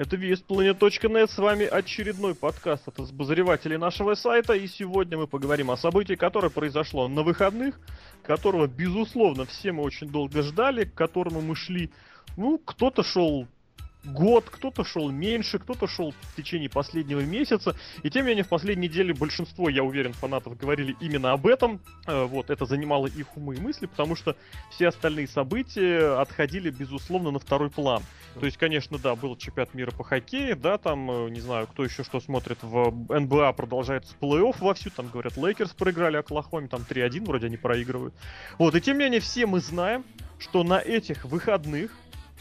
[0.00, 5.76] Это VSPlanet.net, с вами очередной подкаст от обозревателей нашего сайта, и сегодня мы поговорим о
[5.76, 7.78] событии, которое произошло на выходных,
[8.22, 11.90] которого, безусловно, все мы очень долго ждали, к которому мы шли,
[12.38, 13.46] ну, кто-то шел
[14.04, 17.76] год, кто-то шел меньше, кто-то шел в течение последнего месяца.
[18.02, 21.80] И тем не менее, в последней неделе большинство, я уверен, фанатов говорили именно об этом.
[22.06, 24.36] Э, вот, это занимало их умы и мысли, потому что
[24.70, 28.02] все остальные события отходили, безусловно, на второй план.
[28.38, 31.84] То есть, конечно, да, был чемпионат мира по хоккею, да, там, э, не знаю, кто
[31.84, 37.24] еще что смотрит, в НБА продолжается плей-офф вовсю, там, говорят, Лейкерс проиграли Оклахоме, там 3-1
[37.24, 38.14] вроде они проигрывают.
[38.58, 40.04] Вот, и тем не менее, все мы знаем,
[40.38, 41.92] что на этих выходных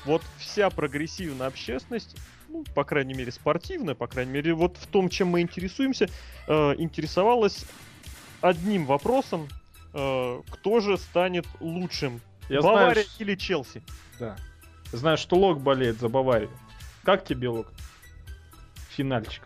[0.05, 2.15] вот вся прогрессивная общественность,
[2.47, 6.09] ну, по крайней мере, спортивная, по крайней мере, вот в том, чем мы интересуемся,
[6.47, 7.65] э, интересовалась
[8.41, 9.47] одним вопросом,
[9.93, 13.83] э, кто же станет лучшим, Я Бавария знаю, или Челси?
[14.19, 14.35] Да.
[14.91, 16.49] Знаю, что Лок болеет за Баварию.
[17.03, 17.71] Как тебе, Лок?
[18.89, 19.43] Финальчик.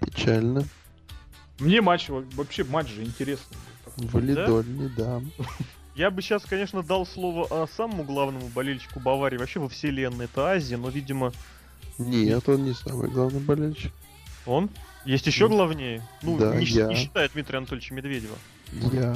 [0.00, 0.64] Печально.
[1.58, 3.56] Мне матч, во- вообще матч же интересный.
[3.96, 5.22] Валидольный, да.
[5.94, 10.46] Я бы сейчас, конечно, дал слово а, самому главному болельщику Баварии вообще во вселенной, это
[10.50, 11.32] Азия, но, видимо,
[11.98, 13.92] Нет, он не самый главный болельщик.
[14.46, 14.70] он.
[15.04, 16.02] Есть еще главнее.
[16.22, 16.86] Ну, Да, не, я.
[16.86, 18.36] не считая Дмитрия Анатольевича Медведева.
[18.72, 19.14] Я.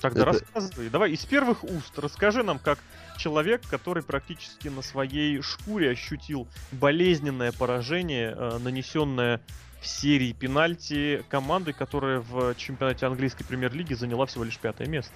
[0.00, 0.88] Тогда Это- рассказывай.
[0.90, 2.78] Давай из первых уст расскажи нам, как
[3.18, 9.40] человек, который практически на своей шкуре ощутил болезненное поражение, э, нанесенное
[9.80, 15.14] в серии пенальти команды, которая в чемпионате английской премьер-лиги заняла всего лишь пятое место.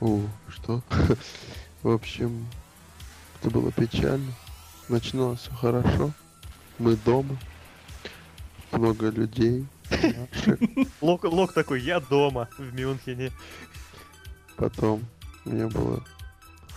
[0.00, 0.82] О, что?
[1.82, 2.46] В общем,
[3.40, 4.32] это было печально.
[4.88, 6.12] Начиналось все хорошо.
[6.78, 7.36] Мы дома.
[8.72, 9.66] Много людей.
[11.00, 13.32] Лок, Лок такой, я дома в Мюнхене.
[14.56, 15.04] Потом
[15.44, 16.00] у меня была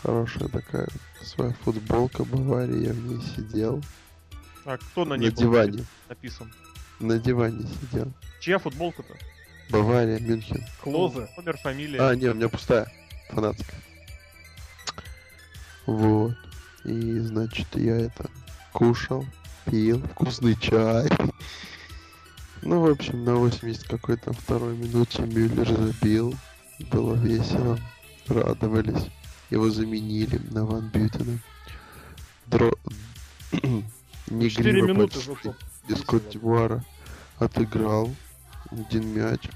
[0.02, 0.88] хорошая такая
[1.22, 2.88] своя футболка Баварии.
[2.88, 3.82] Я в ней сидел.
[4.65, 5.86] А кто на На ней был диване.
[6.08, 6.53] написан?
[6.99, 8.11] На диване сидел.
[8.39, 9.15] Чья футболка-то?
[9.70, 10.65] Бавария, Мюнхен.
[10.81, 11.30] Клозе.
[11.37, 11.99] Номер, фамилия.
[12.02, 12.92] А, не, у меня пустая.
[13.30, 13.80] Фанатская.
[15.86, 16.36] Вот.
[16.86, 18.30] И, значит, я это
[18.73, 19.25] кушал,
[19.65, 21.09] пил, вкусный чай.
[22.61, 26.36] Ну, в общем, на 80 какой-то второй минуте Мюллер забил.
[26.91, 27.80] Было весело.
[28.27, 29.08] Радовались.
[29.49, 31.39] Его заменили на Ван Бютена.
[32.47, 32.73] Дро...
[34.30, 35.56] Не Четыре минуты зато.
[35.88, 36.84] из Кот-Дивуара
[37.40, 38.14] отыграл
[38.70, 39.50] один мяч.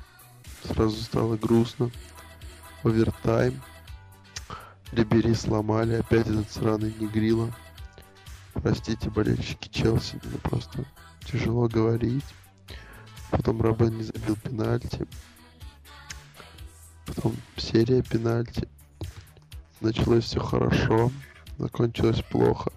[0.64, 1.92] Сразу стало грустно.
[2.84, 3.62] Овертайм.
[4.92, 5.96] Рибери сломали.
[5.96, 7.54] Опять этот сраный Негрила.
[8.54, 10.86] Простите, болельщики Челси, мне просто
[11.26, 12.26] тяжело говорить.
[13.30, 15.06] Потом Робен не забил пенальти.
[17.06, 18.68] Потом серия пенальти.
[19.82, 21.12] Началось все хорошо.
[21.58, 22.72] Закончилось плохо.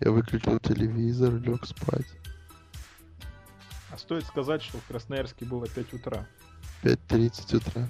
[0.00, 2.06] Я выключил телевизор, лег спать.
[3.92, 6.26] А стоит сказать, что в Красноярске было 5 утра.
[6.82, 7.88] 5.30 утра.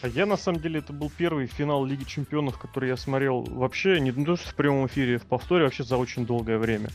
[0.00, 3.98] А я, на самом деле, это был первый финал Лиги Чемпионов, который я смотрел вообще,
[4.00, 6.88] не то что в прямом эфире, в повторе, вообще за очень долгое время.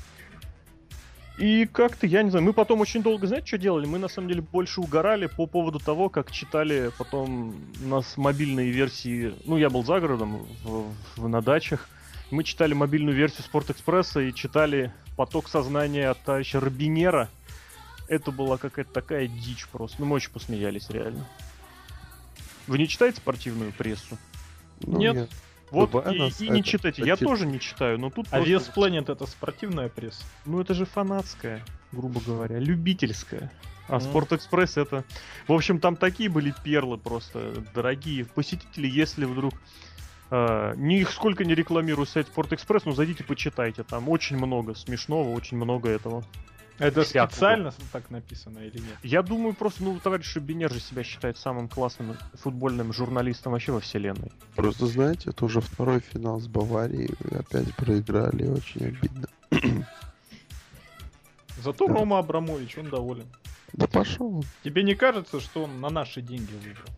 [1.38, 3.86] И как-то, я не знаю, мы потом очень долго, знаете, что делали?
[3.88, 8.72] Мы, на самом деле, больше угорали по поводу того, как читали потом у нас мобильные
[8.72, 9.34] версии...
[9.46, 11.90] Ну, я был за городом, в- в- на дачах.
[12.34, 17.30] Мы читали мобильную версию Спортэкспресса и читали поток сознания от товарища Робинера.
[18.08, 19.98] Это была какая-то такая дичь просто.
[20.00, 21.28] Ну, мы очень посмеялись, реально.
[22.66, 24.18] Вы не читаете спортивную прессу?
[24.82, 25.16] Ну, Нет.
[25.16, 25.28] я-
[25.70, 27.04] Вот и, и не это, читайте.
[27.04, 30.24] Я кстати- тоже не читаю, но тут А просто- Вес Planet это спортивная пресса.
[30.46, 33.52] Ну это же фанатская, грубо говоря, любительская.
[33.88, 34.00] А.
[34.00, 35.04] Спортэкспресс это...
[35.48, 38.26] В общем, там такие были перлы просто дорогие.
[38.26, 39.54] Посетители, если вдруг...
[40.34, 43.84] э, нисколько не рекламирую сайт Спортэкспресс, но зайдите, почитайте.
[43.84, 46.24] Там очень много смешного, очень много этого.
[46.80, 47.30] Это Всякого.
[47.30, 48.98] специально так написано или нет?
[49.04, 53.80] Я думаю, просто, ну, товарищ Шубинер же себя считает самым классным футбольным журналистом вообще во
[53.80, 54.32] вселенной.
[54.56, 57.12] Просто знаете, это уже второй финал с Баварией.
[57.32, 59.28] Опять проиграли, очень обидно.
[61.62, 61.94] Зато Да.
[61.94, 63.28] Рома Абрамович, он доволен.
[63.74, 64.44] Да пошел.
[64.64, 66.90] Тебе не кажется, что он на наши деньги выиграл?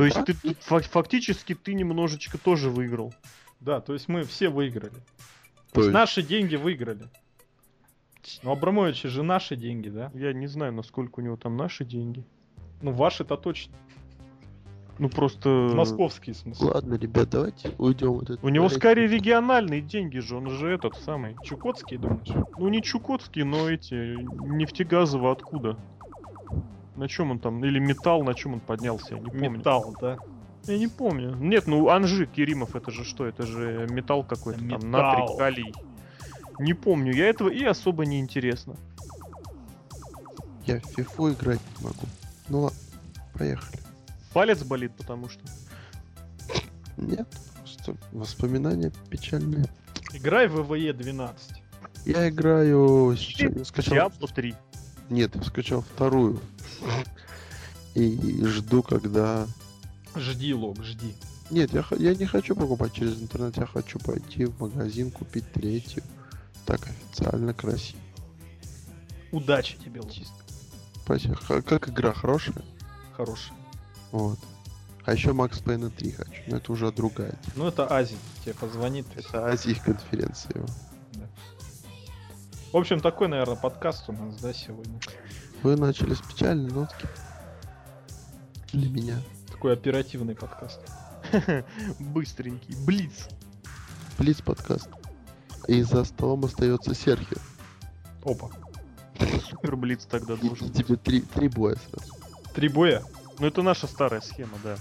[0.00, 0.54] То есть ты
[0.88, 3.12] фактически ты немножечко тоже выиграл.
[3.60, 4.94] Да, то есть мы все выиграли.
[5.72, 7.08] То То есть наши деньги выиграли.
[8.42, 10.10] Ну, Абрамовича же наши деньги, да?
[10.14, 12.24] Я не знаю, насколько у него там наши деньги.
[12.80, 13.74] Ну, ваши-то точно.
[14.98, 15.48] Ну просто...
[15.74, 16.66] Московские, в смысле.
[16.66, 18.12] Ладно, ребят, давайте уйдем.
[18.12, 21.36] Вот этот У него скорее региональные деньги же, он же этот самый.
[21.42, 22.28] Чукотские, думаешь?
[22.58, 25.78] Ну не Чукотский, но эти нефтегазово откуда?
[26.96, 27.64] На чем он там?
[27.64, 29.50] Или металл, на чем он поднялся, я не помню.
[29.50, 30.18] Металл, да?
[30.66, 31.34] Я не помню.
[31.36, 33.24] Нет, ну Анжи Керимов, это же что?
[33.26, 34.90] Это же металл какой-то там, Металл.
[34.90, 35.74] натрий, калий.
[36.58, 38.76] Не помню я этого и особо не интересно.
[40.66, 42.06] Я в фифу играть не могу.
[42.48, 42.78] Ну ладно,
[43.34, 43.78] поехали.
[44.34, 45.40] Палец болит, потому что.
[46.98, 47.26] Нет,
[47.60, 49.64] просто воспоминания печальные.
[50.12, 51.62] Играй в ВВЕ 12.
[52.04, 53.14] Я играю...
[53.16, 53.94] сейчас- я скачал...
[53.94, 54.54] Диабло 3.
[55.10, 56.40] Нет, я скачал вторую.
[57.94, 59.46] И жду, когда...
[60.16, 61.14] Жди, Лок, жди.
[61.50, 66.02] Нет, я, я не хочу покупать через интернет, я хочу пойти в магазин, купить третью.
[66.64, 67.98] Так официально, красиво.
[69.32, 70.12] Удачи тебе, Лок.
[71.04, 71.34] Спасибо.
[71.34, 72.62] Х- Как игра хорошая?
[73.16, 73.52] Хороший.
[74.12, 74.38] Вот.
[75.04, 77.36] А еще Макс Пейна 3 хочу, но это уже другая.
[77.56, 79.06] Ну это Ази тебе позвонит.
[79.16, 80.64] Это Азия конференция.
[82.72, 85.00] В общем, такой, наверное, подкаст у нас, да, сегодня.
[85.64, 87.08] Вы начали с печальной нотки.
[88.72, 89.16] Для меня.
[89.50, 90.80] Такой оперативный подкаст.
[91.98, 92.76] Быстренький.
[92.86, 93.28] Блиц.
[94.18, 94.88] Блиц подкаст.
[95.66, 97.38] И за столом остается Серхио.
[98.24, 98.50] Опа.
[99.50, 100.86] Супер Блиц тогда должен и быть.
[100.86, 102.14] тебе три, три боя сразу.
[102.54, 103.02] Три боя.
[103.40, 104.76] Ну это наша старая схема, да.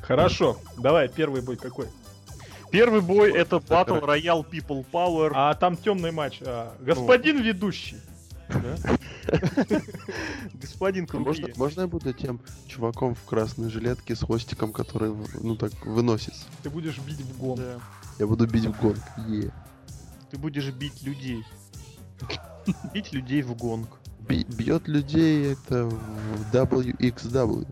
[0.00, 0.56] Хорошо.
[0.78, 1.88] Давай, первый бой какой?
[2.74, 5.30] Первый бой это Battle Royale People Power.
[5.32, 6.40] А там темный матч.
[6.44, 7.98] А, господин ведущий.
[8.48, 8.76] да?
[10.54, 11.54] Господин Можно, Крупье.
[11.56, 16.46] можно я буду тем чуваком в красной жилетке с хвостиком, который, ну так, выносится?
[16.64, 17.60] Ты будешь бить в гон.
[18.18, 18.98] Я буду бить в гонг.
[19.28, 19.52] Е.
[20.32, 21.44] Ты будешь бить людей.
[22.92, 23.88] Бить людей в гонг.
[24.28, 27.68] Бьет людей это в WXW.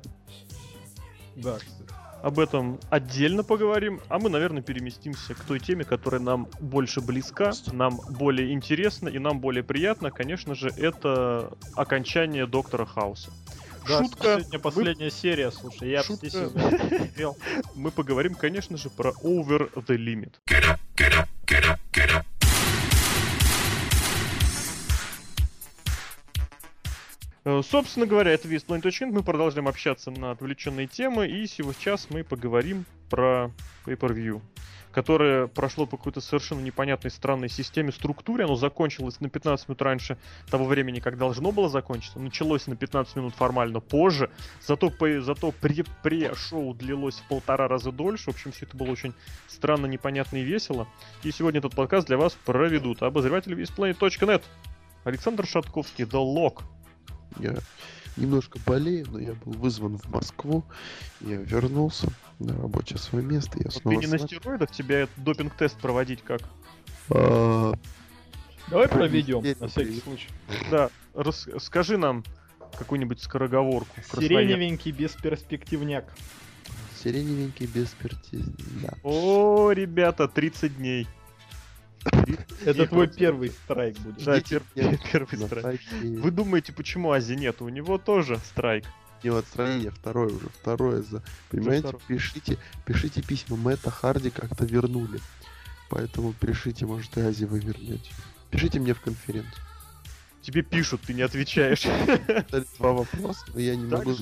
[1.37, 1.82] Да, кстати.
[2.23, 7.51] Об этом отдельно поговорим, а мы, наверное, переместимся к той теме, которая нам больше близка,
[7.73, 10.13] нам более интересна и нам более приятно.
[10.13, 13.33] Конечно же, это окончание Доктора Хауса.
[13.89, 14.39] Да, Шутка.
[14.39, 16.53] Сегодня последняя серия, слушай, я Шутка.
[17.75, 20.35] Мы поговорим, конечно же, про Over the Limit.
[20.49, 21.77] Э,
[27.45, 29.11] Собственно говоря, это VSPlanet.net.
[29.11, 31.27] Мы продолжаем общаться на отвлеченные темы.
[31.27, 33.51] И сейчас мы поговорим про
[33.85, 34.41] Pay-Per-View,
[34.93, 38.45] которое прошло по какой-то совершенно непонятной странной системе структуре.
[38.45, 40.19] Оно закончилось на 15 минут раньше
[40.53, 42.21] того времени, как должно было закончиться.
[42.21, 44.31] Началось на 15 минут формально позже.
[44.65, 48.27] Зато, зато пре- пре-шоу длилось в полтора раза дольше.
[48.27, 49.15] В общем, все это было очень
[49.49, 50.87] странно, непонятно и весело.
[51.25, 54.43] И сегодня этот подкаст для вас проведут обозреватель VSPlanet.net
[55.03, 56.63] Александр Шатковский, The Lock.
[57.39, 57.57] Я
[58.17, 60.65] немножко болею, но я был вызван в Москву.
[61.21, 62.09] Я вернулся
[62.39, 63.59] на рабочее свое место.
[63.59, 66.43] Я Вот ты снова не с на стероидах, тебя этот допинг-тест проводить как?
[67.11, 67.73] А,
[68.69, 70.29] Давай Про проведем, на всякий случай.
[70.71, 72.25] Да, рас- скажи нам
[72.79, 73.95] какую-нибудь скороговорку.
[74.15, 76.13] Сиреневенький бесперспективняк.
[77.03, 77.69] Сиреневенький
[78.83, 78.95] Да.
[79.03, 81.09] О, ребята, 30 дней.
[82.65, 84.25] Это твой первый страйк будет.
[84.25, 85.81] Да, первый На страйк.
[86.03, 87.63] Вы думаете, почему Ази нет?
[87.63, 88.85] У него тоже страйк.
[89.23, 91.23] не в отстранение, второе уже, второе за...
[91.51, 93.57] Понимаете, пишите, пишите письма.
[93.57, 95.21] Мэтта Харди как-то вернули.
[95.91, 98.11] Поэтому пишите, может, и Ази вы вернете.
[98.51, 99.63] Пишите мне в конференцию.
[100.43, 101.85] Тебе пишут, ты не отвечаешь.
[102.79, 104.15] Два вопроса, я не могу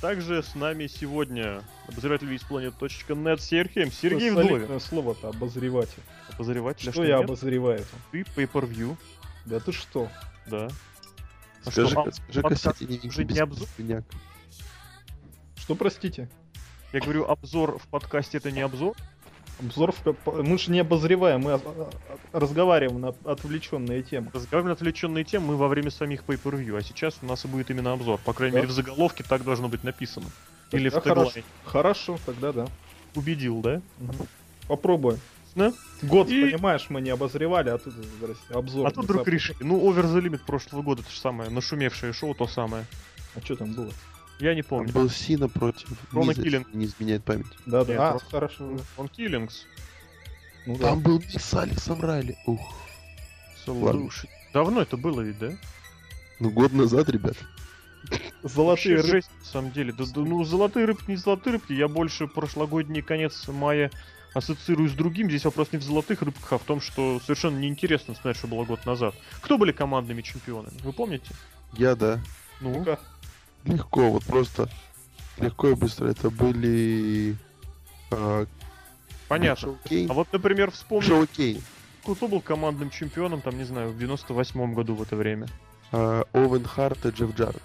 [0.00, 3.90] Также- с нами сегодня обозреватель VSPlanet.net Сергей.
[3.90, 4.80] Сергей Вдовин.
[4.80, 6.02] слово-то обозреватель.
[6.32, 6.88] Обозреватель.
[6.88, 7.24] а Что я нет?
[7.26, 7.84] обозреваю?
[8.10, 8.96] Ты pay-per-view,
[9.44, 10.10] Да ты что?
[10.46, 10.68] да.
[11.64, 12.42] А Скажи, что, а, скажи
[13.04, 13.68] уже не обзор?
[15.56, 16.28] Что, простите?
[16.92, 18.94] Я говорю, обзор в подкасте это не обзор.
[19.58, 20.42] Обзор в...
[20.42, 21.90] Мы же не обозреваем, мы а- а-
[22.38, 24.30] разговариваем на отвлеченные темы.
[24.34, 27.70] Разговариваем на отвлеченные темы мы во время самих pay-per-view, а сейчас у нас и будет
[27.70, 28.20] именно обзор.
[28.24, 28.58] По крайней Да.
[28.60, 30.26] мере, в заголовке так должно быть написано.
[30.72, 31.30] Или Тогда в теглайне.
[31.64, 32.14] хорошо.
[32.14, 32.66] Хорошо, тогда да.
[33.14, 33.80] Убедил, да?
[33.98, 34.14] Мгм.
[34.68, 35.20] Попробуем.
[35.54, 35.72] Да?
[36.02, 38.86] Год, И- понимаешь, мы не обозревали, а тут здрасте, обзор.
[38.86, 39.30] А тут вдруг внезапно.
[39.30, 39.56] решили.
[39.60, 42.84] Ну, Over the Limit прошлого года, это же самое, нашумевшее шоу, то самое.
[43.34, 43.90] А что там было?
[44.38, 44.92] Я не помню.
[44.92, 46.66] был Сина против Рона Миза, Киллинг.
[46.66, 47.46] если не изменяет память.
[47.64, 48.08] Да, Нет, да.
[48.08, 48.76] А, просто- хорошо.
[48.96, 49.64] Он Киллингс.
[50.66, 50.88] Ну да.
[50.90, 52.36] Там был Мисс с Алексом Райли.
[52.46, 52.60] Ух.
[53.64, 55.52] Слушай, давно это было ведь, да?
[56.38, 57.36] Ну, год назад, ребят.
[58.42, 59.10] Золотые рыбки.
[59.10, 59.92] жесть, на самом деле.
[59.92, 61.72] Да, да, ну, золотые рыбки, не золотые рыбки.
[61.72, 63.90] Я больше прошлогодний конец мая
[64.34, 65.28] ассоциирую с другим.
[65.28, 68.64] Здесь вопрос не в золотых рыбках, а в том, что совершенно неинтересно знать, что было
[68.64, 69.14] год назад.
[69.40, 70.78] Кто были командными чемпионами?
[70.82, 71.26] Вы помните?
[71.72, 72.20] Я, да.
[72.60, 73.00] Ну, Ну-ка.
[73.66, 74.68] Легко, вот просто
[75.38, 76.08] легко и быстро.
[76.08, 77.36] Это были...
[78.10, 78.46] а,
[79.28, 79.68] понятно.
[79.68, 80.10] Шоу Кейн.
[80.10, 81.60] А вот, например, вспомни, Шоу Кейн.
[82.02, 85.46] кто был командным чемпионом, там, не знаю, в 98-м году в это время.
[85.92, 87.62] а, Оуэн Харт и Джефф Джаред.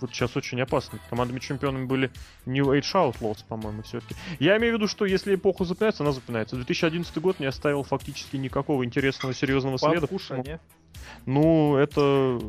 [0.00, 1.00] вот сейчас очень опасно.
[1.10, 2.10] Командами чемпионами были
[2.46, 4.14] New Age Outlaws, по-моему, все-таки.
[4.38, 6.54] Я имею в виду, что если эпоха запоминается, она запоминается.
[6.56, 10.06] 2011 год не оставил фактически никакого интересного, серьезного следа.
[10.06, 10.60] Кушанье.
[11.26, 12.40] Ну, это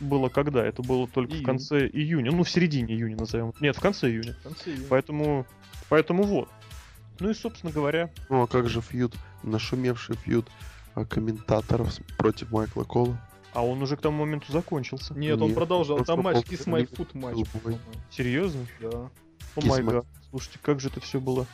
[0.00, 0.64] было когда?
[0.64, 1.42] Это было только Июнь.
[1.42, 2.32] в конце июня.
[2.32, 3.52] Ну, в середине июня назовем.
[3.60, 4.34] Нет, в конце июня.
[4.40, 4.86] В конце июня.
[4.88, 5.46] Поэтому,
[5.88, 6.48] поэтому вот.
[7.20, 10.48] Ну и, собственно говоря, Ну а как же фьюд, нашумевший фьюд
[10.94, 13.18] а, комментаторов против Майкла Кола?
[13.52, 15.14] а он уже к тому моменту закончился.
[15.14, 15.98] Нет, он Нет, продолжал.
[15.98, 17.46] просто Там матч Kiss My Foot матч.
[18.10, 18.66] Серьезно?
[18.80, 19.10] Да.
[19.54, 20.04] О май гад.
[20.30, 21.46] Слушайте, как же это все было.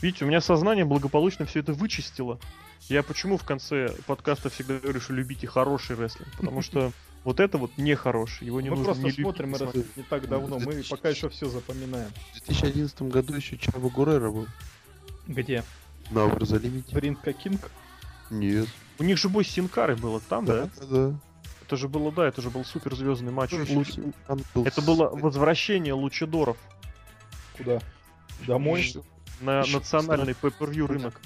[0.00, 2.38] Видите, у меня сознание благополучно все это вычистило.
[2.88, 6.30] Я почему в конце подкаста всегда говорю, что любите хороший рестлинг?
[6.36, 6.92] Потому что
[7.24, 9.96] вот это вот нехороший, его не Мы нужно просто не смотрим смотреть.
[9.96, 10.58] не так давно.
[10.58, 12.10] Мы пока еще все запоминаем.
[12.34, 14.46] В 2011 году еще Чаво Гурера был
[15.26, 15.64] Где?
[16.10, 16.94] на Оверзалимите.
[16.94, 17.70] Бринка Кинг?
[18.30, 18.68] Нет.
[18.98, 20.68] У них же бой с Синкарой было там, да?
[20.80, 21.14] Да, да.
[21.62, 23.50] Это же было, да, это же был суперзвездный матч.
[23.52, 23.96] Ну, Луч-
[24.54, 26.56] был Это с- было возвращение лучидоров
[27.58, 27.80] Куда?
[28.46, 28.90] Домой?
[29.42, 31.20] на Ещё национальный pay-per-view рынок.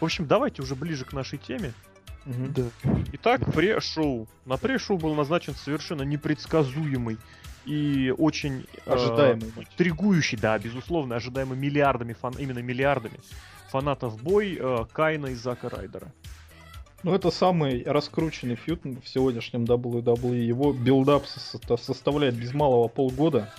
[0.00, 1.72] В общем, давайте уже ближе к нашей теме.
[2.26, 2.64] Да.
[3.12, 4.28] Итак, pre-show.
[4.44, 7.18] На pre-show был назначен совершенно непредсказуемый
[7.64, 9.66] и очень э, Ожидаемый матч.
[9.72, 13.18] интригующий, да, безусловно, ожидаемый миллиардами, фан, именно миллиардами
[13.70, 16.12] фанатов бой э, Кайна и Зака Райдера.
[17.02, 20.36] Ну, это самый раскрученный feud в сегодняшнем WWE.
[20.38, 23.52] Его build-up со- составляет без малого полгода.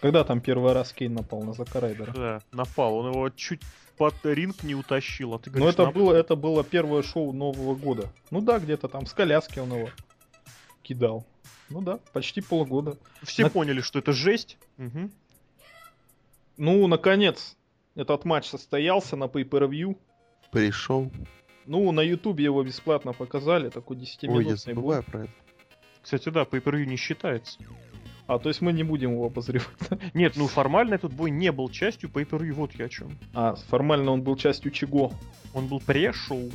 [0.00, 2.12] Когда там первый раз Кейн напал на Зака Райдера?
[2.12, 2.94] Да, напал.
[2.96, 3.60] Он его чуть
[3.96, 5.34] под ринг не утащил.
[5.34, 8.12] А ты Но говоришь, Ну, это нап- было, это было первое шоу Нового года.
[8.30, 9.90] Ну да, где-то там с коляски он его
[10.82, 11.26] кидал.
[11.70, 12.96] Ну да, почти полгода.
[13.22, 14.58] Все на- поняли, что это жесть.
[14.76, 15.10] Мгм.
[16.56, 17.56] Ну, наконец,
[17.94, 19.96] этот матч состоялся на Pay-Per-View.
[20.50, 21.10] Пришел.
[21.66, 25.32] Ну, на Ютубе его бесплатно показали, такой 10 Ой, я забываю про это.
[26.02, 27.58] Кстати, да, pay не считается.
[28.26, 29.68] А, то есть мы не будем его обозревать.
[30.14, 33.18] Нет, ну формально этот бой не был частью pay вот я о чем.
[33.34, 35.12] А, формально он был частью чего?
[35.52, 36.50] Он был пре-шоу.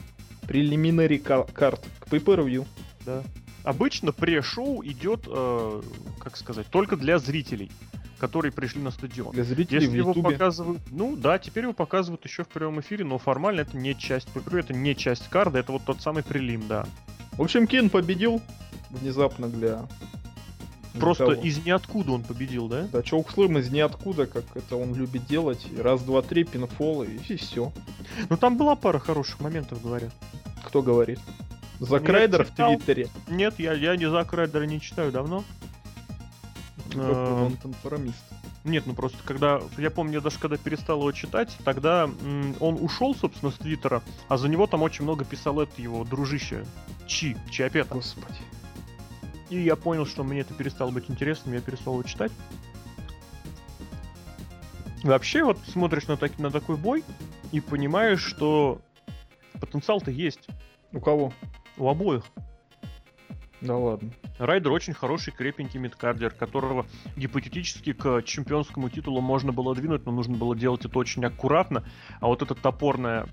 [1.20, 2.66] Ка- карт к Pay-Per-View.
[3.06, 3.24] Да.
[3.64, 5.82] Обычно пре-шоу идет, э,
[6.20, 7.72] как сказать, только для зрителей,
[8.18, 9.34] которые пришли на стадион.
[9.34, 13.06] Для зрителей Если в его показывают, ну да, теперь его показывают еще в прямом эфире,
[13.06, 16.68] но формально это не часть pay это не часть карда, это вот тот самый прилим,
[16.68, 16.88] да.
[17.34, 18.42] В общем, Кейн победил
[18.90, 19.88] внезапно для...
[20.94, 22.88] Просто из ниоткуда он победил, да?
[22.92, 25.66] Да, Чоукслэм из ниоткуда, как это он любит делать.
[25.72, 27.72] И Раз, два, три, пинфолы, и, все.
[28.30, 30.12] Ну там была пара хороших моментов, говорят.
[30.66, 31.20] Кто говорит?
[31.80, 32.52] Зак Я Райдер в.
[32.52, 33.08] Твиттере.
[33.28, 35.44] Нет, я, я не Зак Райдера не читаю давно.
[36.90, 38.24] Какой Эм, он конформист.
[38.66, 42.10] Нет, ну просто когда, я помню, я даже когда перестал его читать, тогда
[42.60, 46.66] он ушел, собственно, с Твиттера, а за него там очень много писал это его дружище
[47.08, 47.96] Чи, Чиапета.
[47.96, 48.36] Господи.
[49.50, 52.32] И я понял, что мне это перестало быть интересным, я перестал его читать.
[55.04, 57.04] Вообще, вот смотришь на, так- на такой бой
[57.52, 58.82] и понимаешь, что
[59.60, 60.48] потенциал-то есть
[60.92, 61.34] У кого?
[61.78, 62.24] у обоих.
[63.62, 64.12] Да ладно.
[64.38, 66.86] Райдер очень хороший, крепенький мидкардер, которого
[67.18, 71.84] гипотетически к чемпионскому титулу можно было двинуть, но нужно было делать это очень аккуратно.
[72.22, 73.28] А вот это топорное,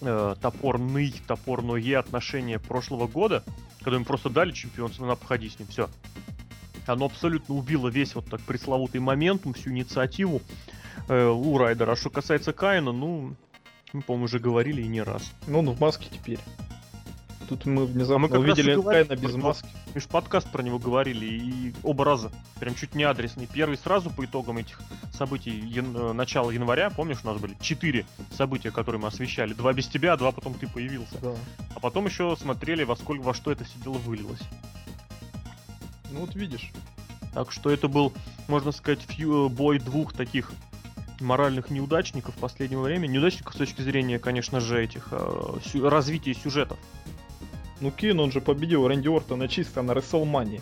[0.00, 3.44] э, топорный, топорное отношение прошлого года,
[3.82, 5.88] когда им просто дали чемпионство, надо походить с ним, все.
[6.86, 10.40] Оно абсолютно убило весь вот так пресловутый моментум, всю инициативу
[11.08, 11.92] э, у Райдера.
[11.92, 13.34] А что касается Каина, ну,
[13.92, 15.32] мы, по-моему, уже говорили и не раз.
[15.46, 16.38] Ну, он в маске теперь.
[17.48, 19.68] Тут мы внезапно А мы как раз и увидели говорим Кайна без маски.
[19.94, 22.30] Мы же подкаст про него говорили, и оба раза.
[22.60, 23.46] Прям чуть не адресный.
[23.46, 24.78] Первый сразу по итогам этих
[25.12, 28.04] событий ян- э, начала января, помнишь, у нас были четыре
[28.36, 29.54] события, которые мы освещали.
[29.54, 31.18] Два без тебя, два потом ты появился.
[31.22, 31.34] Да.
[31.74, 34.40] А потом еще смотрели, во сколько во что это все дело вылилось.
[36.10, 36.70] Ну вот видишь.
[37.32, 38.12] Так что это был,
[38.46, 40.52] можно сказать, фью- э, бой двух таких
[41.20, 43.12] моральных неудачников последнего времени.
[43.12, 46.78] Неудачников с точки зрения, конечно же, этих э, сю- развития сюжетов.
[47.80, 50.60] Ну Кейн, он же победил Рэнди Ортона чисто на Рестлмании.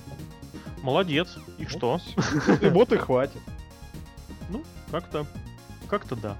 [0.82, 1.36] Молодец.
[1.58, 2.00] И что?
[2.60, 3.40] И вот и хватит.
[4.50, 5.26] Ну, как-то,
[5.88, 6.36] как-то да.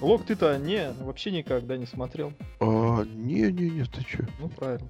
[0.00, 2.32] Лок, ты-то не, вообще никогда не смотрел.
[2.60, 4.24] А, не-не-не, ты чё?
[4.38, 4.88] Ну правильно.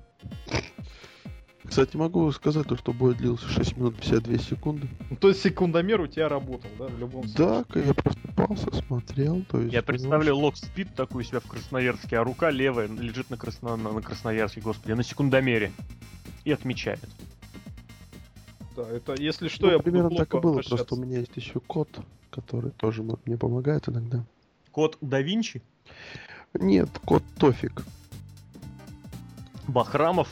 [1.68, 4.88] Кстати, могу сказать, то, что бой длился 6 минут 52 секунды.
[5.10, 7.64] Ну, то есть секундомер у тебя работал, да, в любом случае?
[7.74, 9.72] Да, я просыпался, смотрел, то есть...
[9.72, 13.76] Я представляю, Лок спит такую себя в Красноярске, а рука левая лежит на, Красно...
[13.76, 15.72] на, Красноярске, господи, на секундомере.
[16.44, 17.08] И отмечает.
[18.76, 20.76] Да, это если что, ну, я буду примерно к так и было, обращаться.
[20.76, 21.88] просто у меня есть еще кот,
[22.30, 24.24] который тоже мне помогает иногда.
[24.70, 25.62] Код да Винчи,
[26.54, 27.82] Нет, кот Тофик.
[29.66, 30.28] Бахрамов,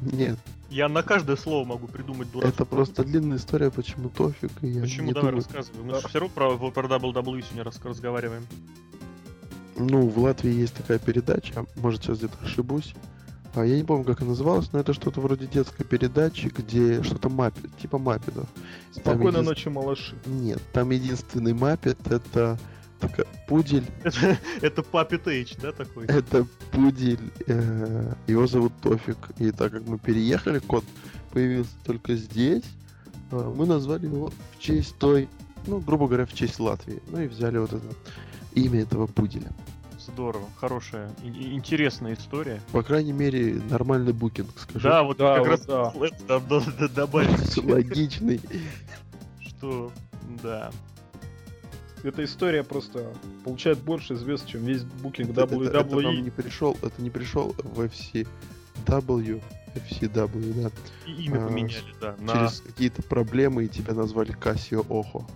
[0.00, 0.38] Нет,
[0.70, 4.82] Я на каждое слово могу придумать дурацкую Это просто длинная история, почему Тофик, и я
[4.82, 5.06] Почему?
[5.08, 5.82] не Давай думаю- рассказывай.
[5.84, 8.46] Мы же все равно про, про WWE сегодня рас- разговариваем.
[9.76, 12.94] Ну, в Латвии есть такая передача, может, сейчас где-то ошибусь.
[13.54, 17.28] А я не помню, как она называлась, но это что-то вроде детской передачи, где что-то
[17.28, 18.46] маппет, типа маппетов.
[18.92, 20.14] Спокойной един- ночи, малыши.
[20.26, 22.58] Нет, там единственный маппет это
[23.00, 23.84] такая пудель.
[24.04, 26.06] Это, это Puppet Age, да, такой?
[26.06, 27.20] Это пудель.
[27.46, 29.16] э, его зовут Тофик.
[29.38, 30.84] И так как мы переехали, кот
[31.32, 32.64] появился только здесь,
[33.30, 35.28] э, мы назвали его в честь той,
[35.66, 37.00] ну, грубо говоря, в честь Латвии.
[37.08, 37.86] Ну и взяли вот это
[38.54, 39.50] имя этого пуделя.
[39.98, 42.62] Здорово, хорошая, и- интересная история.
[42.72, 44.80] По крайней мере, нормальный букинг, скажу.
[44.88, 46.88] Да, вот Да, как вот раз да.
[46.88, 48.40] добавить, Логичный.
[49.46, 49.92] что
[50.42, 50.70] да.
[52.04, 53.12] Эта история просто
[53.44, 56.20] получает больше звезд, чем весь букинг Это, это- это WWE.
[56.20, 59.42] не пришел, это не пришел в FCW,
[59.74, 60.70] FCW, да,
[61.06, 62.16] И имя А, поменяли, да.
[62.20, 65.26] На через какие-то проблемы и тебя назвали Кассио Охо.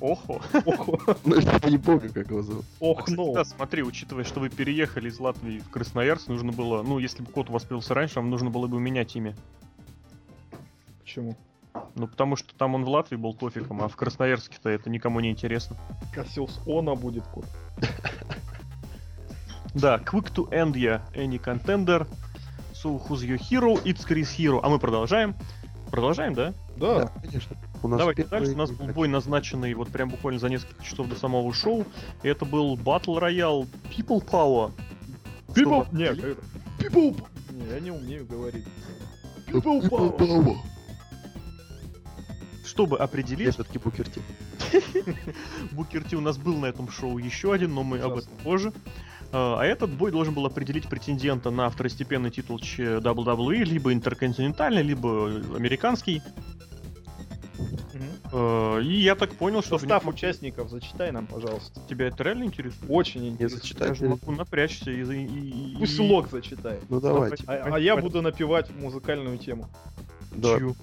[0.00, 0.42] Охо.
[0.66, 0.88] Ох,
[1.24, 2.64] Ну, я не помню, как его зовут.
[2.80, 3.32] Ох, кстати, ну.
[3.34, 7.30] да, смотри, учитывая, что вы переехали из Латвии в Красноярск, нужно было, ну, если бы
[7.30, 9.36] кот появился раньше, вам нужно было бы менять имя.
[11.00, 11.36] Почему?
[11.94, 15.30] Ну, потому что там он в Латвии был тофиком, а в Красноярске-то это никому не
[15.30, 15.76] интересно.
[16.14, 17.46] Кассиус Она будет кот.
[19.74, 22.06] Да, quick to end ya any contender.
[22.74, 23.82] So who's your hero?
[23.84, 24.60] It's Chris Hero.
[24.62, 25.34] А мы продолжаем.
[25.90, 26.52] Продолжаем, да?
[26.76, 27.10] Да.
[27.22, 27.56] конечно.
[27.82, 28.54] У нас Давайте первый дальше.
[28.54, 31.86] У нас был бой, назначенный вот прям буквально за несколько часов до самого шоу.
[32.22, 34.72] И это был Battle Royale People Power.
[35.48, 35.86] People...
[35.92, 36.18] Нет,
[36.78, 37.20] People...
[37.50, 38.66] Не, я не умею говорить.
[39.46, 40.56] People People Power.
[42.64, 44.20] Чтобы Я определить, все-таки Букер Ти.
[45.72, 48.72] Букер Ти у нас был на этом шоу еще один, но мы об этом позже.
[49.32, 55.26] А а этот бой должен был определить претендента на второстепенный титул WWE, либо интерконтинентальный, либо
[55.56, 56.20] американский.
[57.58, 58.04] Мгм.
[58.32, 61.80] Э, И я так понял, что Состав участников зачитай нам, пожалуйста.
[61.88, 62.84] тебя это реально интересует?
[62.90, 63.56] Очень интересно.
[63.56, 63.96] Я зачитать.
[63.96, 65.02] же могу напрячься и...
[65.02, 66.82] и- и- Пусть лог зачитает.
[66.88, 67.44] Ну давайте.
[67.46, 69.68] А, а я буду напевать музыкальную тему.
[70.34, 70.58] Да.
[70.58, 70.76] Чью?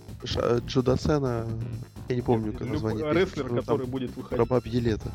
[2.09, 3.13] Я не помню, как Любой название.
[3.13, 4.37] песни, Рестлер, который будет выходить.
[4.37, 5.11] Про бабье лето.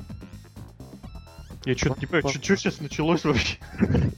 [1.64, 3.58] Я что-то не понимаю, что сейчас началось вообще?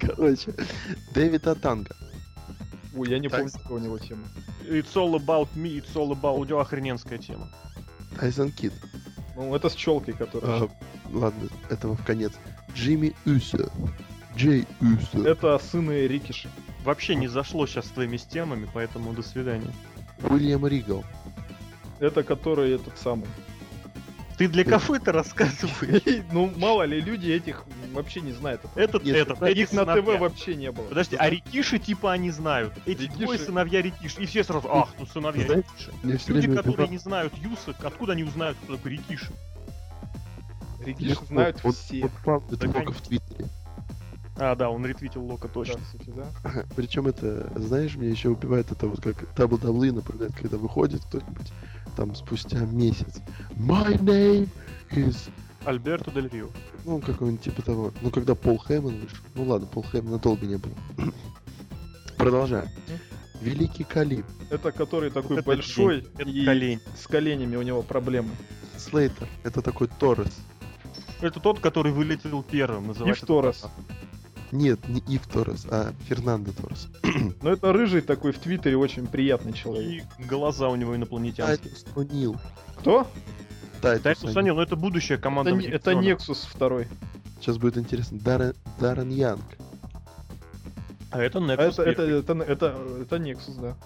[0.00, 0.54] Короче,
[1.14, 1.94] Дэвид Атанга.
[2.96, 4.24] Ой, я не помню, какая у него тема.
[4.64, 6.38] It's all about me, it's all about...
[6.38, 7.48] У него охрененская тема.
[8.18, 8.72] Тайсон Кид.
[9.36, 10.62] Ну, это с челкой, которая...
[10.62, 10.68] А,
[11.12, 12.32] ладно, этого в конец.
[12.74, 13.70] Джимми Усо.
[14.36, 15.26] Джей Усо.
[15.26, 16.48] Это сыны Рикиши.
[16.84, 19.72] Вообще не зашло сейчас с твоими темами, поэтому до свидания.
[20.22, 21.02] Уильям Ригал.
[21.98, 23.26] Это который этот самый.
[24.36, 26.24] Ты для кафе-то рассказываешь?
[26.32, 28.62] Ну, мало ли, люди этих вообще не знают.
[28.74, 29.84] Этот, Нет, этот, Да, эти Их на.
[29.86, 30.86] ТВ вообще не было.
[30.86, 32.72] Подожди, а Рикиши типа они знают.
[32.84, 34.22] Эти Рикиши- двое сыновья Рикиши.
[34.22, 35.68] И все сразу, ах, ну сыновья Знаете,
[36.02, 36.32] Рикиши.
[36.32, 39.32] Люди, которые убивал- не знают Юса, откуда они узнают, кто такой Рикиши?
[40.80, 41.26] Рикиши Легко.
[41.26, 42.10] знают все.
[42.26, 43.46] Да, только в Твиттере.
[44.36, 45.80] А, да, он ретвитил Лока, Да, точно.
[45.80, 46.64] кстати, да.
[46.76, 51.52] Причем это, знаешь, мне еще убивает это вот как WWE напоминает, когда выходит кто-нибудь
[51.96, 53.20] там спустя месяц.
[53.52, 54.48] My name
[54.90, 55.30] is...
[55.64, 56.48] Альберто Дель Рио.
[56.84, 57.92] Ну, какой-нибудь типа того.
[58.02, 59.16] Ну, когда Пол Хейман вышел.
[59.34, 60.74] Ну ладно, Пол Хеймана долго не было.
[62.18, 62.68] Продолжаем.
[63.40, 64.26] Великий Калиб.
[64.50, 66.80] Это который такой это большой день, это и колень.
[66.96, 68.30] с коленями у него проблемы.
[68.76, 69.28] Слейтер.
[69.42, 70.34] Это такой Торрес.
[71.20, 73.22] Это тот, который вылетел первым, называется.
[73.24, 73.64] Ив Торрес.
[74.54, 76.88] Нет, не Ив Торрес, а Фернандо Торрес.
[77.42, 80.04] Но это рыжий такой в Твиттере очень приятный человек.
[80.16, 81.72] И глаза у него инопланетянские.
[81.72, 82.38] Тайтус О'Нил.
[82.76, 83.04] Кто?
[83.82, 84.54] Тайтус О'Нил.
[84.54, 85.50] Ну это будущая команда.
[85.50, 85.94] Это, это.
[85.96, 86.86] Nexus второй.
[87.40, 88.20] Сейчас будет интересно.
[88.20, 89.42] Даррен, Даррен Янг.
[91.10, 93.76] А это А Nexus это, это, это, это, это Nexus, да.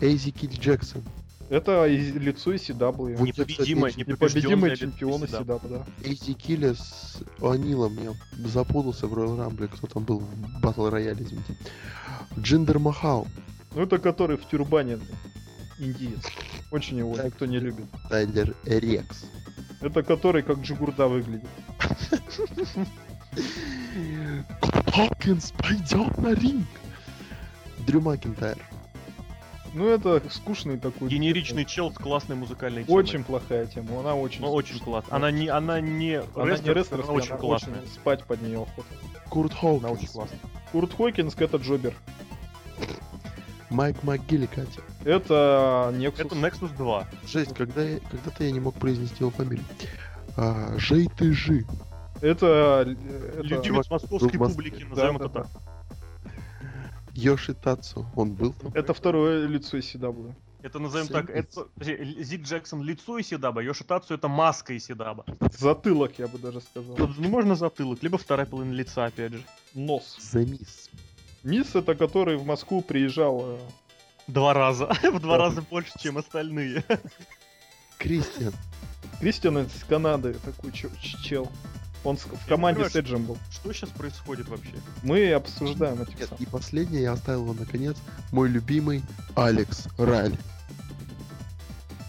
[0.00, 1.02] Эзекиел Джексон.
[1.50, 3.16] Это и- лицо ECW.
[3.16, 5.86] Вот я, Непобедимый, кстати, непобежденный Непобедимый чемпион ECW, да.
[6.08, 8.02] Эзекиеля с О'Нилом.
[8.02, 9.68] Я запутался в Royal Rumble.
[9.68, 11.56] Кто там был в battle royal е, извините.
[12.38, 13.26] Джиндер Махал.
[13.74, 14.98] Ну это который в тюрбане
[15.78, 16.22] индиец.
[16.70, 17.26] Очень его Так.
[17.26, 17.84] никто не любит.
[18.08, 19.24] Тайлер Рекс.
[19.80, 21.48] Это который как Джигурда выглядит.
[24.92, 26.66] Хопкинс пойдет на ринг.
[27.86, 28.56] Дрю Макинтайр.
[29.74, 31.08] Ну это скучный такой.
[31.08, 32.98] Генеричный чел с классной музыкальной темой.
[33.00, 34.00] Очень плохая тема.
[34.00, 34.40] Она очень.
[34.40, 35.02] Ну, очень скучная.
[35.02, 35.04] класс.
[35.10, 37.80] Она не, она не Она не рестлер, она очень она классная.
[37.80, 38.88] очень спать под нее охота.
[39.28, 40.38] Курт Она очень классная.
[40.70, 41.94] Курт Хокинск это Джобер.
[43.70, 44.80] Майк МакГилликати.
[45.04, 46.26] Это Nexus.
[46.26, 47.08] Это Nexus 2.
[47.26, 49.64] Жесть, когда я, когда-то я не мог произнести его фамилию.
[50.36, 51.66] А, Жей ты жи.
[52.20, 55.42] Это, э, это Любимец московской публики, Да, назовем да, это да.
[55.42, 55.48] так.
[55.50, 55.73] Йоши
[57.54, 58.72] Тацу, он был там?
[58.74, 60.34] Это второе лицо CW.
[60.62, 61.44] Это назовем так, Садись.
[61.52, 65.24] это, подожди, Зик Джексон лицо Исидаба, Йошитацу это маска Исидаба.
[65.58, 66.96] Затылок, я бы даже сказал.
[66.96, 69.42] Ну, можно затылок, либо вторая половина лица, опять же.
[69.74, 70.16] Нос.
[70.20, 70.90] Замис.
[71.42, 73.42] Мисс это который в Москву приезжал.
[73.44, 73.58] э,
[74.26, 74.86] Два раза.
[75.02, 76.82] В два раза больше, чем остальные.
[77.98, 78.54] Кристиан.
[79.20, 81.48] Кристиан из Канады, такой чел.
[82.04, 83.38] Он с- в команде понимаю, с Эджем был.
[83.50, 84.74] Что сейчас происходит вообще?
[85.02, 87.96] Мы обсуждаем этих Нет, и последнее я оставил его наконец.
[88.30, 89.02] Мой любимый
[89.34, 90.36] Алекс Раль.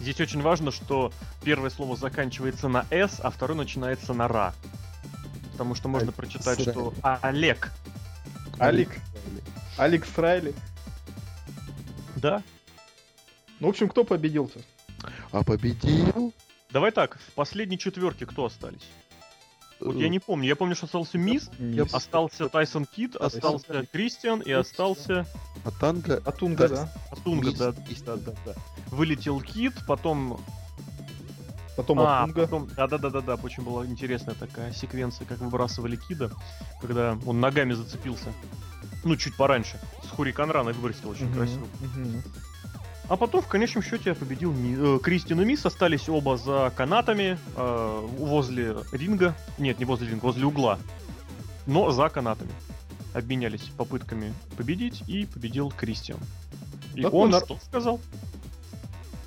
[0.02, 1.12] Здесь очень важно, что
[1.44, 4.54] первое слово заканчивается на «с», а второе начинается на «ра».
[5.54, 6.74] Потому что можно Аль- прочитать, Срай.
[6.74, 7.72] что А- Олег.
[8.60, 8.90] Алик.
[9.78, 10.54] Алекс Райли.
[12.18, 12.44] Да?
[13.60, 14.60] Ну, в общем, кто победил-то?
[15.32, 16.34] А победил...
[16.72, 18.84] Давай так, в последней четверке кто остались?
[19.80, 20.48] Вот я не помню.
[20.48, 21.94] Я помню, что остался Мисс, Мисс.
[21.94, 25.26] остался Тайсон Кит, остался Кристиан и остался
[25.64, 26.22] Атанга...
[26.26, 26.76] Атунга, Да.
[26.76, 26.94] да.
[27.12, 28.54] Атунга, да, да, да, да.
[28.88, 30.40] Вылетел Кит, потом...
[31.76, 32.42] Потом а, Атунга.
[32.44, 32.70] потом...
[32.76, 36.32] Да-да-да-да, очень была интересная такая секвенция, как выбрасывали Кида,
[36.82, 38.32] когда он ногами зацепился.
[39.04, 39.80] Ну, чуть пораньше.
[40.04, 41.68] С Хуриканрана выбросил очень красиво.
[43.08, 45.65] А потом, в конечном счете, победил Ми- э, Кристин и Мисс.
[45.65, 49.36] Остались оба за канатами э, возле ринга.
[49.60, 50.80] Нет, не возле ринга, возле угла.
[51.68, 52.52] Но за канатами.
[53.13, 56.20] Обменялись попытками победить, и победил Кристиан.
[56.96, 58.00] И Такой он нар- что сказал?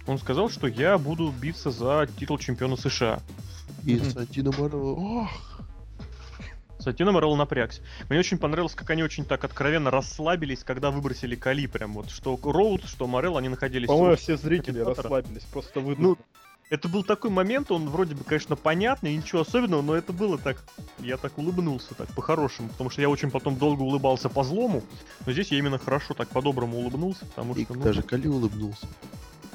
[0.06, 3.20] Он сказал, что я буду биться за титул чемпиона США.
[3.84, 3.98] И.
[4.00, 4.92] Сантино Марелло.
[4.94, 5.30] Ох,
[6.78, 7.82] Сатина Морелло напрягся.
[8.08, 11.66] Мне очень понравилось, как они очень так откровенно расслабились, когда выбросили Кали.
[11.66, 13.88] Прям вот, что Роуд, что Морелло, они находились...
[13.88, 16.16] По-моему, все зрители расслабились, просто выдохнули.
[16.16, 16.18] Ну,
[16.70, 20.62] это был такой момент, он вроде бы, конечно, понятный, ничего особенного, но это было так...
[20.98, 24.82] Я так улыбнулся, так, по-хорошему, потому что я очень потом долго улыбался по-злому,
[25.24, 28.86] но здесь я именно хорошо, так, по-доброму улыбнулся, потому и что, ну, даже Кали улыбнулся.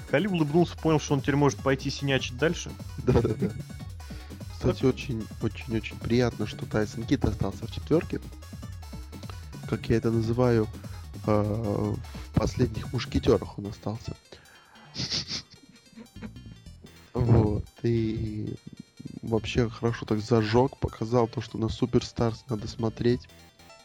[0.09, 2.71] Кали улыбнулся, понял, что он теперь может пойти синячить дальше.
[2.97, 3.51] Да-да-да.
[4.63, 8.21] Кстати, очень, очень, очень приятно, что Тайсон Кит остался в четверке.
[9.69, 10.69] Как я это называю,
[11.27, 14.15] э, в последних мушкетерах он остался.
[17.13, 17.65] Вот.
[17.81, 18.55] И
[19.21, 23.27] вообще хорошо так зажег, показал то, что на Суперстарс надо смотреть.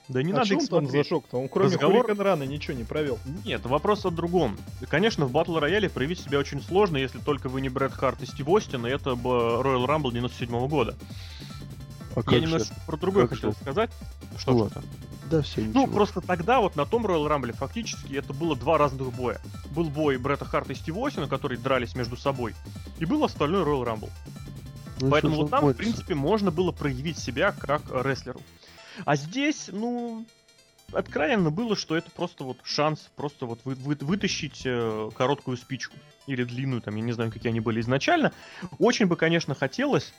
[0.08, 1.06] Да не а надо их он там смотреть.
[1.06, 1.36] зажег-то?
[1.38, 3.18] Он кроме Разговор- Хурикан Рана ничего не провел.
[3.44, 4.56] Нет, вопрос о другом.
[4.88, 8.26] Конечно, в батл рояле проявить себя очень сложно, если только вы не Брэд Харт и
[8.26, 10.96] Стив Остин, и это Royal Rumble 97 года.
[12.16, 13.56] А Я немножко про другое Как хотел же?
[13.58, 13.90] сказать.
[14.38, 14.82] Что, Ну что-то?
[15.30, 15.86] Да, все, Ну, ничего.
[15.88, 19.40] просто тогда вот на том Royal Rumble фактически это было два разных боя.
[19.72, 22.54] Был бой Бретта Харта и Стива Остина, которые дрались между собой,
[22.98, 24.10] и был остальной Royal Rumble.
[25.00, 28.40] Ну, Поэтому что вот там, в принципе, можно было проявить себя как э, рестлеру.
[29.04, 30.24] А здесь, ну,
[30.92, 35.96] откровенно было, что это просто вот шанс просто вот вы- вы- вытащить э, короткую спичку.
[36.26, 38.32] Или длинную, там, я не знаю, какие они были изначально.
[38.78, 40.12] Очень бы, конечно, хотелось,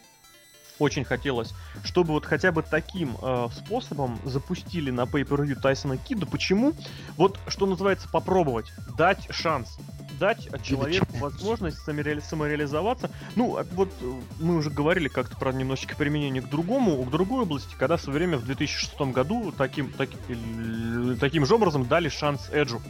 [0.80, 6.26] очень хотелось, чтобы вот хотя бы таким э, способом запустили на Pay-Per-View Тайсона Кида.
[6.26, 6.74] Почему?
[7.18, 9.78] Вот, что называется, попробовать, дать шанс.
[10.20, 13.10] Дать человеку возможность самореали- самореализоваться.
[13.36, 17.44] Ну, а вот э, мы уже говорили как-то про немножечко применение к другому, к другой
[17.44, 22.10] области, когда в свое время в 2006 году таким, таки- э, таким же образом дали
[22.10, 22.82] шанс Эджу.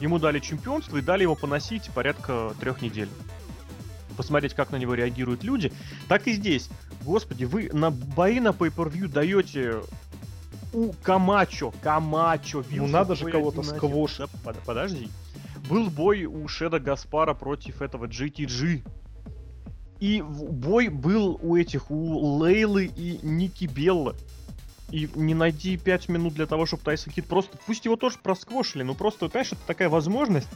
[0.00, 3.08] Ему дали чемпионство и дали его поносить порядка трех недель.
[4.16, 5.72] Посмотреть, как на него реагируют люди.
[6.08, 6.68] Так и здесь.
[7.04, 9.76] Господи, вы на бои на Pay-Per-View даете
[10.72, 13.80] у Камачо, Камачо, Ну, надо же кого-то сквошить.
[14.18, 15.08] Да, под- подожди.
[15.68, 18.82] Был бой у Шеда Гаспара против этого GTG.
[20.00, 24.16] И бой был у этих, у Лейлы и Ники Белла.
[24.90, 27.56] И не найди 5 минут для того, чтобы Тайсон Кид просто...
[27.66, 30.48] Пусть его тоже просквошили, но просто, понимаешь, это такая возможность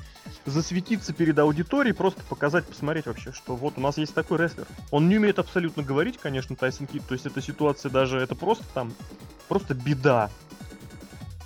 [0.45, 4.67] засветиться перед аудиторией, просто показать, посмотреть вообще, что вот у нас есть такой рестлер.
[4.91, 8.65] Он не умеет абсолютно говорить, конечно, Тайсон Кид, то есть эта ситуация даже, это просто
[8.75, 8.93] там,
[9.49, 10.29] просто беда.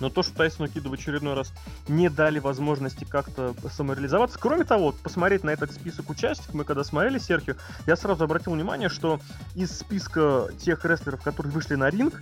[0.01, 1.53] Но то, что Тайсону Киду в очередной раз
[1.87, 4.37] не дали возможности как-то самореализоваться.
[4.39, 8.89] Кроме того, посмотреть на этот список участников, мы когда смотрели Серхио, я сразу обратил внимание,
[8.89, 9.19] что
[9.55, 12.21] из списка тех рестлеров, которые вышли на ринг,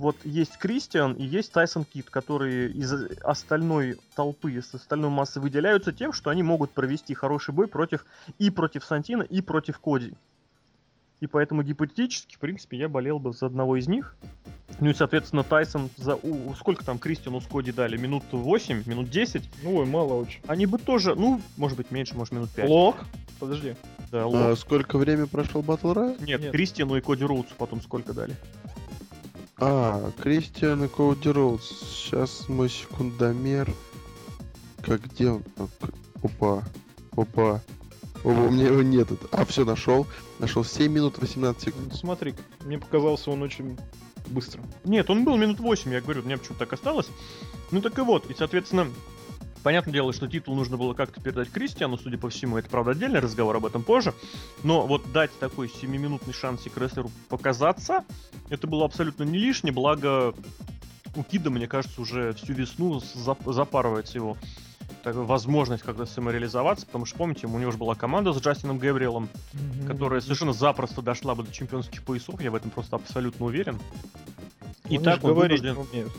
[0.00, 5.92] вот есть Кристиан и есть Тайсон Кит, которые из остальной толпы, из остальной массы выделяются
[5.92, 8.04] тем, что они могут провести хороший бой против
[8.38, 10.14] и против Сантина, и против Коди.
[11.20, 14.16] И поэтому гипотетически, в принципе, я болел бы за одного из них.
[14.80, 16.14] Ну и, соответственно, Тайсон за...
[16.16, 17.98] у- сколько там Кристиану с Коди дали?
[17.98, 19.42] Минут 8, минут 10?
[19.62, 20.40] Ну, ой, мало очень.
[20.46, 22.68] Они бы тоже, ну, может быть, меньше, может, минут 5.
[22.70, 22.96] Лок?
[23.38, 23.74] Подожди.
[24.10, 24.58] Да, А лох.
[24.58, 26.16] сколько время прошел Батл Рай?
[26.20, 26.52] Нет, нет.
[26.52, 28.34] Кристиану и Коди Роудсу потом сколько дали?
[29.58, 31.68] А, Кристиан и Коуди Роудс.
[31.68, 33.70] Сейчас мой секундомер.
[34.82, 35.42] как где он?
[36.22, 36.62] Опа,
[37.16, 37.60] опа.
[38.22, 39.08] Опа, у меня его нет.
[39.32, 40.06] А, все, нашел.
[40.38, 41.88] Нашел 7 минут 18 секунд.
[41.90, 43.78] Ну, смотри, мне показался он очень
[44.28, 44.62] быстро.
[44.84, 47.08] Нет, он был минут 8, я говорю, у меня почему-то так осталось.
[47.70, 48.88] Ну так и вот, и, соответственно,
[49.62, 53.20] понятное дело, что титул нужно было как-то передать Кристиану, судя по всему, это, правда, отдельный
[53.20, 54.14] разговор об этом позже.
[54.62, 58.04] Но вот дать такой 7-минутный шансик рестлеру показаться,
[58.48, 60.34] это было абсолютно не лишнее, благо
[61.16, 64.36] у Кида, мне кажется, уже всю весну зап- запарывается его
[65.02, 69.28] такая возможность как-то самореализоваться, потому что, помните, у него же была команда с Джастином Гэбриэлом,
[69.86, 73.78] которая совершенно запросто дошла бы до чемпионских поясов, я в этом просто абсолютно уверен.
[74.88, 76.12] И Они так он говорить вынужден- не умеют.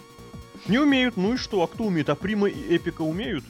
[0.68, 2.10] Не умеют, ну и что, а кто умеет?
[2.10, 3.44] А Прима и Эпика умеют?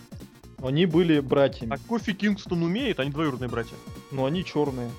[0.64, 3.00] Они были братьями, А Кофи Кингстон умеет?
[3.00, 3.76] Они двоюродные братья.
[4.12, 4.90] но они черные.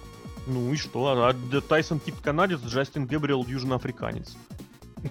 [0.46, 1.06] Ну и что?
[1.06, 4.36] А Д- Тайсон Кит канадец, Джастин Гэбриэл южноафриканец.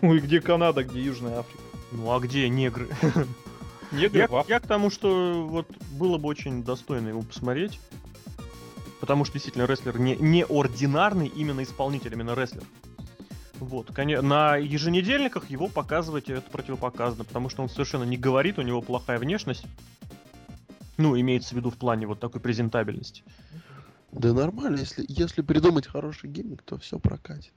[0.01, 1.61] Ну и где Канада, где Южная Африка?
[1.91, 2.87] Ну а где негры?
[3.91, 7.79] Негры Я, я к тому, что вот было бы очень достойно его посмотреть.
[8.99, 12.63] Потому что действительно рестлер не, не ординарный, именно исполнитель, именно рестлер.
[13.59, 18.81] Вот, на еженедельниках его показывать это противопоказано, потому что он совершенно не говорит, у него
[18.81, 19.65] плохая внешность.
[20.97, 23.23] Ну, имеется в виду в плане вот такой презентабельности.
[24.11, 27.53] Да нормально, если, если придумать хороший гиммик, то все прокатит.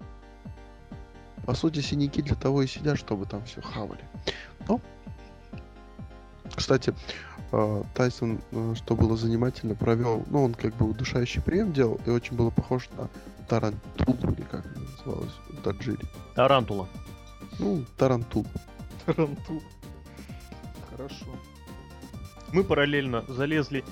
[1.47, 4.05] По сути, синяки для того и сидят, чтобы там все хавали.
[4.69, 4.81] Но,
[6.55, 6.95] кстати,
[7.53, 12.11] э, Тайсон, э, что было занимательно, провел, ну, он как бы удушающий прием делал, и
[12.11, 13.09] очень было похож на
[13.49, 16.07] Тарантулу, или как она называлась, в Таджире.
[16.35, 16.89] Тарантула.
[17.59, 18.47] Ну, Тарантул.
[19.07, 19.63] Тарантул.
[20.91, 21.27] Хорошо.
[22.53, 23.85] Мы параллельно залезли...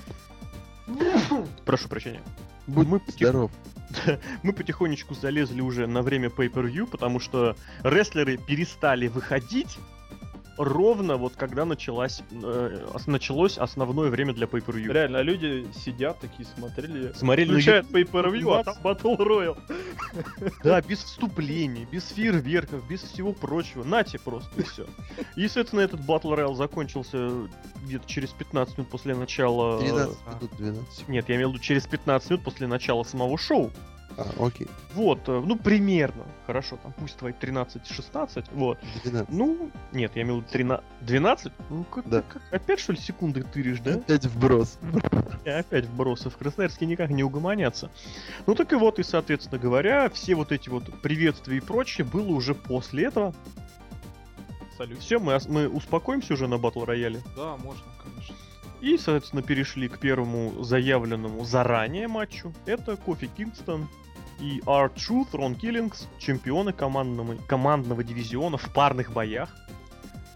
[1.65, 2.21] Прошу прощения.
[2.67, 3.51] Будь Мы потих- здоров.
[4.43, 9.77] Мы потихонечку залезли уже на время Pay-Per-View, потому что рестлеры перестали выходить
[10.57, 14.91] ровно вот когда началась, э, ос- началось основное время для Pay-Per-View.
[14.91, 19.57] Реально, люди сидят такие, смотрели, Смотрели на включают pay-per-view, а там Battle Royale.
[20.63, 23.83] Да, без вступлений, без фейерверков, без всего прочего.
[23.83, 24.85] Нате просто, и все.
[25.35, 27.47] И, естественно, этот Battle Royale закончился
[27.83, 29.79] где-то через 15 минут после начала...
[29.79, 31.09] 13 а, минут, 12 секунд.
[31.09, 33.71] Нет, я имел в виду через 15 минут после начала самого шоу.
[34.17, 34.67] А, окей.
[34.93, 36.23] Вот, э, ну, примерно.
[36.45, 38.77] Хорошо, там пусть твои 13-16, вот.
[39.03, 39.29] 12.
[39.29, 40.85] Ну, нет, я имел в виду 13...
[41.01, 41.51] 12?
[41.69, 42.21] Ну, как, Да.
[42.21, 43.95] как- опять, что ли, секунды тыришь, да?
[43.95, 44.77] Опять вброс.
[45.45, 47.89] Опять вбросы в Красноярске никак не угомонятся.
[48.45, 52.27] Ну так и вот, и, соответственно говоря, все вот эти вот приветствия и прочее было
[52.33, 53.33] уже после этого.
[54.77, 54.99] Салют.
[54.99, 57.21] Все, мы, мы успокоимся уже на батл рояле.
[57.35, 58.35] Да, можно, конечно.
[58.83, 62.51] И, соответственно, перешли к первому заявленному заранее матчу.
[62.65, 63.87] Это Кофи Кингстон
[64.41, 69.55] и R-Truth, Рон Киллингс, чемпионы командного, командного дивизиона в парных боях.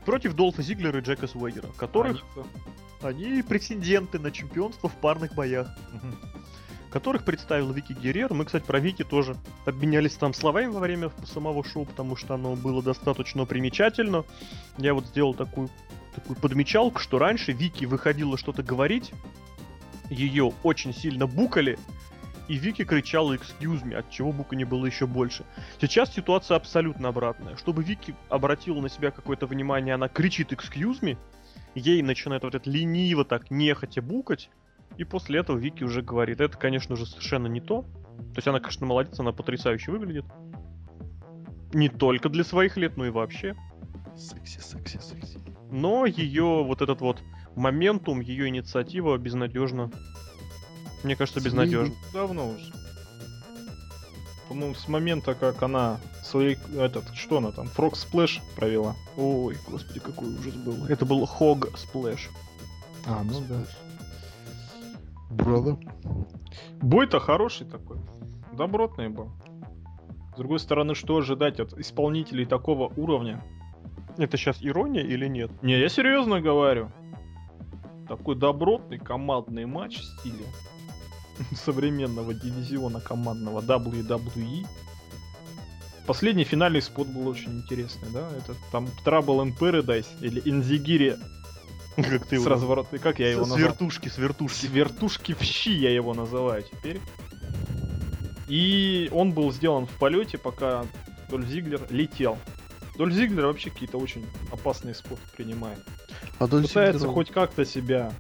[0.06, 2.24] Против Долфа Зиглера и Джека Суэгера, которых
[3.02, 5.68] Они- они претенденты на чемпионство в парных боях.
[6.90, 8.34] Которых представил Вики Геррер.
[8.34, 12.56] Мы, кстати, про Вики тоже обменялись там словами во время самого шоу, потому что оно
[12.56, 14.24] было достаточно примечательно.
[14.78, 15.70] Я вот сделал такую,
[16.18, 19.14] такую подмечалку, что раньше Вики выходила что-то говорить,
[20.10, 21.78] ее очень сильно букали,
[22.48, 25.46] и Вики кричала «excuse me», от чего бука не было еще больше.
[25.80, 27.56] Сейчас ситуация абсолютно обратная.
[27.58, 31.18] Чтобы Вики обратила на себя какое-то внимание, она кричит «excuse me»,
[31.76, 34.50] ей начинает вот это лениво так нехотя букать,
[34.98, 37.84] и после этого Вики уже говорит, это, конечно же, совершенно не то.
[37.84, 40.26] То есть она, конечно, молодец, она потрясающе выглядит.
[41.74, 43.56] Не только для своих лет, но и вообще.
[44.16, 45.40] Секси, секси, секси.
[45.72, 47.22] Но ее вот этот вот
[47.56, 49.92] моментум, ее инициатива безнадежно.
[51.04, 51.94] Мне кажется, безнадежно.
[52.14, 52.74] Давно уже.
[54.48, 58.96] По-моему, с момента, как она свой, этот, что она там, Frog Splash провела.
[59.18, 60.86] Ой, господи, какой ужас был.
[60.86, 62.30] Это был Хог Сплэш.
[63.06, 63.64] А, ну да.
[65.30, 65.80] Брало.
[66.82, 67.98] Бой-то хороший такой.
[68.54, 69.32] Добротный был.
[70.34, 73.44] С другой стороны, что ожидать от исполнителей такого уровня?
[74.18, 75.52] Это сейчас ирония или нет?
[75.62, 76.92] Не, я серьезно говорю.
[78.08, 80.46] Такой добротный командный матч в стиле
[81.54, 84.66] современного дивизиона командного WWE.
[86.06, 88.30] Последний финальный спот был очень интересный, да?
[88.38, 91.18] Это там Trouble in Paradise или Инзигири
[91.98, 92.50] Как ты с его...
[92.50, 93.00] разворотой.
[93.00, 93.70] Как я его С назвал?
[93.72, 94.66] вертушки, с вертушки.
[94.66, 97.02] С вертушки в щи я его называю теперь.
[98.48, 100.86] И он был сделан в полете, пока
[101.30, 102.38] Дольф Зиглер летел.
[102.98, 105.80] Дольф Зиглер вообще какие-то очень опасные споты принимает.
[106.40, 108.12] А Дольф Пытается Зиглер- хоть как-то себя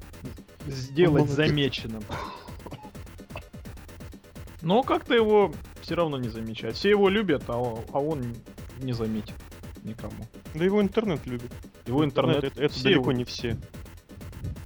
[0.68, 1.36] сделать молодец.
[1.36, 2.04] замеченным.
[4.62, 6.76] Но как-то его все равно не замечают.
[6.76, 8.36] Все его любят, а он, а он
[8.80, 9.36] не заметит
[9.84, 10.16] никому.
[10.54, 11.52] Да его интернет любит.
[11.86, 13.58] Его интернет, это, это все далеко его- не все.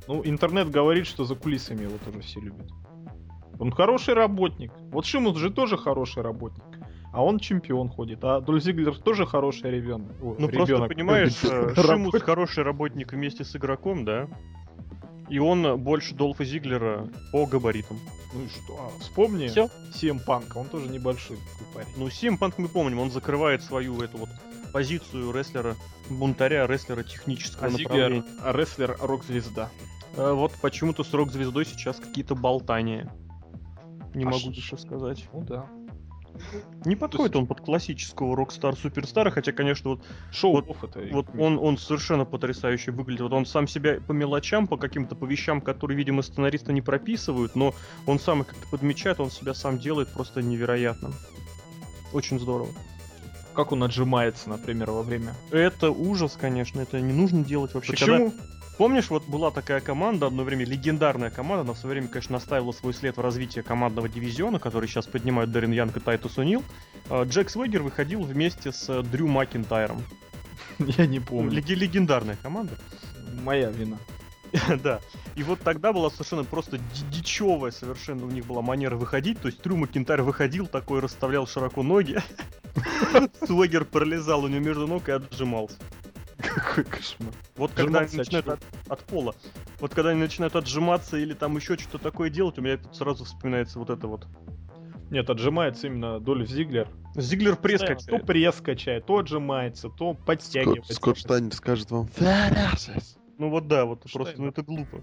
[0.07, 2.67] Ну, интернет говорит, что за кулисами его тоже все любят.
[3.59, 4.71] Он хороший работник.
[4.91, 6.63] Вот Шимус же тоже хороший работник.
[7.13, 8.19] А он чемпион ходит.
[8.23, 10.11] А Дольф Зиглер тоже хороший ребенок.
[10.21, 10.89] О, Ну просто ребенок.
[10.89, 14.27] понимаешь, э, Шимус хороший работник вместе с игроком, да?
[15.29, 17.97] И он больше Долфа Зиглера по габаритам.
[18.33, 18.77] Ну и что?
[18.79, 19.69] А, вспомни Все.
[19.93, 20.57] Сиэм Панка.
[20.57, 21.89] Он тоже небольшой такой парень.
[21.97, 24.29] Ну, Сим Панк мы помним, он закрывает свою эту вот
[24.73, 25.75] позицию рестлера,
[26.09, 28.23] бунтаря, рестлера технического А Зиглер направления.
[28.43, 29.69] а рестлер рок-звезда.
[30.17, 33.11] А вот почему-то с рок-звездой сейчас какие-то болтания.
[34.13, 35.27] Не А могу ш- больше сказать.
[35.33, 35.65] Ну да.
[36.85, 41.07] Не подходит он под классического рок-стар суперстара, хотя, конечно, вот, Шоу Вот- это.
[41.13, 43.21] вот он, он совершенно потрясающе выглядит.
[43.21, 47.55] Вот он сам себя по мелочам, по каким-то по вещам, которые, видимо, сценаристы не прописывают,
[47.55, 47.73] но
[48.05, 51.11] он сам их как-то подмечает, он себя сам делает просто невероятно.
[52.13, 52.69] Очень здорово.
[53.53, 55.33] Как он отжимается, например, во время.
[55.51, 57.95] Это ужас, конечно, это не нужно делать вообще.
[57.95, 58.33] Когда- Почему?
[58.81, 62.71] Помнишь, вот была такая команда, одно время легендарная команда, она в свое время, конечно, оставила
[62.71, 66.63] свой след в развитии командного дивизиона, который сейчас поднимают Даррен Янг и Тайтус О'Нил.
[67.07, 70.01] А, Джек Сваггер выходил вместе с э, Дрю Макинтайром.
[70.79, 71.51] Я не помню.
[71.51, 72.73] Леги- легендарная команда.
[73.43, 73.99] Моя вина.
[74.83, 74.99] да.
[75.35, 79.39] И вот тогда была совершенно просто ди- дичевая совершенно у них была манера выходить.
[79.39, 82.17] То есть Дрю Макинтайр выходил такой, расставлял широко ноги.
[83.45, 85.77] Свегер пролезал у него между ног и отжимался.
[86.41, 87.33] Какой кошмар.
[87.55, 89.35] Вот когда они начинают от, от пола.
[89.79, 93.25] Вот когда они начинают отжиматься или там еще что-то такое делать, у меня тут сразу
[93.25, 94.27] вспоминается вот это вот.
[95.09, 96.87] Нет, отжимается именно Дольф Зиглер.
[97.15, 98.25] Зиглер пресс Постоянно То качает.
[98.25, 100.93] пресс качает, то отжимается, то подтягивается.
[100.93, 102.07] Скотт Штайнер скажет вам
[103.37, 104.13] Ну вот да, вот Штайнер.
[104.13, 105.01] просто, ну это глупо.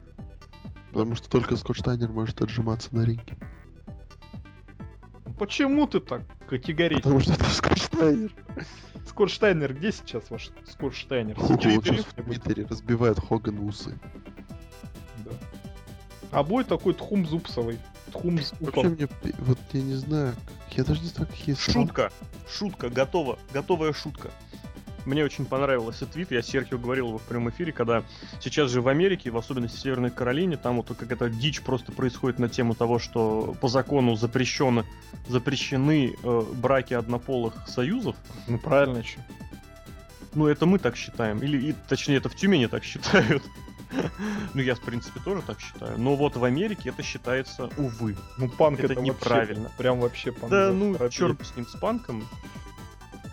[0.92, 3.37] потому что только Скотт Штайнер может отжиматься на ринге.
[5.38, 7.03] Почему ты так категорично?
[7.03, 8.33] Потому что это Скотт Штайнер.
[9.07, 11.37] Скотт Штайнер, где сейчас ваш Скотт Штайнер?
[11.40, 11.98] Он Твиттере?
[11.98, 13.98] сейчас в Твиттере разбивает Хоган усы.
[15.24, 15.31] Да.
[16.33, 17.79] А бой такой тхумзупсовый.
[18.12, 20.35] Тхумз Вообще мне, вот я не знаю,
[20.70, 21.55] я даже не знаю, какие.
[21.55, 22.11] Шутка.
[22.51, 23.38] Шутка, готова.
[23.53, 24.31] Готовая шутка.
[25.09, 28.05] Мне очень понравился твит, я Серхио говорил его в прямом эфире, когда
[28.42, 32.38] сейчас же в Америке, в особенности в Северной Каролине, там вот какая-то дичь просто происходит
[32.38, 34.85] на тему того, что по закону запрещены,
[35.27, 38.16] запрещены э, браки однополых союзов.
[38.49, 39.23] Ну правильно, что.
[40.35, 41.38] Ну, это мы так считаем.
[41.38, 43.42] Или, и, точнее, это в Тюмени так считают.
[44.53, 45.99] Ну, я, в принципе, тоже так считаю.
[45.99, 48.18] Но вот в Америке это считается, увы.
[48.37, 49.62] Ну панк Это это, неправильно.
[49.62, 50.51] Вообще, прям вообще панк.
[50.51, 52.29] Да, ну, черт с ним, с панком.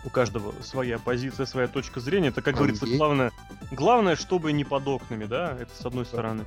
[0.06, 2.28] У каждого своя позиция, своя точка зрения.
[2.28, 3.32] Это, как А говорится, главное,
[3.72, 6.44] главное, чтобы не под окнами, да, это с одной стороны.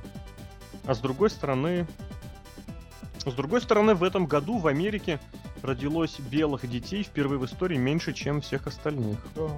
[0.86, 1.86] А с другой стороны...
[3.18, 5.20] С другой стороны, в этом году в Америке
[5.62, 9.18] родилось белых детей впервые в истории меньше, чем всех остальных.
[9.36, 9.50] Да.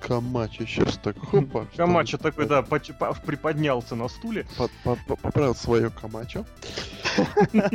[0.00, 1.66] Камачо сейчас так хопа.
[1.76, 4.46] Камачо ли, такой, да, приподнялся на стуле.
[4.56, 6.44] по- по- по- Поправил свое Камачо.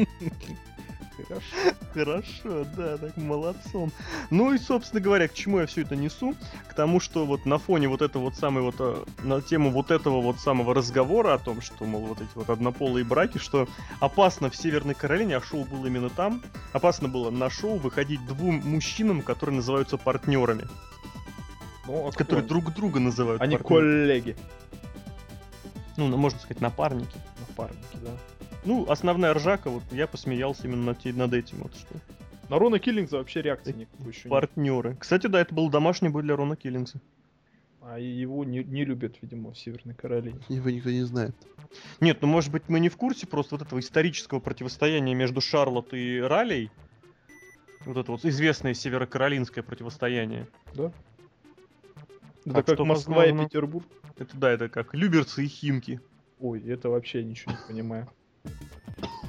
[1.27, 1.45] Хорошо.
[1.93, 3.91] Хорошо, да, так молодцом.
[4.29, 6.35] Ну и, собственно говоря, к чему я все это несу?
[6.67, 9.91] К тому, что вот на фоне вот этого вот самой вот, э, на тему вот
[9.91, 13.67] этого вот самого разговора о том, что, мол, вот эти вот однополые браки, что
[13.99, 18.61] опасно в Северной Каролине, а шоу было именно там, опасно было на шоу выходить двум
[18.63, 20.67] мужчинам, которые называются партнерами,
[21.87, 23.55] Ну, а которые друг друга называют они?
[23.55, 24.05] Они партнерами.
[24.05, 24.37] коллеги.
[25.97, 27.17] Ну, ну, можно сказать, напарники.
[27.47, 28.11] Напарники, да.
[28.63, 31.95] Ну, основная ржака, вот я посмеялся именно над, над этим вот, что
[32.49, 34.29] На Рона Киллингса вообще реакции никакой еще нет.
[34.29, 34.95] партнеры.
[34.99, 37.01] Кстати, да, это был домашний бой для Рона Киллингса.
[37.81, 40.39] А его не, не любят, видимо, в Северной Каролине.
[40.49, 41.35] Его никто не знает.
[41.99, 45.93] Нет, ну может быть мы не в курсе просто вот этого исторического противостояния между Шарлотт
[45.93, 46.69] и Ралей.
[47.85, 50.47] Вот это вот известное северокаролинское противостояние.
[50.75, 50.91] Да?
[52.45, 53.85] Это Так как что, Москва и возможно, Петербург.
[54.17, 55.99] Это да, это как Люберцы и Химки.
[56.39, 58.07] Ой, это вообще ничего не понимаю.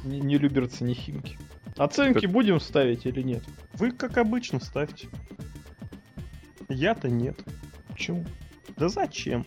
[0.04, 1.38] Не, не люберцы, не химки.
[1.76, 3.44] Оценки будем ставить или нет?
[3.74, 5.08] Вы, как обычно, ставьте.
[6.68, 7.38] Я-то нет.
[7.88, 8.24] Почему?
[8.76, 9.46] Да зачем?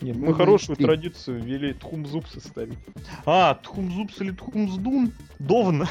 [0.00, 2.78] Нет, Ну, мы хорошую и- традицию ввели тхумзупсы ставить.
[3.26, 5.12] А, Тхумзупс или Тхумздун?
[5.38, 5.86] Довн.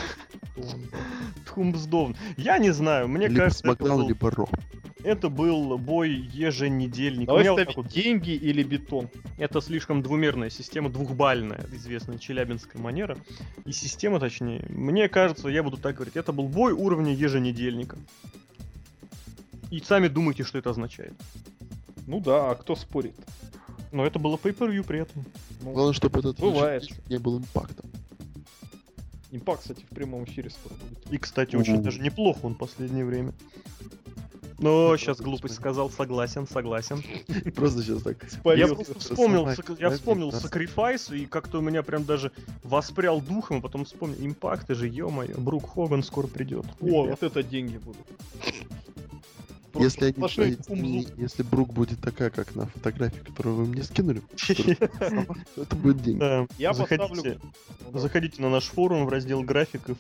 [1.46, 2.16] Тхумздовн.
[2.38, 4.50] Я не знаю, мне либо кажется, это Смакдаун, был,
[5.04, 7.28] это был бой еженедельник.
[7.28, 9.10] Давай ставить вот деньги или бетон.
[9.38, 13.18] Это слишком двумерная система, двухбальная, известная челябинская манера.
[13.66, 17.98] И система, точнее, мне кажется, я буду так говорить, это был бой уровня еженедельника.
[19.70, 21.14] И сами думайте, что это означает.
[22.06, 23.16] Ну да, а кто спорит?
[23.92, 25.24] Но это было pay-per-view при этом.
[25.62, 26.88] Ну, Главное, чтобы этот Бывает.
[27.10, 27.90] не был импактом.
[29.32, 31.12] Импакт, кстати, в прямом эфире скоро будет.
[31.12, 31.84] И, кстати, очень Мгм.
[31.84, 33.34] даже неплохо он в последнее время.
[34.60, 35.30] Ну, Ну, сейчас господи.
[35.30, 37.04] глупость сказал, согласен, согласен.
[37.56, 38.18] Просто сейчас так.
[38.58, 40.30] Я просто вспомнил, я вспомнил.
[40.30, 42.32] Sacrifice, и как-то у меня прям даже
[42.64, 46.66] воспрял духом, а потом вспомнил, импакты же, ё-моё, Брук Хоган скоро придет.
[46.82, 48.08] О, вот это деньги будут.
[49.78, 54.22] Просто Если, они, если, если Брук будет такая, как на фотографии, которую вы мне скинули,
[54.48, 56.20] то это будет деньги.
[56.20, 57.40] Да, Я заходите,
[57.94, 59.96] заходите на наш форум в раздел график и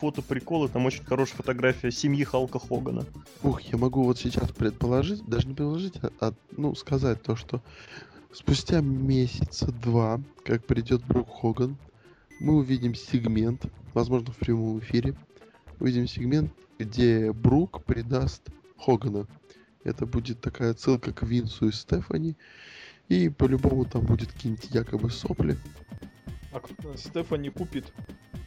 [0.00, 3.04] фото приколы, там очень хорошая фотография семьи Халка Хогана.
[3.42, 7.60] Ух, я могу вот сейчас предположить, даже не предположить, а, а, ну, сказать то, что
[8.32, 11.76] спустя месяца два, как придет Брук Хоган,
[12.38, 15.16] мы увидим сегмент, возможно, в прямом эфире,
[15.80, 18.42] увидим сегмент, где Брук предаст
[18.78, 19.26] Хогана.
[19.84, 22.36] Это будет такая отсылка к Винсу и Стефани.
[23.08, 25.56] И по-любому там будет какие-нибудь якобы сопли.
[26.52, 26.60] А
[26.96, 27.92] Стефани купит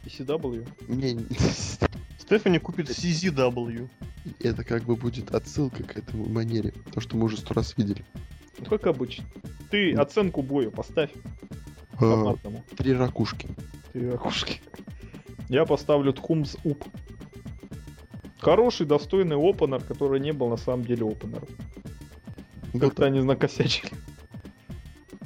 [0.04, 0.68] ECW.
[0.88, 1.26] Не, не-
[2.18, 3.88] Стефани купит CZW.
[4.40, 6.72] это как бы будет отсылка к этому манере.
[6.92, 8.04] То, что мы уже сто раз видели.
[8.58, 9.24] Ну, как обычно.
[9.70, 11.10] Ты оценку бою поставь
[11.98, 12.34] А.
[12.76, 13.48] Три ракушки.
[13.92, 14.60] Ты ракушки.
[15.48, 16.84] Я поставлю Тхумс Уп.
[18.40, 21.48] Хороший, достойный опенер, который не был на самом деле опенером.
[22.72, 23.92] Вот Как-то они накосячили.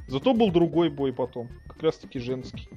[0.08, 1.48] Зато был другой бой потом.
[1.66, 2.68] Как раз таки женский.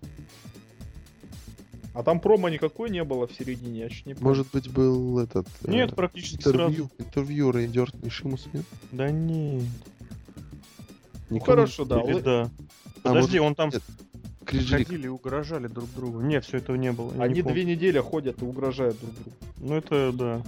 [1.93, 4.27] А там промо никакой не было в середине, я чуть не помню.
[4.27, 5.47] Может быть, был этот...
[5.63, 6.91] э, Нет, практически интервью, сразу.
[6.99, 8.65] интервью Рэнди Ортон и Шимус, нет?
[8.91, 9.63] Да нет.
[11.29, 12.01] Ну Никого хорошо, да.
[12.01, 12.51] Или да.
[13.03, 13.83] А, Подожди, может, он там нет.
[14.47, 14.87] Крис Джерик.
[14.87, 16.21] ходили и угрожали друг другу.
[16.21, 17.13] Нет, все этого не было.
[17.15, 19.31] я Они не две недели ходят и угрожают друг другу.
[19.57, 20.41] Ну это да.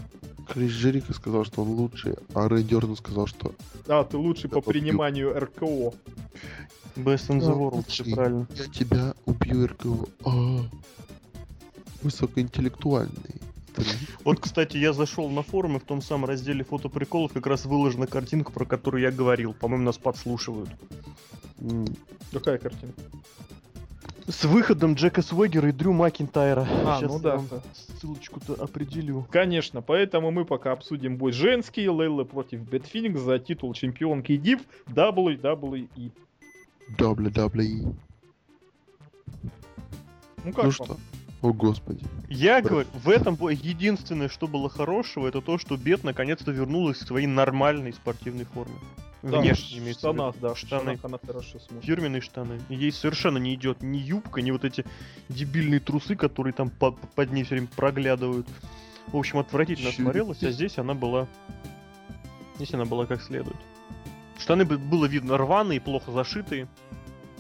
[0.47, 3.54] Крис Джерика сказал, что он лучший, а Рэнди Ортон сказал, что
[3.88, 5.93] А, ты лучший по Да, приниманию РКО.
[6.95, 8.47] Best in the Да, world, все правильно.
[8.56, 10.08] я тебя убью, РКО.
[10.26, 10.60] А,
[12.02, 13.14] высокоинтеллектуальный.
[13.70, 13.93] интервью.
[14.24, 18.08] Вот, кстати, я зашел на форум, и в том самом разделе фотоприколов как раз выложена
[18.08, 19.54] картинка, про которую я говорил.
[19.54, 20.70] По-моему, нас подслушивают.
[22.34, 22.91] Какая картина?
[24.30, 26.67] С выходом Джека Свегера и Дрю Макинтайра.
[26.86, 27.41] А, Щас ну да.
[27.99, 29.25] Ссылочку-то определю.
[29.32, 31.89] Конечно, поэтому мы пока обсудим бой женский.
[31.89, 36.11] Лейла против Бэтфиникс за титул чемпионки DIV WWE.
[36.97, 37.95] WWE.
[40.43, 40.71] Ну как Ну вам?
[40.71, 40.97] что?
[41.41, 42.05] О, господи.
[42.30, 46.51] Я Про- говорю, в этом бое единственное, что было хорошего, это то, что Бет наконец-то
[46.51, 48.75] вернулась к своей нормальной спортивной форме.
[49.22, 50.32] Да, Внешне в имеется в виду.
[50.32, 50.82] штанах, да, штаны.
[50.95, 51.86] штанах она хорошо смотрит.
[51.86, 52.59] Фирменные штаны.
[52.70, 54.86] Ей совершенно не идет ни юбка, ни вот эти
[55.28, 58.47] дебильные трусы, которые там по- под ней все время проглядывают.
[59.07, 61.28] В общем, отвратительно Чё смотрелась, а здесь она была...
[62.55, 63.57] Здесь она была как следует.
[64.38, 66.67] Штаны бы- было видно рваные, плохо зашитые.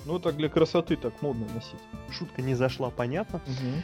[0.05, 1.79] Ну так для красоты так модно носить.
[2.11, 3.41] Шутка не зашла, понятно.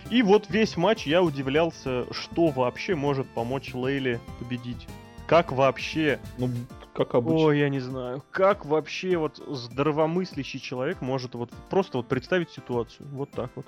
[0.10, 4.88] И вот весь матч я удивлялся, что вообще может помочь Лейле победить.
[5.28, 6.50] Как вообще Ну,
[6.96, 7.48] как обычно.
[7.48, 8.24] Ой, я не знаю.
[8.32, 13.08] Как вообще вот здравомыслящий человек может вот просто вот представить ситуацию?
[13.12, 13.66] Вот так вот.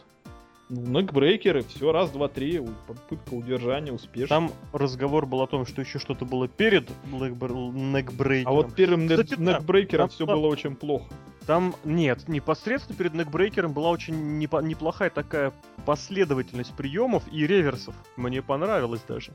[0.69, 4.27] Ну, некбрейкеры, все, раз, два, три, попытка удержания успешна.
[4.27, 8.51] Там разговор был о том, что еще что-то было перед некбрейкером.
[8.51, 11.05] А вот первым Кстати, да, некбрейкером все там- было очень плохо.
[11.45, 15.53] Там нет, непосредственно перед некбрейкером была очень непо- неплохая такая
[15.85, 17.95] последовательность приемов и реверсов.
[18.17, 19.31] Мне понравилось даже.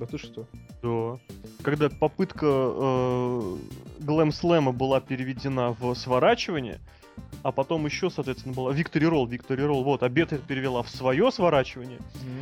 [0.00, 0.46] Да ты что?
[0.82, 1.18] Да.
[1.62, 3.56] Когда попытка э,
[4.00, 6.80] глэм слэма была переведена в сворачивание,
[7.42, 10.88] а потом еще, соответственно, была Виктори Ролл, Виктори Ролл, вот, а Бета это перевела в
[10.88, 11.98] свое сворачивание.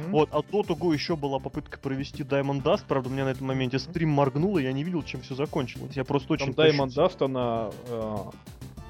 [0.08, 3.48] Вот, а до того еще была попытка провести Diamond Dust, правда, у меня на этом
[3.48, 5.96] моменте стрим моргнул, и я не видел, чем все закончилось.
[5.96, 6.54] Я просто очень...
[6.54, 8.16] Там Diamond Dust, она э,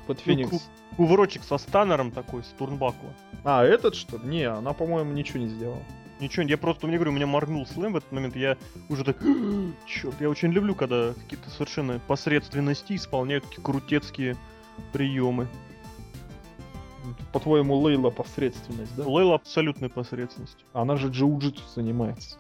[0.07, 0.51] под Феникс.
[0.51, 0.61] ку-
[0.97, 3.11] Кувырочек со станером такой, с турнбакла.
[3.45, 4.19] А, этот что?
[4.19, 5.83] Не, она, по-моему, ничего не сделала.
[6.21, 8.57] Ничего, я просто, мне говорю, у меня моргнул слэм в этот момент, я
[8.89, 9.17] уже так,
[9.87, 14.37] черт, я очень люблю, когда какие-то совершенно посредственности исполняют такие крутецкие
[14.93, 15.47] приемы.
[17.33, 19.05] По-твоему, Лейла посредственность, да?
[19.07, 20.65] Лейла абсолютная посредственность.
[20.73, 22.39] Она же джиу-джитсу занимается.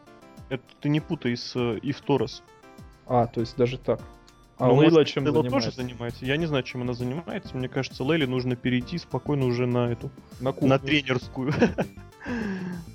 [0.48, 2.42] Это ты не путай с э, Ив Торрес.
[3.06, 4.00] А, то есть даже так.
[4.58, 5.70] А Ну, Лейла чем Лейла занимается?
[5.70, 6.24] тоже занимается.
[6.24, 7.56] Я не знаю, чем она занимается.
[7.56, 10.68] Мне кажется, Лейле нужно перейти спокойно уже на эту, На кухню.
[10.68, 11.52] на тренерскую.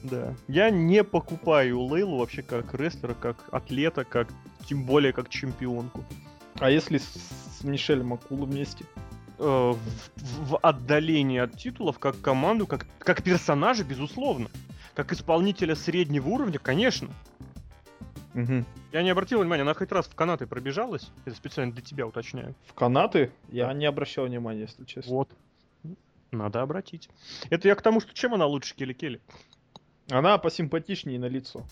[0.03, 0.35] Да.
[0.47, 4.27] Я не покупаю Лейлу вообще как рестлера, как атлета, как
[4.67, 6.03] тем более как чемпионку.
[6.59, 8.85] А если с, Мишель Макулу вместе?
[9.39, 9.73] Э,
[10.15, 14.49] в отдалении от титулов, как команду, как, как персонажа, безусловно.
[14.93, 17.09] Как исполнителя среднего уровня, конечно.
[18.35, 18.65] Угу.
[18.91, 21.11] Я не обратил внимания, она хоть раз в канаты пробежалась.
[21.25, 22.55] Это специально для тебя уточняю.
[22.65, 23.31] В канаты?
[23.49, 25.13] Я не обращал внимания, если честно.
[25.13, 25.29] Вот.
[26.31, 27.09] Надо обратить.
[27.49, 29.21] Это я к тому, что чем она лучше Келли Келли?
[30.09, 31.63] Она посимпатичнее на лицо.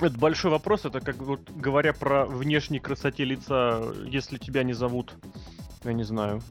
[0.00, 5.14] Это большой вопрос, это как вот говоря про внешней красоте лица, если тебя не зовут,
[5.84, 6.42] я не знаю.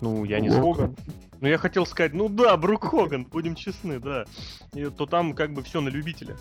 [0.00, 0.96] Ну, я не знаю.
[1.40, 4.24] Ну, я хотел сказать, ну да, Брук Хоган, будем честны, да.
[4.72, 6.36] И то там как бы все на любителя.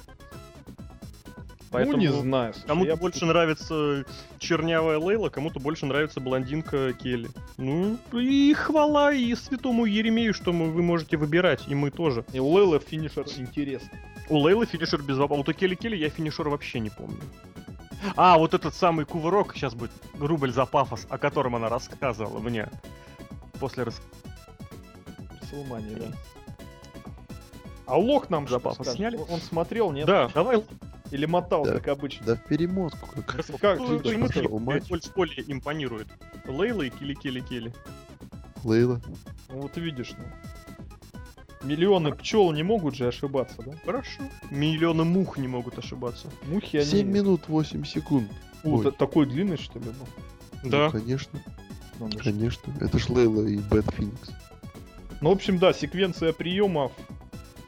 [1.71, 2.53] Ну, не знаю.
[2.53, 4.05] слушай, Кому-то я больше нравится
[4.39, 7.29] чернявая Лейла, кому-то больше нравится блондинка Келли.
[7.57, 12.25] Ну, и хвала и святому Еремею, что мы, вы можете выбирать, и мы тоже.
[12.33, 13.99] И у Лейлы финишер интересный.
[14.29, 15.45] У Лейлы финишер без вопросов.
[15.45, 17.19] Вот у Келли Келли я финишер вообще не помню.
[18.15, 22.69] А, вот этот самый кувырок, сейчас будет рубль за пафос, о котором она рассказывала мне.
[23.59, 24.01] После рас...
[25.41, 26.05] Расселмания, да.
[27.85, 29.17] А Лох нам За пафос сняли?
[29.17, 30.05] Он смотрел, нет?
[30.05, 30.63] Да, давай.
[31.11, 31.73] Или мотал, Да.
[31.73, 32.25] как обычно?
[32.25, 33.25] Да в перемотку как.
[33.25, 34.17] Как, Как кто- ты
[34.59, 34.87] матч?
[34.89, 36.07] больше более импонирует?
[36.45, 37.73] Лейла и Келли.
[38.63, 39.01] Лейла.
[39.49, 40.23] Ну вот видишь, ну.
[41.67, 43.73] Миллионы пчел не могут же ошибаться, да?
[43.85, 44.21] Хорошо.
[44.49, 46.27] Миллионы мух не могут ошибаться.
[46.47, 46.85] Мухи они...
[46.85, 48.29] 7 минут 8 секунд.
[48.63, 48.83] У, Ой.
[48.85, 50.07] та- такой длинный, что ли, был?
[50.63, 51.39] Ну, конечно,
[51.99, 52.23] Надо же.
[52.23, 52.73] конечно.
[52.79, 54.31] Это ж Лейла и Бет Феникс.
[55.21, 56.91] Ну, в общем, да, секвенция приемов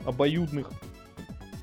[0.05, 0.69] обоюдных.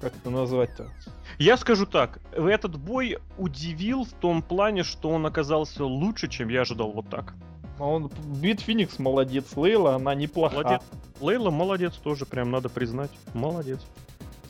[0.01, 0.91] Как это назвать-то?
[1.39, 6.63] Я скажу так, этот бой удивил в том плане, что он оказался лучше, чем я
[6.63, 7.35] ожидал вот так.
[7.79, 8.11] А Он
[8.41, 10.57] Бет Феникс молодец, Лейла, она неплоха.
[10.57, 10.83] Молодец.
[11.21, 13.11] Лейла молодец тоже, прям надо признать.
[13.35, 13.81] Молодец.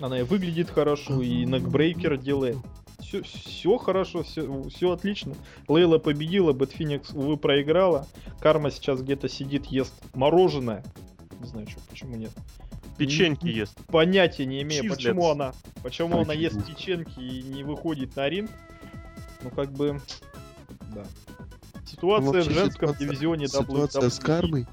[0.01, 2.57] Она и выглядит хорошо, и нокбрейкер делает.
[3.01, 5.35] Все, все хорошо, все, отлично.
[5.67, 8.07] Лейла победила, Бэт Феникс, увы, проиграла.
[8.41, 10.83] Карма сейчас где-то сидит, ест мороженое.
[11.41, 12.33] Не знаю, что, почему нет.
[12.99, 13.77] Печеньки ест.
[13.87, 14.97] Понятия не имею, Чизлетс.
[15.05, 18.51] почему она, почему она ест печеньки и не выходит на ринг.
[19.43, 20.01] Ну, как бы,
[20.95, 21.05] да.
[21.87, 24.25] Ситуация Ну, в женском ситуация- дивизионе Ситуация с WWE.
[24.27, 24.67] кармой.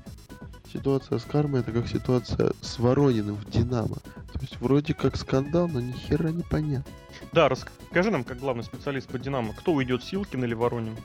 [0.76, 3.96] Ситуация с кармой это как ситуация с Ворониным в Динамо.
[4.34, 6.92] То есть вроде как скандал, но ни хера не понятно.
[7.32, 10.98] Да, расскажи нам, как главный специалист по Динамо, кто уйдет, Силкин или Воронин?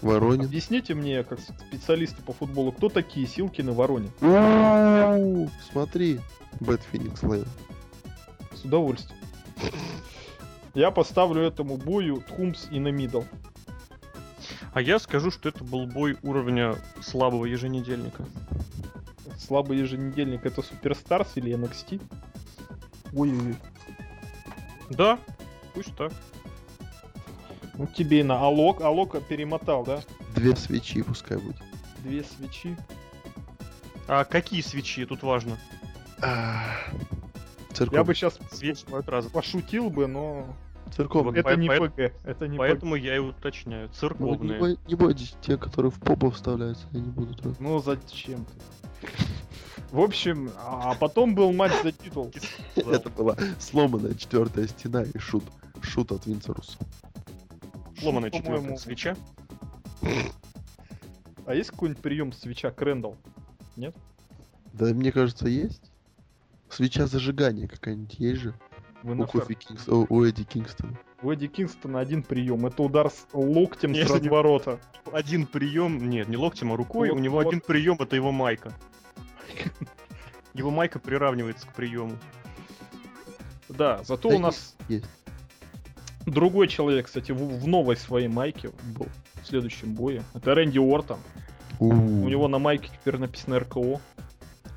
[0.00, 0.46] Воронин.
[0.46, 5.50] Объясните мне, как специалисты по футболу, кто такие Силкин и Воронин?
[5.70, 6.20] Смотри,
[6.60, 7.46] Бэт Феникс Лейла.
[8.54, 9.20] С удовольствием.
[10.72, 13.24] Я поставлю этому бою thumbs in a middle.
[14.72, 18.24] А я скажу, что это был бой уровня слабого еженедельника.
[19.38, 22.02] Слабый еженедельник это Superstars или NXT?
[23.14, 23.56] Ой,
[24.90, 25.18] Да,
[25.74, 26.12] пусть так.
[27.74, 28.80] ну тебе и на Алок.
[28.82, 30.00] Алока перемотал, да?
[30.34, 31.56] Две свечи пускай будет.
[32.02, 32.76] Две свечи.
[34.08, 35.56] А какие свечи, тут важно.
[37.72, 37.96] Церковь.
[37.96, 39.30] Я бы сейчас Свечи разные.
[39.30, 40.46] пошутил бы, но
[40.96, 41.24] Церковь.
[41.26, 42.12] Вот это по- не поэт- ФГ.
[42.24, 43.82] Это не Поэтому я и уточняю.
[43.82, 44.58] Ну, не, Церковные.
[44.58, 47.58] бой- не бойтесь, те, которые в попу вставляются, я не буду трогать.
[47.58, 47.62] ФГ.
[47.64, 48.52] Ну зачем ты?
[49.90, 52.30] В общем, а а потом был матч за титул.
[52.76, 55.44] Это была сломанная четвертая стена и шут.
[55.80, 56.78] Шут от Винцеруса.
[57.98, 59.16] Сломанная четвертая свеча.
[61.46, 63.16] А есть какой-нибудь прием свеча Крэндалл?
[64.74, 65.90] Да, мне кажется, есть.
[66.68, 68.54] Свеча зажигания какая-нибудь есть же.
[69.02, 69.88] Вы У Кофи Кингс...
[69.88, 70.96] о, у Эдди Кингстона.
[71.22, 72.66] У Эдди Кингстона один прием.
[72.66, 74.80] Это удар с локтем Если с не- разворота.
[75.12, 77.10] Один прием, нет, не локтем, а рукой.
[77.10, 77.46] Вот- У него вот.
[77.46, 78.72] один прием, это его майка.
[80.54, 82.12] Его майка приравнивается к приему.
[83.68, 85.04] Да, зато Да у нас есть.
[86.26, 89.06] другой человек, кстати, в, в новой своей майке был
[89.42, 90.24] в следующем бое.
[90.34, 91.18] Это Рэнди Уортон.
[91.78, 91.92] У
[92.28, 94.00] него на майке теперь написано РКО.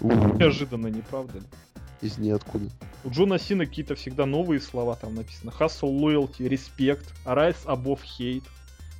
[0.02, 1.46] Неожиданно, не правда ли?
[2.02, 2.66] Из ниоткуда.
[3.04, 5.52] У Джона Сина какие-то всегда новые слова там написано.
[5.52, 8.44] Hustle, loyalty, respect, rise above hate,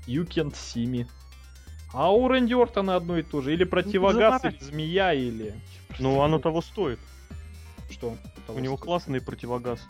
[0.06, 1.08] you can't see me.
[1.94, 3.54] А у Рэнди Ортона одно и то же.
[3.54, 5.54] Или противогаз, или змея, или...
[6.00, 7.00] Ну, оно того стоит.
[7.90, 8.16] Что?
[8.48, 9.82] У него классный противогаз.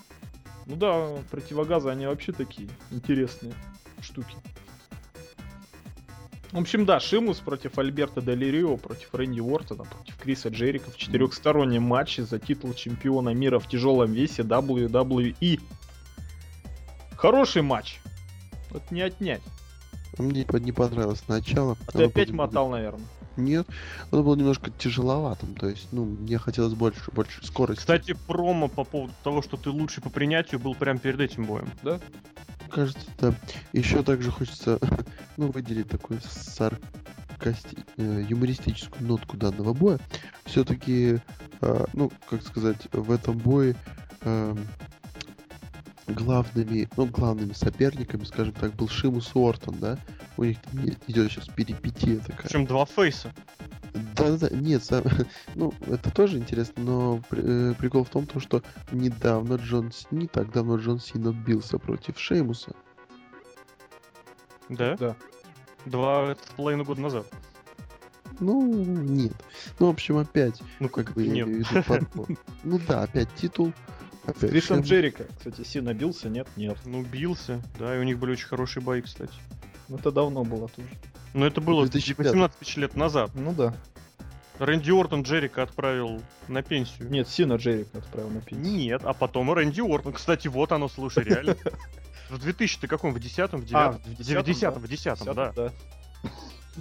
[0.65, 3.53] Ну да, противогазы, они вообще такие интересные
[4.01, 4.35] штуки.
[6.51, 11.83] В общем, да, Шимус против Альберта Делирио, против Рэнди Уортона, против Криса Джерика в четырехстороннем
[11.83, 15.61] матче за титул чемпиона мира в тяжелом весе WWE.
[17.15, 18.01] Хороший матч.
[18.69, 19.41] Вот не отнять.
[20.17, 21.77] Мне не понравилось начало.
[21.87, 23.05] А ты опять было- мотал, наверное.
[23.37, 23.65] Нет,
[24.11, 25.55] оно было немножко тяжеловатым.
[25.55, 27.79] То есть, ну, мне хотелось больше, больше скорости.
[27.79, 31.69] Кстати, промо по поводу того, что ты лучший по принятию, был прям перед этим боем.
[32.71, 33.33] Кажется, да.
[33.73, 34.79] Еще также хочется,
[35.37, 37.77] ну, выделить такой саркасти...
[37.97, 39.99] э, юмористическую нотку данного боя.
[40.45, 41.19] Все-таки,
[41.93, 43.75] ну, как сказать, в этом бое
[44.21, 44.67] эм,
[46.07, 49.97] главными, ну, главными соперниками, скажем так, был Шимус Уортон, да?
[50.37, 52.47] У них там идет сейчас перипетия такая.
[52.47, 53.33] Причем два фейса.
[53.93, 55.03] Да-да-да, нет, сам-
[55.55, 60.27] ну, это тоже интересно, но при- э, прикол в том, то, что недавно Джон не
[60.27, 62.73] так давно Джон Сина бился против Шеймуса.
[64.69, 64.95] Да?
[64.97, 65.15] Да.
[65.85, 67.25] Два с половиной года назад.
[68.39, 69.33] Ну, нет.
[69.79, 71.47] Ну, в общем, опять, Ну как бы, я нет.
[71.47, 72.27] имею в виду подбор.
[72.63, 73.73] Ну да, опять титул.
[74.25, 74.51] Опять.
[74.53, 75.25] Джерика.
[75.37, 76.47] Кстати, Сина бился, нет?
[76.55, 76.77] Нет.
[76.85, 79.33] Ну, бился, да, и у них были очень хорошие бои, кстати.
[79.89, 80.87] Ну, Это давно было тоже.
[81.33, 82.25] Но это было 2005.
[82.27, 83.31] 18 тысяч лет назад.
[83.33, 83.73] Ну да.
[84.59, 87.09] Рэнди Ортон Джерика отправил на пенсию.
[87.09, 88.71] Нет, Сина Джерика отправил на пенсию.
[88.71, 90.13] Нет, а потом Рэнди Ортон.
[90.13, 91.55] Кстати, вот оно, слушай, реально.
[92.29, 93.13] В 2000 ты каком?
[93.13, 95.33] В 10 в 9 А, в в 10 10-м, в 10 да.
[95.33, 95.51] да.
[95.51, 95.73] да.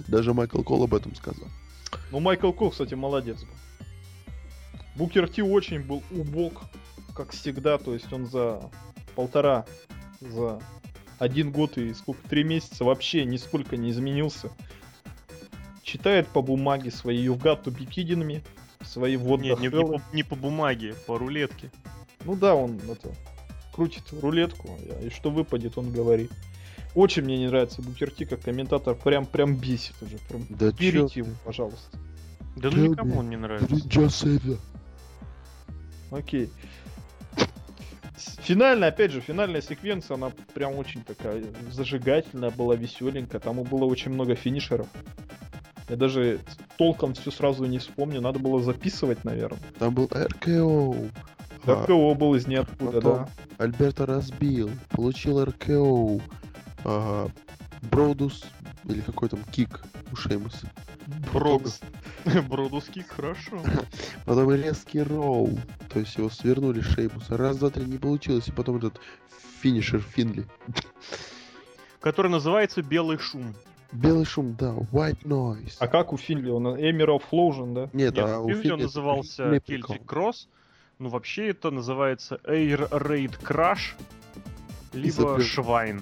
[0.07, 1.47] Даже Майкл Кол об этом сказал.
[2.11, 3.53] Ну, Майкл Кол, кстати, молодец был.
[4.95, 6.61] Букер Ти очень был убог,
[7.15, 7.77] как всегда.
[7.77, 8.61] То есть он за
[9.15, 9.65] полтора,
[10.21, 10.61] за
[11.21, 14.49] один год и сколько, три месяца вообще нисколько не изменился.
[15.83, 18.41] Читает по бумаге свои kidding me,
[18.83, 19.99] свои the не, не hell.
[19.99, 21.69] по, не по бумаге, по рулетке.
[22.25, 23.13] Ну да, он это
[23.71, 26.31] крутит рулетку, и что выпадет, он говорит.
[26.95, 30.17] Очень мне не нравится Букерти как комментатор, прям прям бесит уже.
[30.27, 31.99] Прям Да берите его, пожалуйста.
[32.55, 33.75] Да ну никому он не нравится.
[36.09, 36.47] Окей.
[36.47, 36.51] С-
[38.39, 43.39] Финальная, опять же, финальная секвенция, она прям очень такая зажигательная была, веселенькая.
[43.41, 44.87] Там было очень много финишеров.
[45.89, 46.39] Я даже
[46.77, 49.59] толком все сразу не вспомню, надо было записывать, наверное.
[49.77, 50.95] Там был РКО.
[51.65, 53.29] А, РКО был из ниоткуда, потом да.
[53.57, 56.21] Альберто разбил, получил РКО.
[56.85, 57.31] Ага.
[57.81, 58.43] Бродус,
[58.85, 60.71] или какой там кик у Шеймуса.
[61.33, 61.79] Бродус.
[62.49, 63.61] Бродус кик, хорошо.
[64.25, 65.57] Потом резкий роу.
[65.89, 67.37] То есть его свернули Шеймуса.
[67.37, 68.47] Раз, два, три не получилось.
[68.47, 68.99] И потом этот
[69.61, 70.45] финишер Финли.
[71.99, 73.53] Который называется Белый шум.
[73.91, 74.73] Белый шум, да.
[74.91, 75.75] White noise.
[75.79, 76.49] А как у Финли?
[76.49, 77.81] Он Эмеров Флоужен, да?
[77.93, 79.43] Нет, Нет, а у он Финли это назывался.
[79.43, 80.47] Celtic Cross.
[80.97, 83.95] Ну, вообще это называется Air Raid Crash.
[84.93, 85.41] Либо забыл.
[85.41, 86.01] Швайн.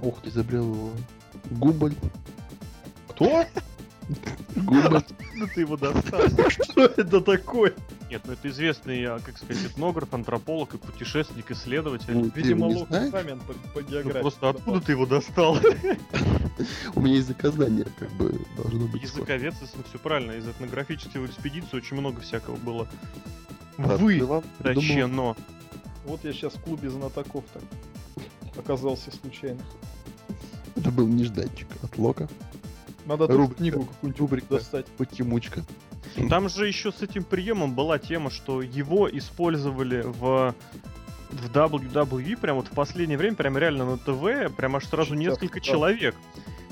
[0.00, 0.28] Ух ты.
[0.28, 0.90] Изобрел его
[1.50, 1.94] Гумболь.
[3.08, 3.44] Кто?
[4.56, 5.02] Гумболь.
[5.36, 6.20] Ну ты его достал.
[6.48, 7.74] Что это такое?
[8.08, 12.14] Нет, ну это известный, а, как сказать, этнограф, антрополог и путешественник, исследователь.
[12.16, 13.08] Ну, Видимо, знаешь?
[13.08, 14.20] экзамен по, по Ну, географии.
[14.20, 15.58] просто откуда ты его достал?
[16.94, 19.02] У меня языка знания как бы должно быть.
[19.02, 22.86] Языковец, если все правильно, из этнографических экспедиций очень много всякого было.
[23.76, 24.22] Вы
[24.62, 25.34] тащено.
[26.04, 27.62] Вот я сейчас в клубе знатоков так
[28.56, 29.60] оказался случайно.
[30.94, 32.28] Был нежданчик от Лока.
[33.06, 33.58] Надо тут Рубрика.
[33.58, 34.46] книгу какую-нибудь Рубрика.
[34.54, 34.86] достать.
[34.86, 35.62] Потемучка.
[36.30, 40.54] Там же еще с этим приемом была тема, что его использовали в
[41.30, 45.22] в WWE прям вот в последнее время, прям реально на ТВ, прям аж сразу Очень
[45.22, 45.60] несколько да.
[45.66, 46.14] человек.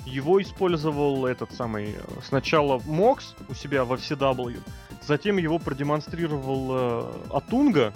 [0.06, 4.60] Его использовал этот самый сначала Мокс у себя во FCW,
[5.06, 7.92] затем его продемонстрировал э, Атунга.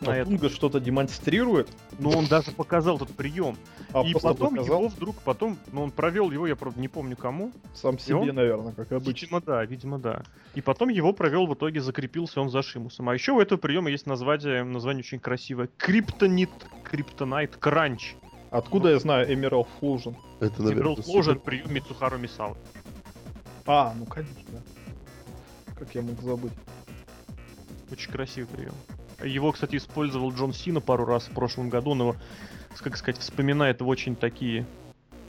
[0.00, 0.36] На А этом.
[0.36, 1.68] Тунга что-то демонстрирует,
[1.98, 3.56] Ну, он даже показал этот прием.
[3.94, 7.16] А и потом показал его вдруг, потом, ну, он провел его, я правда не помню
[7.16, 7.52] кому.
[7.74, 9.10] сам себе, он- наверное, как обычно.
[9.26, 10.22] Видимо, да, видимо, да.
[10.54, 13.08] И потом его провел, в итоге закрепился он за Шимусом.
[13.08, 15.68] А еще у этого приема есть название, название очень красивое.
[15.76, 16.50] Криптонит,
[16.82, 18.16] Криптонайт, Кранч.
[18.50, 20.16] Откуда я знаю Эмерал Флужен?
[20.40, 22.56] Это, наверное, Играл сложен прием Мицухару Мисао.
[23.66, 24.62] А, ну конечно.
[25.78, 26.52] Как я мог забыть?
[27.90, 28.74] Очень красивый прием.
[29.22, 32.16] Его, кстати, использовал Джон Сина пару раз в прошлом году, его,
[32.80, 34.66] как сказать, вспоминает в очень такие...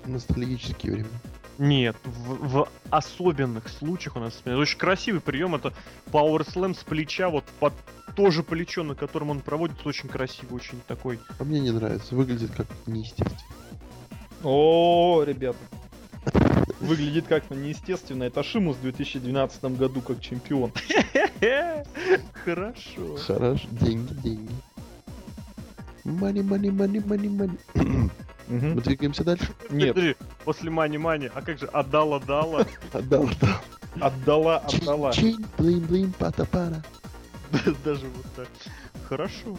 [0.05, 1.19] ностальгические времена.
[1.57, 4.63] Нет, в, в особенных случаях у нас вспоминает.
[4.63, 5.73] Очень красивый прием, это
[6.07, 7.73] Power Slam с плеча, вот под
[8.15, 12.15] то же плечо, на котором он проводится, очень красивый, очень такой А мне не нравится.
[12.15, 13.39] Выглядит как неестественно.
[14.43, 15.57] О, ребята.
[16.79, 18.23] Выглядит как-то неестественно.
[18.23, 20.71] Это Шимус в 2012 году как чемпион.
[22.43, 23.15] Хорошо.
[23.17, 23.67] Хорошо.
[23.71, 24.51] Деньги, деньги.
[26.05, 27.57] Мани, мани, мани, мани, мани.
[28.47, 29.47] Мы двигаемся дальше.
[29.71, 32.65] Нет, Подожди, после мани мани, а как же отдала дала?
[32.93, 33.57] Отдал, отдал.
[33.99, 35.11] отдала, отдала.
[35.13, 36.83] Чин, блин, блин, пата пара.
[37.83, 38.47] Даже вот так.
[39.09, 39.57] Хорошо.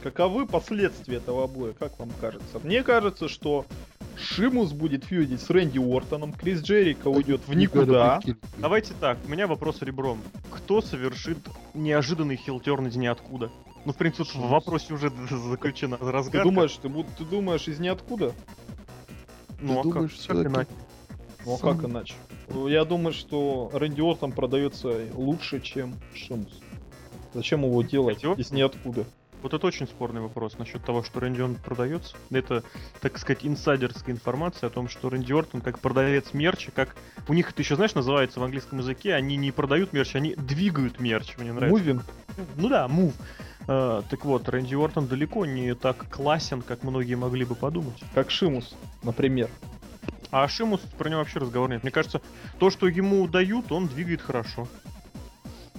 [0.00, 2.60] Каковы последствия этого боя, как вам кажется?
[2.62, 3.66] Мне кажется, что
[4.16, 8.20] Шимус будет фьюдить с Рэнди Уортоном, Крис Джерика уйдет в никуда.
[8.58, 10.20] Давайте так, у меня вопрос ребром.
[10.52, 11.38] Кто совершит
[11.74, 13.50] неожиданный хилтерн из ниоткуда?
[13.84, 16.42] Ну, в принципе, в вопросе уже заключена Ты разгадка.
[16.48, 18.32] думаешь, ты, ты думаешь из ниоткуда?
[19.60, 20.70] ну, Ты а как- думаешь, как всё-таки иначе?
[21.46, 22.14] Ну а Сам- как иначе?
[22.66, 26.60] Я думаю, что Рэнди Уортон продается лучше, чем Шимус.
[27.34, 28.40] Зачем его делать Рэнди Ортон?
[28.40, 29.04] из ниоткуда?
[29.40, 32.16] Вот это очень спорный вопрос насчет того, что Рэнди Ортон продается.
[32.30, 32.64] Это,
[33.00, 36.96] так сказать, инсайдерская информация о том, что Рэнди Ортон как продавец мерча, как
[37.28, 40.98] у них это еще, знаешь, называется в английском языке, они не продают мерч, они двигают
[41.00, 41.36] мерч.
[41.38, 41.78] Мне нравится.
[41.78, 42.02] Мувин.
[42.56, 43.12] Ну да, мув.
[43.57, 48.02] А, так вот, Рэнди Ортон далеко не так классен, как многие могли бы подумать.
[48.14, 49.50] Как Шимус, например.
[50.30, 51.82] А Шимус про него вообще разговор нет.
[51.82, 52.22] Мне кажется,
[52.58, 54.66] то, что ему дают, он двигает хорошо.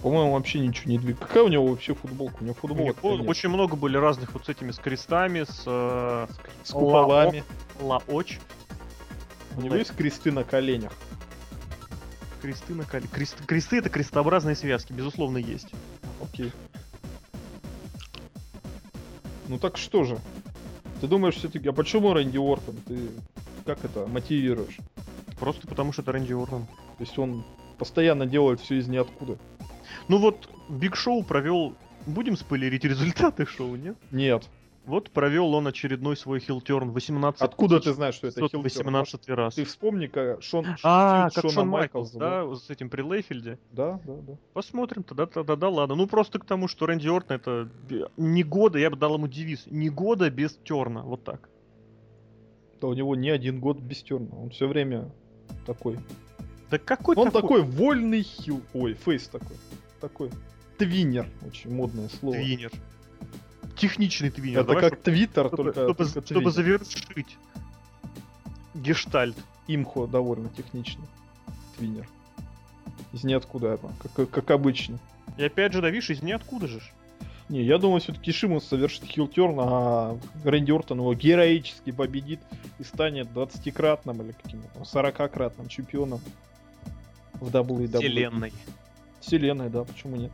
[0.04, 1.20] По-моему, вообще ничего не двигает.
[1.20, 2.38] Какая у него вообще футболка?
[2.42, 5.64] У него У футболка него очень много были разных вот с этими с крестами, с
[5.66, 6.28] э,
[6.64, 7.44] С куполами.
[7.82, 8.38] лаоч,
[9.58, 10.94] У него есть кресты на коленях.
[12.42, 13.08] кресты на коле.
[13.12, 15.70] Крест- кресты это крестообразные связки, безусловно, есть.
[16.22, 16.54] Окей.
[19.50, 20.18] Ну так что же?
[21.02, 22.76] Ты думаешь все-таки, а почему Рэнди Ортон?
[22.88, 23.10] Ты
[23.66, 24.78] как это мотивируешь?
[25.39, 26.66] Просто потому что это Рэнди Ортон.
[26.66, 27.43] То есть он
[27.80, 29.38] постоянно делает все из ниоткуда.
[30.08, 31.76] Ну вот, Биг Шоу провел.
[32.06, 33.97] Будем спойлерить результаты шоу, нет?
[34.12, 34.47] Нет.
[34.86, 38.64] Вот провел он очередной свой heel turn 18 Откуда ты знаешь, что это heel turn?
[38.63, 39.55] 18 раз.
[39.55, 43.59] Ты вспомни, как Шон, А, feud как Шона Шон Майклс, да, с этим при Лейфельде.
[43.71, 44.38] Да, да, да.
[44.53, 45.95] Посмотрим, тогда, тогда да, ладно.
[45.95, 47.69] Ну просто к тому, что Рэнди Ортон это
[48.18, 51.49] ни года, я бы дал ему девиз, ни года без turn а, вот так.
[52.82, 54.36] Да у него не один год без turn а.
[54.39, 55.11] Он все время
[55.65, 55.99] такой.
[56.69, 58.62] Да какой Он такой вольный heel.
[58.73, 59.57] Ой, face такой.
[59.99, 60.30] Такой.
[60.78, 61.28] Tweener.
[61.45, 62.36] Очень модное слово.
[62.38, 62.72] tweener?
[63.80, 64.60] Техничный tweener.
[64.59, 67.38] Это Давай, как Твиттер, чтобы, только, чтобы, только чтобы завершить
[68.75, 69.38] гештальт.
[69.67, 71.05] Имхо довольно техничный.
[71.78, 72.07] Tweener.
[73.13, 74.99] Из ниоткуда это, как, как обычно.
[75.38, 76.82] И опять же, да, видишь, из ниоткуда же.
[77.49, 82.39] Не, я думаю, все-таки Шимус совершит хилтерн, а Рэнди Ортон его героически победит
[82.77, 86.21] и станет 20-кратным или каким-то там 40-кратным чемпионом
[87.34, 87.88] в WWE.
[87.97, 88.53] Вселенной.
[89.19, 90.32] Вселенной, да, почему нет?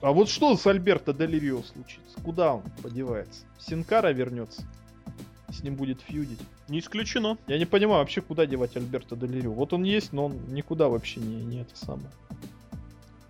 [0.00, 2.20] А вот что с Альберто Дель Рио случится?
[2.24, 3.42] Куда он подевается?
[3.58, 4.62] Синкара вернется?
[5.48, 6.40] С ним будет фьюдить?
[6.68, 7.38] Не исключено.
[7.46, 9.52] Я не понимаю вообще, куда девать Альберто Дель Рио.
[9.52, 12.10] Вот он есть, но он никуда вообще не, не это самое.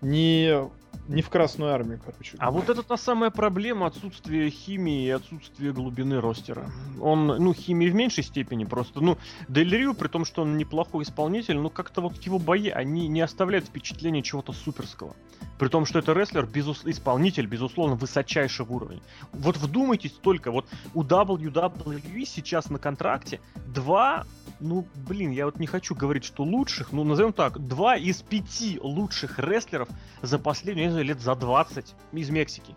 [0.00, 0.68] Не,
[1.08, 2.36] не в Красную Армию, короче.
[2.38, 6.70] А вот это та самая проблема отсутствия химии и отсутствия глубины ростера.
[7.00, 9.00] Он, ну, химии в меньшей степени просто.
[9.00, 9.16] Ну,
[9.48, 13.20] Дель Рио, при том, что он неплохой исполнитель, ну, как-то вот его бои, они не
[13.20, 15.14] оставляют впечатления чего-то суперского.
[15.58, 16.82] При том, что это рестлер, безус...
[16.84, 19.00] исполнитель, безусловно, высочайшего уровня.
[19.32, 24.24] Вот вдумайтесь только, вот у WWE сейчас на контракте два,
[24.60, 28.78] ну, блин, я вот не хочу говорить, что лучших, ну, назовем так, два из пяти
[28.82, 29.88] лучших рестлеров
[30.22, 32.74] за последние, не знаю, лет за 20 из Мексики.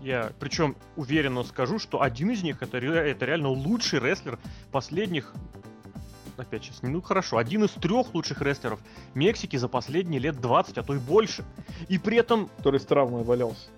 [0.00, 4.38] Я, причем, уверенно скажу, что один из них это, это реально лучший рестлер
[4.70, 5.32] последних
[6.36, 8.80] опять сейчас, ну хорошо, один из трех лучших рестлеров
[9.14, 11.44] Мексики за последние лет 20, а то и больше.
[11.88, 13.68] И при этом Который с травмой валялся.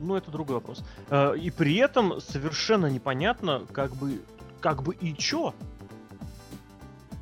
[0.00, 0.82] ну, это другой вопрос.
[1.10, 4.22] Э, И при этом совершенно непонятно, как бы,
[4.64, 5.52] как бы и чё.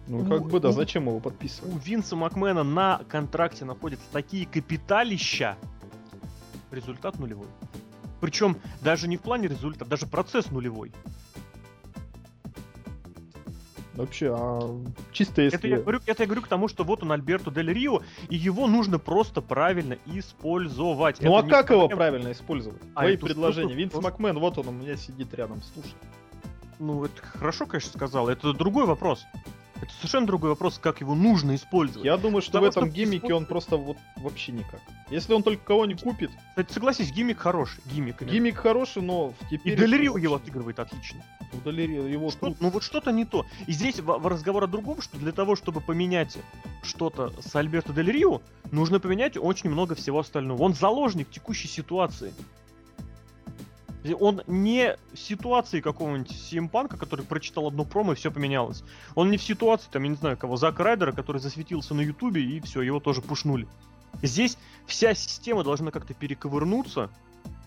[0.06, 1.84] Ну, У- как бы, да, у- зачем его У подписывать?
[1.84, 5.56] Винса Макмена на контракте находятся такие капиталища.
[6.70, 7.48] Результат нулевой.
[8.20, 10.92] Причем даже не в плане результата, даже процесс нулевой.
[13.94, 14.80] Вообще, а
[15.10, 15.58] чисто если...
[15.58, 18.36] Это я, говорю, это я говорю к тому, что вот он Альберто Дель Рио, и
[18.36, 21.20] его нужно просто правильно использовать.
[21.20, 21.96] Ну Это а как его проблема.
[21.98, 22.80] правильно использовать?
[22.94, 23.74] А Твои предложения.
[23.74, 25.92] Винс просто- Макмен, вот он у меня сидит рядом, слушай.
[26.78, 28.28] Ну, это хорошо, конечно, сказал.
[28.28, 29.24] Это другой вопрос.
[29.82, 32.04] Это совершенно другой вопрос, как его нужно использовать.
[32.04, 34.80] Я думаю, что Потому в этом что гиммике он просто вот вообще никак.
[35.10, 37.82] Если он только кого-нибудь купит, Кстати, согласись, гиммик хороший.
[37.86, 38.22] Гиммик.
[38.22, 38.32] именно.
[38.32, 39.76] гиммик хороший, но в И теперь...
[39.76, 41.24] Дель Рио его отыгрывает отлично.
[41.64, 42.60] его Что- тут...
[42.60, 43.44] ну вот что-то не то.
[43.66, 46.38] И здесь в, в разговор о другом, что для того, чтобы поменять
[46.84, 50.62] что-то с Альберто Дель Рио, нужно поменять очень много всего остального.
[50.62, 52.32] Он заложник текущей ситуации.
[54.18, 58.82] Он не в ситуации какого-нибудь Симпанка, который прочитал одно промо и все поменялось.
[59.14, 62.42] Он не в ситуации, там, я не знаю, кого, Зака Райдера, который засветился на Ютубе
[62.42, 63.68] и все, его тоже пушнули.
[64.22, 67.10] Здесь вся система должна как-то перековырнуться,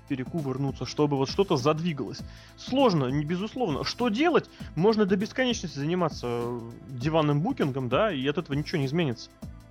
[0.07, 2.19] перекувырнуться, чтобы вот что-то задвигалось.
[2.57, 3.83] Сложно, не безусловно.
[3.83, 4.49] Что делать?
[4.75, 6.59] Можно до бесконечности заниматься э,
[6.89, 9.29] диванным букингом, да, и от этого ничего не изменится.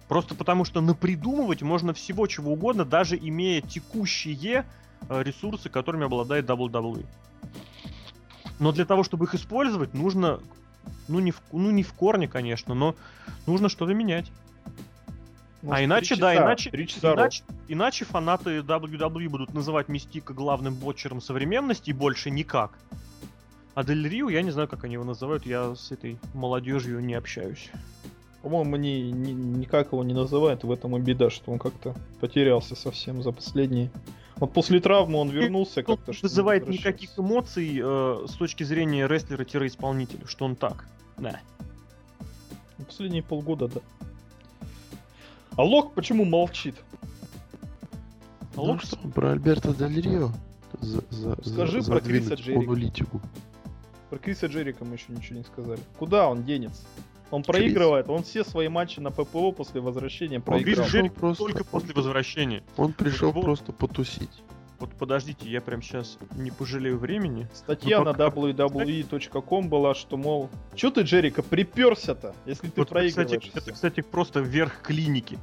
[0.08, 4.64] Просто потому что напридумывать можно всего чего угодно, даже имея текущие
[5.08, 7.04] ресурсы, которыми обладает WWE.
[8.58, 10.40] Но для того, чтобы их использовать, нужно,
[11.08, 12.94] ну не в, ну, не в корне, конечно, но
[13.46, 14.30] нужно что-то менять.
[15.62, 20.34] Может, а иначе, да, часа, иначе, три часа иначе, иначе фанаты WWE будут называть Мистика
[20.34, 22.78] главным ботчером современности и больше никак.
[23.74, 27.14] А Дель Рио, я не знаю, как они его называют, я с этой молодежью не
[27.14, 27.70] общаюсь.
[28.42, 32.76] По-моему, ни, ни- никак его не называют, в этом и беда, что он как-то потерялся
[32.76, 33.90] совсем за последние
[34.36, 36.10] Вот после травмы он вернулся Он как-то.
[36.10, 40.86] не что вызывает никаких эмоций э, с точки зрения рестлера-исполнителя, что он так.
[41.16, 41.40] Да.
[42.78, 43.80] Ну, Последние полгода, да.
[45.56, 46.74] А Лок почему молчит?
[48.56, 50.30] А Лок что, про Альберто Дель Рио
[50.80, 52.60] за, за, Скажи за- про Криса Джерика.
[52.60, 53.20] монолитику.
[54.10, 55.80] Про Криса Джерика мы еще ничего не сказали.
[55.98, 56.82] Куда он денется?
[57.30, 60.86] Он проигрывает, он все свои матчи на ППО после возвращения Он проиграл.
[60.86, 62.62] Джерик просто, Только после возвращения.
[62.76, 64.42] он пришел его- просто потусить.
[64.80, 67.48] Вот подождите, я прям сейчас не пожалею времени.
[67.54, 72.88] Статья Ну, на пока- www.com была, что, мол, что ты, Джерика, приперся-то, если ты Вот,
[72.88, 73.38] проигрываешь?
[73.38, 75.38] кстати, это, всё?» кстати, просто верх клиники.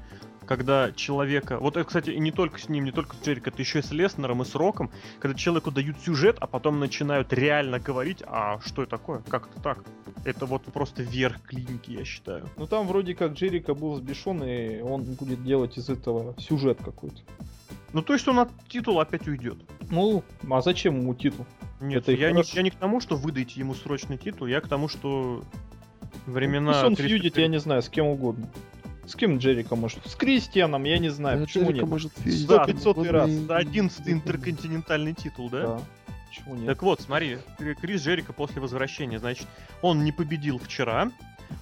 [0.51, 1.59] Когда человека...
[1.59, 3.81] Вот это, кстати, и не только с ним, не только с Джерик, это еще и
[3.81, 4.91] с Леснером, и с Роком.
[5.21, 9.21] Когда человеку дают сюжет, а потом начинают реально говорить, а что это такое?
[9.29, 9.85] Как это так?
[10.25, 12.49] Это вот просто верх клиники, я считаю.
[12.57, 17.21] Ну там вроде как Джерика был взбешен, и он будет делать из этого сюжет какой-то.
[17.93, 19.57] Ну, то есть он от титула опять уйдет.
[19.89, 21.45] Ну, а зачем ему титул?
[21.79, 24.67] Нет, Это я, не, я не к тому, что выдайте ему срочный титул, я к
[24.67, 25.45] тому, что
[26.25, 26.73] времена...
[26.73, 28.49] Пусть он Криса фьюдит, я не знаю, с кем угодно.
[29.11, 29.99] С кем Джерика может?
[30.07, 31.89] С Кристианом, я не знаю, Да, почему Джерика нет?
[31.89, 33.29] может Сто кем пятьсотый угодно раз.
[33.29, 35.61] За 11 интерконтинентальный титул, да?
[35.67, 35.81] Да.
[36.29, 36.67] Почему нет?
[36.67, 39.47] Так вот, смотри, Кри- Крис Джерика после возвращения, значит,
[39.81, 41.11] он не победил вчера,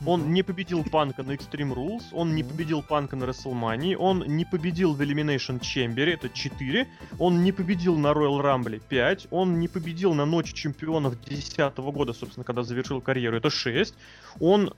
[0.05, 4.45] он не победил Панка на Extreme Rules, он не победил Панка на WrestleMania, он не
[4.45, 6.87] победил в Elimination Chamber, это 4,
[7.17, 12.13] он не победил на Royal Rumble 5, он не победил на Ночи Чемпионов 2010 года,
[12.13, 13.95] собственно, когда завершил карьеру, это 6,
[14.39, 14.71] он...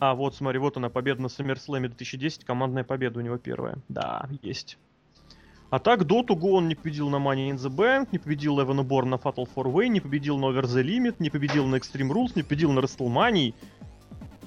[0.00, 3.76] А, вот, смотри, вот она, победа на SummerSlam 2010, командная победа у него первая.
[3.90, 4.78] Да, есть.
[5.68, 8.82] А так, до того он не победил на Money in the Bank, не победил Эвана
[8.82, 12.10] Бор на Fatal 4 Way, не победил на Over the Limit, не победил на Extreme
[12.10, 13.54] Rules, не победил на WrestleMania.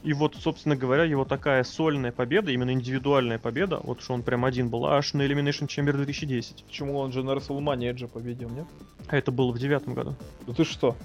[0.02, 4.44] И вот, собственно говоря, его такая сольная победа, именно индивидуальная победа, вот что он прям
[4.44, 6.66] один был, аж на Elimination Chamber 2010.
[6.66, 8.66] Почему он же на WrestleMania Эджа победил, нет?
[9.08, 10.16] А это было в девятом году.
[10.46, 10.98] Да ты что?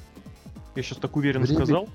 [0.79, 1.89] Я сейчас так уверенно Время сказал.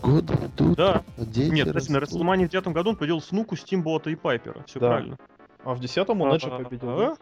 [0.00, 1.02] Годы идут, Да.
[1.16, 2.22] а дети Нет, подожди, на растут.
[2.22, 4.62] WrestleMania в девятом году он победил Снуку, Стимбота и Пайпера.
[4.64, 4.90] Все Да.
[4.90, 5.18] правильно.
[5.64, 7.16] А в десятом он Эджа победил, а?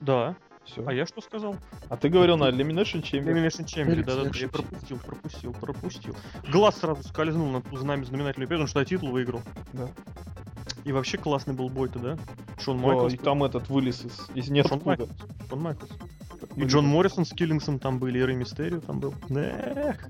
[0.00, 0.36] Да.
[0.64, 0.82] Все.
[0.86, 1.56] А я что сказал?
[1.90, 3.26] А ты говорил на Elimination Chamber.
[3.26, 6.16] Elimination Chamber, Алекс, да, да, я да, пропустил, пропустил, пропустил.
[6.50, 9.42] Глаз сразу скользнул на ту знамя знаменательную победу, потому что я титул выиграл.
[9.74, 9.88] Да.
[10.84, 12.18] И вообще классный был бой-то, да?
[12.58, 13.12] Шон О, Майклс.
[13.12, 14.84] и там этот вылез из, из Шон ниоткуда.
[14.86, 15.10] Майклс.
[15.50, 15.90] Шон Майклс.
[16.56, 16.64] И.
[16.64, 19.14] Джон Моррисон с Киллингсом там были, и Рэй Мистерио там был.
[19.30, 20.08] Эх.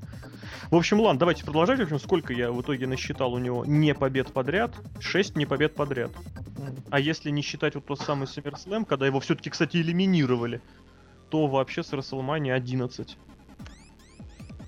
[0.71, 1.79] В общем, ладно, давайте продолжать.
[1.79, 4.75] В общем, сколько я в итоге насчитал у него не побед подряд?
[5.01, 6.11] Шесть не побед подряд.
[6.91, 10.61] А если не считать вот тот самый SummerSlam, когда его все-таки, кстати, элиминировали,
[11.31, 13.17] то вообще с WrestleMania 11.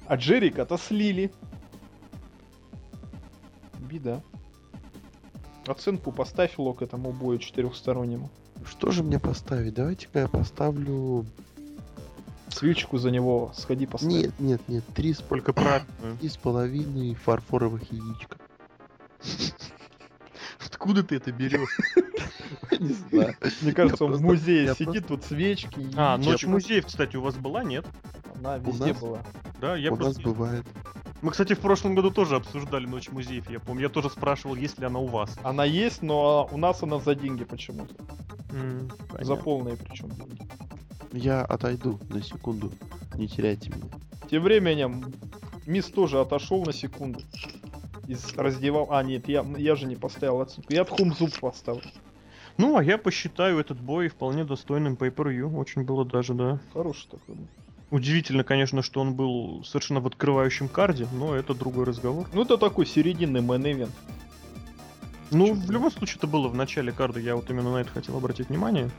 [0.07, 1.33] А Джерика-то слили.
[3.79, 4.23] Беда.
[5.67, 8.31] Оценку поставь лок этому бою четырехстороннему.
[8.67, 9.75] Что же мне поставить?
[9.75, 11.27] Давайте-ка я поставлю...
[12.51, 14.13] Свечку за него сходи поставь.
[14.13, 16.17] Нет, нет, нет, три с, Только правильную.
[16.19, 18.37] три с половиной фарфоровых яичка.
[20.67, 21.79] Откуда ты это берешь?
[22.81, 23.37] Не знаю.
[23.63, 25.81] Мне кажется, он в музее сидит, тут свечки.
[25.81, 26.17] и А.
[26.19, 27.87] Ночь музеев, кстати, у вас была, нет?
[28.39, 29.01] Она У везде нас?
[29.01, 29.23] была.
[29.61, 30.65] Да, я У нас бывает.
[31.23, 33.83] Мы, кстати, в прошлом году тоже обсуждали Ночь музеев, я помню.
[33.83, 35.37] Я тоже спрашивал, есть ли она у вас.
[35.43, 37.95] Она есть, но у нас она за деньги почему-то.
[38.53, 39.37] М, За понятно.
[39.37, 40.49] полные причем деньги.
[41.13, 42.73] Я отойду на секунду.
[43.15, 43.87] Не теряйте меня.
[44.31, 45.05] Тем временем
[45.67, 47.21] Мисс тоже отошел на секунду.
[48.07, 48.89] Из раздевал.
[48.91, 50.73] А, нет, я, я же не поставил оценку.
[50.73, 51.83] Я Тхумзуб поставил.
[52.57, 55.57] Ну, а я посчитаю этот бой вполне достойным pay per view.
[55.57, 56.61] Очень было даже, да.
[56.73, 57.37] Хороший такой.
[57.37, 57.49] был.
[57.91, 62.29] Удивительно, конечно, что он был совершенно в открывающем карде, но это другой разговор.
[62.33, 63.91] Ну, это такой серединный мейн-эвент.
[65.33, 68.17] Ну, в любом случае, это было в начале карда, я вот именно на это хотел
[68.17, 68.91] обратить внимание.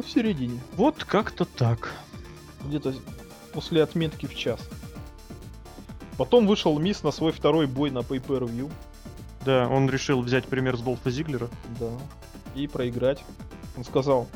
[0.00, 0.58] Ну, в середине.
[0.78, 1.92] Вот как-то так.
[2.64, 2.94] Где-то
[3.52, 4.58] после отметки в час.
[6.16, 8.72] Потом вышел Мисс на свой второй бой на Pay Per View.
[9.44, 11.50] Да, он решил взять пример с Долфа Зиглера.
[11.78, 11.90] Да.
[12.54, 13.22] И проиграть.
[13.76, 14.26] Он сказал.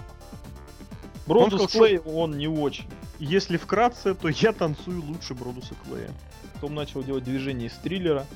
[1.27, 2.85] Бродус сказал, что- Клей, он не очень.
[3.19, 6.11] Если вкратце, то я танцую лучше Бродуса Клея.
[6.57, 8.27] Потом начал делать движение из триллера.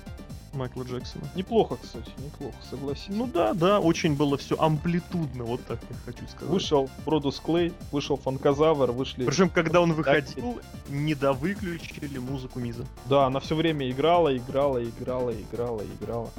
[0.58, 1.24] Майкла Джексона.
[1.34, 3.16] Неплохо, кстати, неплохо, согласен.
[3.16, 6.52] Ну да, да, очень было все амплитудно, вот так я хочу сказать.
[6.52, 9.24] Вышел Бродус Клей, вышел Фанказавр, вышли...
[9.24, 12.84] Причем, когда он выходил, не довыключили музыку Миза.
[13.06, 16.30] Да, она все время играла, играла, играла, играла, играла.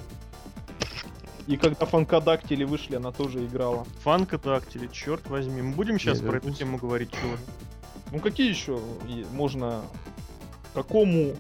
[1.48, 3.84] И когда фанкодактили вышли, она тоже играла.
[4.04, 5.64] Фанка тактили, черт возьми.
[5.64, 6.60] Мы будем сейчас Я про эту вернулся.
[6.60, 7.38] тему говорить чего?
[8.12, 8.80] Ну какие еще
[9.32, 9.82] можно...
[10.76, 11.34] Какому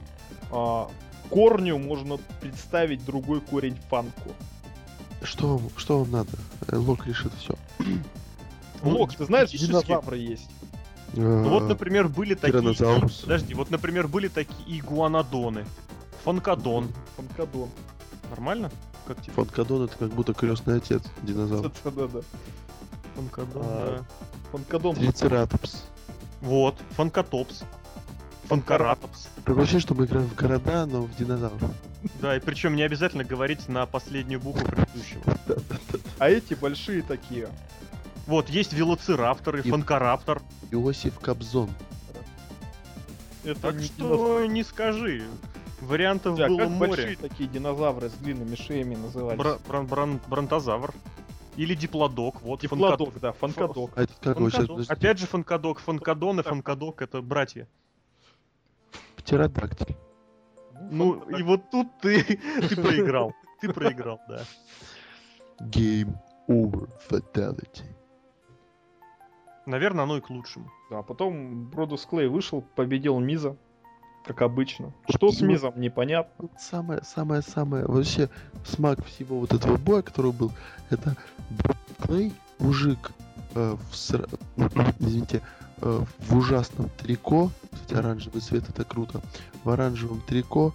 [0.51, 0.89] а,
[1.29, 4.31] корню можно представить другой корень фанку?
[5.21, 6.31] Что вам, что вам надо?
[6.67, 7.55] Э, Лок решит все.
[8.81, 10.49] Ну, Лок, ты знаешь, динозавры есть.
[11.13, 12.61] Ну вот, например, были такие...
[13.21, 15.65] Подожди, вот, например, были такие игуанодоны.
[16.23, 16.87] Фанкодон.
[17.17, 17.69] Фанкадон.
[18.29, 18.71] Нормально?
[19.05, 19.33] Как тебе?
[19.33, 21.71] Фанкадон это как будто крестный отец динозавра.
[21.83, 22.21] Да-да-да.
[23.15, 24.49] Фанкодон, А, да.
[24.51, 24.95] Фанкадон.
[24.95, 25.83] Трицератопс.
[26.41, 27.63] Вот, фанкотопс.
[28.49, 29.29] Фанкаратопс.
[29.45, 31.71] Такое ощущение, что мы играем в города, но в динозавров.
[32.19, 35.21] Да, и причем не обязательно говорить на последнюю букву предыдущего.
[36.17, 37.47] А эти большие такие.
[38.25, 40.41] Вот, есть велоцирапторы, И- фанкораптор.
[40.71, 41.69] Иосиф Кобзон.
[43.43, 45.23] Это Так не что не скажи.
[45.81, 46.55] Вариантов динозавры.
[46.57, 46.89] было как море.
[46.91, 49.37] большие такие динозавры с длинными шеями назывались?
[49.37, 50.93] Бра- бран- бран- бронтозавр.
[51.55, 52.41] Или диплодок.
[52.41, 53.91] Вот, Диплодок, да, фанкадок.
[53.95, 54.51] А как сейчас?
[54.53, 54.85] Фанкодок.
[54.91, 55.79] Опять же фанкодок.
[55.79, 57.67] Фанкодон и фанкодок это братья.
[59.19, 59.95] Птеродактиль.
[60.91, 62.23] Ну, и вот тут ты,
[62.69, 63.33] ты проиграл.
[63.61, 64.41] Ты проиграл, да.
[65.59, 66.15] Game
[66.47, 67.83] over fatality.
[69.65, 70.71] Наверное, оно и к лучшему.
[70.89, 73.55] Да, потом Бродус Клей вышел, победил Миза,
[74.25, 74.93] как обычно.
[75.09, 76.33] Что с Ну, Мизом, непонятно.
[76.37, 78.29] Вот Самое, самое, самое, вообще
[78.65, 80.51] смак всего вот этого боя, который был,
[80.89, 81.15] это
[81.49, 83.11] Бро Клей, мужик,
[83.53, 84.29] э, в сра-
[84.99, 85.41] извините,
[85.81, 89.21] э, в ужасном трико, кстати, оранжевый цвет это круто,
[89.63, 90.73] в оранжевом трико,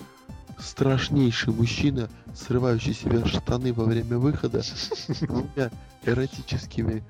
[0.58, 5.70] страшнейший мужчина, срывающий себе штаны во время выхода, с двумя
[6.04, 7.02] эротическими,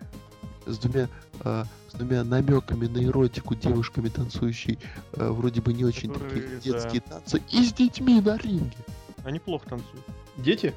[0.67, 1.09] с двумя,
[1.41, 4.79] э, с двумя намеками на эротику девушками, танцующей
[5.13, 8.77] э, вроде бы не очень такие Которые, детские танцы, и с детьми на ринге.
[9.25, 10.05] Они плохо танцуют.
[10.37, 10.75] Дети?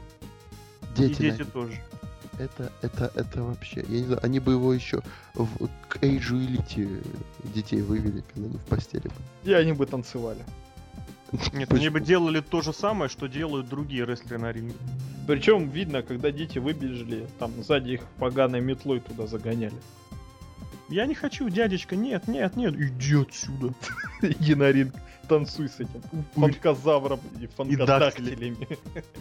[0.96, 1.82] Дети, и дети на- тоже.
[2.40, 5.02] Это, это, это вообще, я не знаю, они бы его еще
[5.34, 6.90] в, к Эйджу Элите
[7.44, 9.10] детей вывели, когда они в постели.
[9.44, 10.44] И они бы танцевали.
[11.54, 14.76] Нет, они бы делали то же самое, что делают другие рестлеры на ринге.
[15.28, 19.76] Причем видно, когда дети выбежали, там сзади их поганой метлой туда загоняли.
[20.90, 23.74] Я не хочу, дядечка, нет, нет, нет, иди отсюда.
[24.22, 24.96] Иди на ринг,
[25.28, 26.02] танцуй с этим
[26.34, 28.68] фанкозавром и фанкодактилями.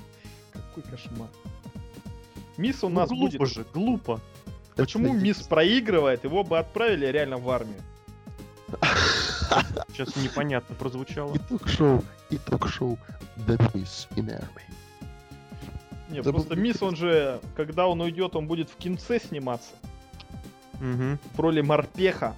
[0.52, 1.28] Какой кошмар.
[2.56, 3.52] Мисс у Ну, нас глупо будет...
[3.52, 4.20] же, глупо.
[4.76, 6.24] Почему Это мисс проигрывает?
[6.24, 7.80] Его бы отправили реально в армию.
[9.92, 11.34] Сейчас непонятно прозвучало.
[11.34, 12.98] И ток-шоу, и ток-шоу
[13.46, 14.62] The Miss in Army.
[16.10, 19.70] Нет, Да просто был- мисс, он же, когда он уйдет, он будет в кинце сниматься.
[20.80, 21.18] Мгм.
[21.34, 22.34] В роли морпеха.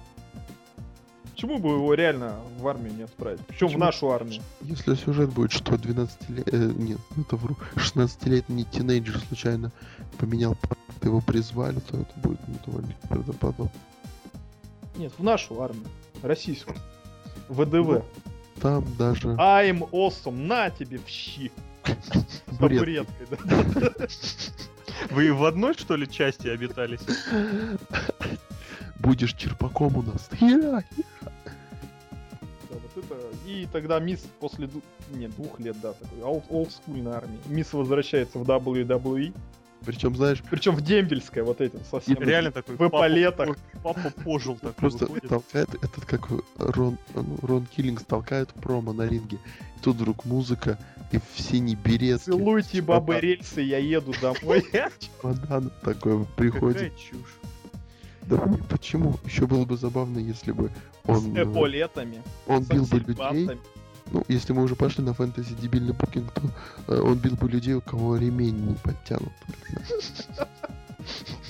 [1.33, 3.39] Почему бы его реально в армию не отправить?
[3.47, 3.85] Причем в Почему?
[3.85, 4.41] нашу армию.
[4.61, 6.47] Если сюжет будет, что 12 лет...
[6.51, 7.55] нет, это вру.
[7.75, 9.71] 16-летний тинейджер случайно
[10.17, 13.71] поменял паспорт, его призвали, то это будет ну, довольно правдоподобно.
[14.97, 15.87] Нет, в нашу армию.
[16.21, 16.77] Российскую.
[17.47, 18.03] ВДВ.
[18.61, 20.35] Там даже I'm awesome.
[20.35, 21.51] На тебе в щи.
[21.85, 22.79] С бред.
[22.79, 23.91] табуреткой, да.
[25.11, 26.99] Вы в одной, что ли, части обитались?
[28.99, 30.29] Будешь черпаком у нас.
[30.39, 30.83] Да,
[32.69, 33.15] вот это.
[33.47, 34.69] И тогда мисс после
[35.11, 37.39] нет, двух лет, да, такой ол- олдскульной армии.
[37.47, 39.33] Мисс возвращается в WWE.
[39.85, 42.17] Причем, знаешь, Причем в дембельское, вот этим совсем.
[42.19, 43.57] Реально такой В эполетах.
[43.83, 45.29] Папа, пожил такой просто выходит.
[45.29, 46.27] толкает этот как
[46.57, 49.37] Рон, ну, Рон Киллингс толкает промо на ринге.
[49.77, 50.77] И тут вдруг музыка
[51.11, 52.21] и в синий берет.
[52.21, 54.65] Целуйте бабы рельсы, я еду домой.
[55.21, 56.91] Чемодан такой приходит.
[56.91, 57.39] Какая чушь.
[58.23, 58.37] Да
[58.69, 59.15] почему?
[59.25, 60.69] Еще было бы забавно, если бы
[61.05, 62.21] С он, э, эполетами.
[62.45, 63.49] он с бил бы людей.
[64.11, 66.41] Ну, если мы уже пошли на фэнтези дебильный букинг, то
[66.87, 69.31] э, он бил бы людей, у кого ремень не подтянут.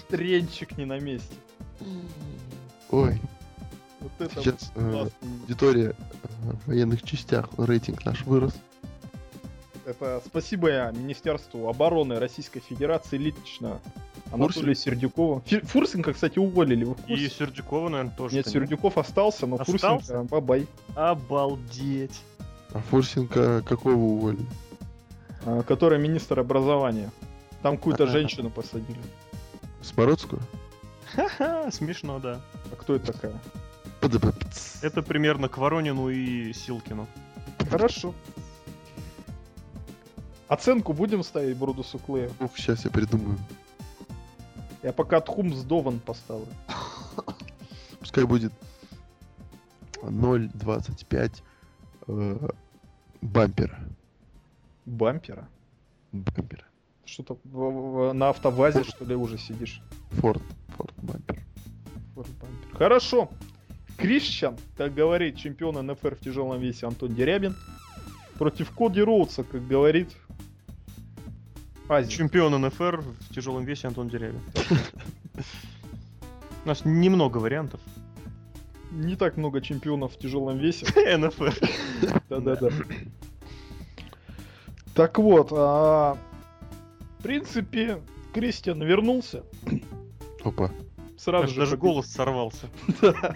[0.10, 1.36] Тренчик не на месте.
[2.92, 3.22] Ой,
[4.02, 5.08] Вот это сейчас э,
[5.42, 5.94] аудитория э,
[6.64, 8.54] в военных частях, рейтинг наш вырос.
[9.86, 13.80] Это спасибо я Министерству обороны Российской Федерации лично
[14.32, 15.42] Анатолию Сердюкову.
[15.46, 16.84] Фи- Фурсенко, кстати, уволили.
[16.84, 17.30] Вы И?
[17.30, 18.36] Сердюкова, наверное, тоже.
[18.36, 18.48] Нет.
[18.48, 19.90] Сердюков остался, но Остался?
[19.90, 20.68] Фурсенко бабай.
[20.96, 22.22] Обалдеть.
[22.74, 24.46] А Фурсенко какого уволили?
[25.46, 27.12] А, Который министр образования.
[27.62, 28.08] Там какую-то А.
[28.08, 29.00] женщину посадили.
[29.82, 30.42] Смородскую?
[31.16, 32.42] Ха-ха, смешно, да.
[32.72, 33.34] А кто это такая?
[34.82, 37.08] Это примерно к Воронину и Силкину.
[37.70, 38.14] Хорошо.
[40.48, 42.32] Оценку будем ставить Брудусу Клею?
[42.40, 43.38] Ух, сейчас я придумаю.
[44.84, 46.48] Я пока Тхум сдован поставлю.
[48.00, 48.54] Пускай будет
[50.02, 51.42] 0.25
[52.10, 52.50] э,
[53.22, 53.80] бампера.
[54.86, 55.48] Бампера?
[56.12, 56.66] Бампера.
[57.06, 57.38] Что-то
[58.14, 59.82] на автовазе, что ли, уже сидишь?
[60.12, 60.42] Форд.
[60.78, 61.40] Форд бампер.
[62.16, 62.78] Форд бампер.
[62.78, 63.30] Хорошо.
[63.98, 67.56] Кришчан, как говорит чемпион НФР в тяжелом весе Антон Дерябин,
[68.38, 70.16] против Коди Роудса, как говорит
[71.90, 72.10] Азия.
[72.10, 74.40] Чемпион НФР в тяжелом весе Антон Деревин.
[76.66, 77.82] У нас немного вариантов.
[78.92, 80.86] Не так много чемпионов в тяжелом весе.
[81.18, 81.54] НФР.
[82.30, 82.70] Да-да-да.
[84.96, 86.18] Так вот, а,
[87.20, 88.02] в принципе,
[88.34, 89.44] Кристиан вернулся.
[90.44, 90.72] Опа.
[91.18, 92.68] Сразу же Даже голос сорвался.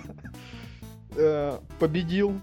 [1.15, 2.41] Э, победил,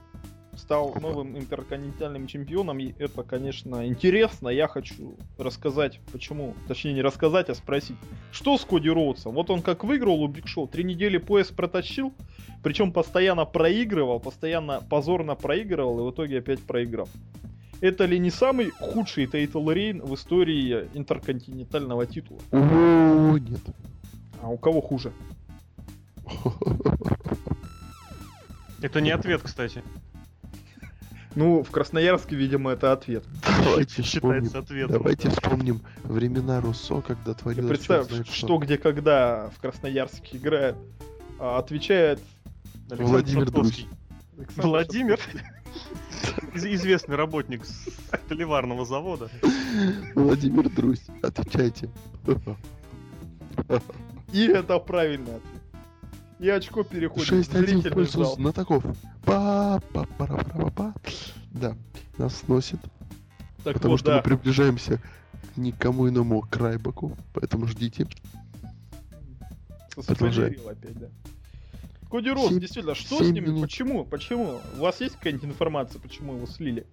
[0.61, 4.49] стал новым интерконтинентальным чемпионом, и это, конечно, интересно.
[4.49, 7.97] Я хочу рассказать, почему, точнее не рассказать, а спросить,
[8.31, 9.35] что с Коди Роудсом?
[9.35, 12.13] Вот он как выиграл у Биг Шоу, три недели пояс протащил,
[12.63, 17.09] причем постоянно проигрывал, постоянно позорно проигрывал, и в итоге опять проиграл.
[17.81, 22.41] Это ли не самый худший title reign в истории интерконтинентального титула?
[22.53, 23.63] О, нет.
[24.43, 25.13] А у кого хуже?
[28.83, 29.83] Это не ответ, кстати.
[31.37, 33.25] Ну, в Красноярске, видимо, это ответ.
[33.65, 34.51] Давайте вспомним.
[34.53, 34.93] Ответом.
[34.93, 40.39] Давайте вспомним времена Руссо, когда Ты творилось представь, черт знает что, где, когда в Красноярске
[40.39, 40.77] играет,
[41.39, 42.21] а, отвечает
[42.89, 43.89] Александр Владимир Шатковский.
[44.39, 45.21] Александр Владимир,
[46.55, 47.87] Из- известный работник с
[48.29, 49.29] толиварного завода.
[50.17, 51.91] Владимир Друзь, отвечайте.
[54.33, 55.63] И это правильный ответ.
[56.41, 58.85] И очко переходит в 6-1 в пользу знатоков.
[59.25, 60.95] Па па пара пара па
[61.53, 61.77] Да,
[62.19, 62.81] нас сносит,
[63.65, 64.17] Так потому вот, что да.
[64.19, 65.01] мы приближаемся
[65.55, 68.07] к никому иному к Райбаку, поэтому ждите.
[69.97, 71.09] Заспойлерил опять, да.
[72.11, 73.45] Коди Роуз, действительно, что с ним?
[73.45, 73.63] минут.
[73.63, 74.05] Почему?
[74.05, 74.61] Почему?
[74.77, 76.87] У вас есть какая-нибудь информация, почему его слили?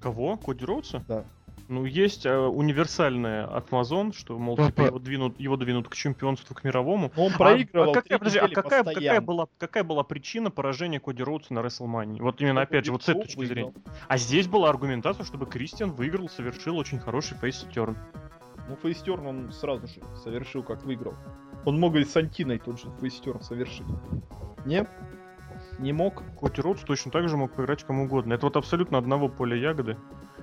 [0.00, 0.36] Кого?
[0.36, 1.02] Коди Роудса?
[1.08, 1.24] Да.
[1.68, 6.54] Ну, есть э, универсальная от Amazon, что, мол, типа, его, двинут, его двинут к чемпионству,
[6.54, 7.12] к мировому.
[7.14, 10.50] Но он А- проигрывал а, какая, три подожди, а какая, какая, была, какая была причина
[10.50, 12.22] поражения Коди Роудса на WrestleMania?
[12.22, 13.72] Вот именно, опять же, вот с этой точки Выиграл.
[13.72, 13.74] зрения.
[14.08, 17.98] А здесь была аргументация, чтобы Кристиан выиграл, совершил очень хороший фейс-терн.
[18.66, 21.14] Ну, фейстерн он сразу же совершил, как выиграл.
[21.66, 23.86] Он мог и с Антиной тот же фейстерн совершить.
[24.64, 24.86] Не?
[25.78, 26.22] Не мог?
[26.40, 28.32] Коди Роудс точно так же мог поиграть кому угодно.
[28.32, 29.98] Это вот абсолютно одного поля ягоды,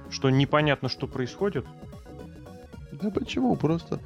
[0.10, 1.66] что непонятно, что происходит.
[2.92, 3.56] Да почему?
[3.56, 4.00] Просто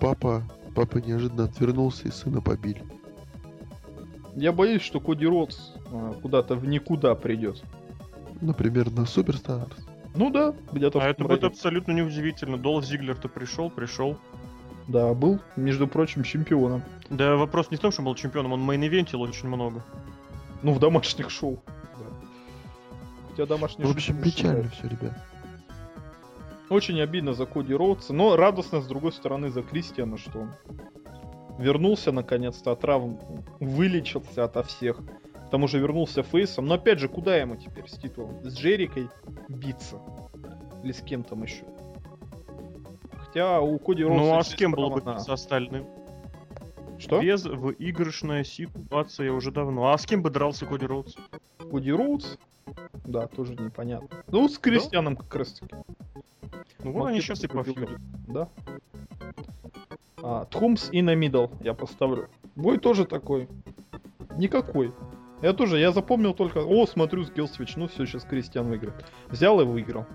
[0.00, 0.42] папа,
[0.74, 2.82] папа неожиданно отвернулся и сына побили.
[4.36, 7.62] Я боюсь, что Коди Роудс а, куда-то в никуда придет.
[8.40, 9.76] Например, на Superstars.
[10.14, 12.56] Ну да, где-то А в это будет абсолютно неудивительно.
[12.56, 14.16] Долф Зиглер-то пришел, пришел.
[14.88, 16.82] Да, был, между прочим, чемпионом.
[17.10, 19.84] Да вопрос не в том, что он был чемпионом, он main-event ил очень много.
[20.62, 21.62] Ну, в домашних шоу.
[21.66, 22.06] Да.
[23.30, 25.12] Хотя домашние В шоу общем, не печально все, ребят.
[26.70, 30.52] Очень обидно за Коди Роудса, но радостно, с другой стороны, за Кристиана, что он
[31.58, 33.18] вернулся наконец-то от травм,
[33.58, 34.98] вылечился ото всех.
[35.48, 36.66] К тому же вернулся фейсом.
[36.66, 38.40] Но опять же, куда ему теперь с титулом?
[38.44, 39.08] С Джерикой
[39.48, 40.00] биться?
[40.84, 41.64] Или с кем там еще?
[43.16, 44.24] Хотя у Коди Роудса...
[44.24, 45.86] Ну а с кем было бы биться остальным?
[47.00, 47.20] Что?
[47.20, 49.90] Без выигрышная ситуация уже давно.
[49.90, 51.16] А с кем бы дрался Коди Роудс?
[51.70, 52.36] Коди Роудс?
[53.04, 54.08] Да, тоже непонятно.
[54.28, 55.74] Ну, с Кристианом как раз таки.
[56.82, 57.88] Ну вот они сейчас и будет,
[58.28, 58.48] Да.
[60.22, 62.28] А, Thumbs in the middle я поставлю.
[62.56, 63.48] Бой тоже такой.
[64.36, 64.92] Никакой.
[65.42, 69.04] Я тоже, я запомнил только, о, смотрю, kill switch, ну все, сейчас Кристиан выиграет.
[69.28, 70.06] Взял и выиграл.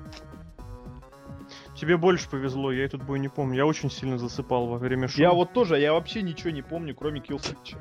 [1.76, 3.58] Тебе больше повезло, я этот бой не помню.
[3.58, 5.22] Я очень сильно засыпал во время шоу.
[5.22, 7.78] Я вот тоже, я вообще ничего не помню, кроме kill switch а.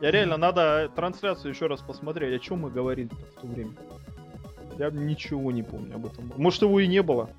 [0.00, 3.72] Я реально, надо трансляцию еще раз посмотреть, о чем мы говорили в то время.
[4.78, 6.32] Я ничего не помню об этом.
[6.36, 7.30] Может его и не было.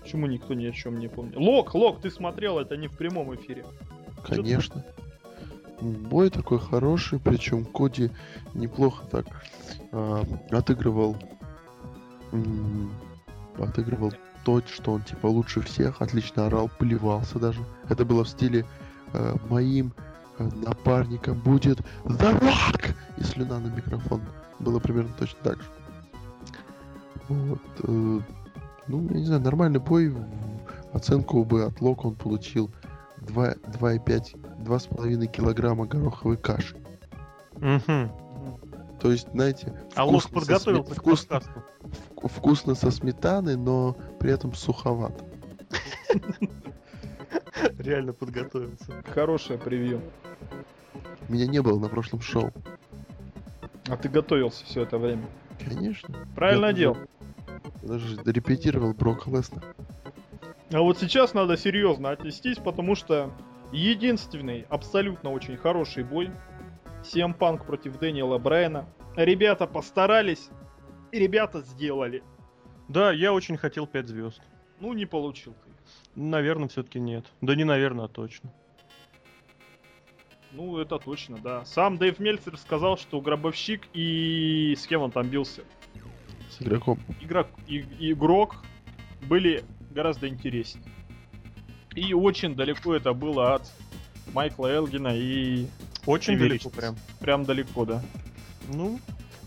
[0.00, 1.36] Почему никто ни о чем не помнит?
[1.36, 3.64] Лок, Лок, ты смотрел это не в прямом эфире.
[4.26, 4.84] Конечно.
[5.80, 8.10] Бой такой хороший, причем Коди
[8.54, 9.26] неплохо так
[9.92, 11.16] а, отыгрывал
[13.58, 14.12] отыгрывал
[14.44, 17.64] то, что он типа лучше всех, отлично орал, плевался даже.
[17.88, 18.66] Это было в стиле
[19.12, 19.94] э, моим
[20.38, 22.94] напарником будет The Rock!
[23.18, 24.22] И слюна на микрофон.
[24.58, 25.68] Было примерно точно так же.
[27.28, 27.60] Вот.
[27.82, 28.20] э,
[28.88, 30.14] ну, я не знаю, нормальный бой.
[30.92, 32.70] Оценку бы от Лока он получил
[33.22, 36.76] 2, 2,5, 2,5 килограмма гороховой каши.
[37.56, 38.10] Мгм.
[39.00, 41.42] То есть, знаете, А Лок подготовился сме- вкусно,
[42.22, 45.24] вкусно со сметаной, но при этом суховато.
[47.78, 49.02] Реально подготовился.
[49.06, 50.00] Хорошее превью.
[51.28, 52.52] Меня не было на прошлом шоу.
[53.88, 55.26] А ты готовился все это время.
[55.62, 56.26] Конечно.
[56.34, 56.96] Правильно Я делал.
[57.82, 59.62] Даже репетировал Брок Леснер.
[60.72, 63.30] А вот сейчас надо серьезно отнестись, потому что
[63.72, 66.30] единственный абсолютно очень хороший бой
[67.02, 68.86] CM Punk против Дэниела Брайана.
[69.16, 70.48] Ребята постарались,
[71.12, 72.22] и ребята сделали.
[72.88, 74.42] Да, я очень хотел 5 звезд.
[74.80, 75.54] Ну, не получил.
[76.16, 77.26] Наверное, все-таки нет.
[77.40, 78.52] Да не наверное, а точно.
[80.52, 81.64] Ну, это точно, да.
[81.64, 85.62] Сам Дэйв Мельцер сказал, что гробовщик и с кем он там бился?
[86.50, 87.00] С игроком.
[87.20, 88.56] Игрок, и, игрок
[89.22, 90.86] были гораздо интереснее.
[91.96, 93.72] И очень далеко это было от
[94.32, 95.66] Майкла Элгина и...
[96.06, 96.96] Очень и далеко прям.
[97.18, 98.02] Прям далеко, да.
[98.68, 99.00] Ну,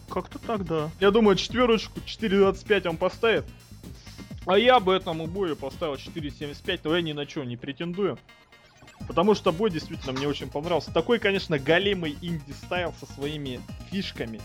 [0.10, 0.90] как-то так, да.
[1.00, 3.46] Я думаю, четверочку 4.25 он поставит.
[4.48, 8.18] А я бы этому бою поставил 4.75, но я ни на что не претендую.
[9.08, 10.92] Потому что бой действительно мне очень понравился.
[10.92, 13.60] Такой, конечно, големый инди-стайл со своими
[13.92, 14.40] фишками.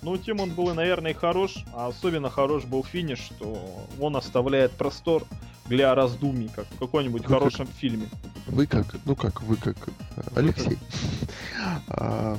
[0.00, 1.64] Но тем он был, и, наверное, хорош.
[1.72, 5.24] А особенно хорош был финиш, что он оставляет простор
[5.66, 8.08] для раздумий, как в каком-нибудь Ну, как- хорошем фильме.
[8.46, 9.76] Вы как, ну как, вы как,
[10.16, 10.76] э, Алексей,
[11.88, 12.36] а,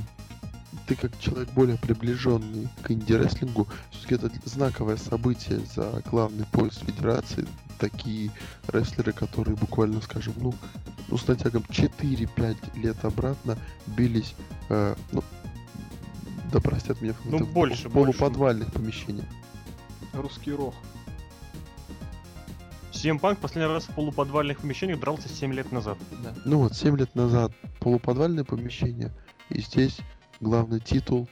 [0.87, 7.47] ты как человек более приближенный к инди-рестлингу, все-таки это знаковое событие за главный пояс федерации.
[7.79, 8.31] Такие
[8.67, 10.53] рестлеры, которые буквально, скажем, ну,
[11.07, 13.57] ну с натягом 4-5 лет обратно
[13.87, 14.35] бились,
[14.69, 15.23] э, ну,
[16.51, 19.25] да простят меня, в Ну, каких-то больше, полуподвальных помещениях.
[20.13, 20.75] Русский рох.
[22.91, 25.97] CM Punk последний раз в полуподвальных помещениях дрался 7 лет назад.
[26.23, 26.33] Да.
[26.45, 29.11] Ну вот, 7 лет назад полуподвальное помещение,
[29.49, 29.97] и здесь
[30.43, 31.27] главный титул,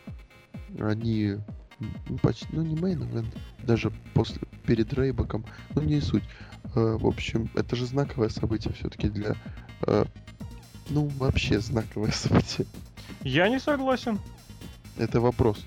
[0.80, 1.38] они,
[1.80, 3.28] ну, почти, ну не мейн event,
[3.64, 6.24] даже после, перед Рейбаком, ну не суть.
[6.76, 9.36] Э, в общем, это же знаковое событие все-таки для,
[9.86, 10.06] э,
[10.90, 12.66] ну вообще знаковое событие.
[13.24, 14.20] Я не согласен.
[14.98, 15.64] Это вопрос.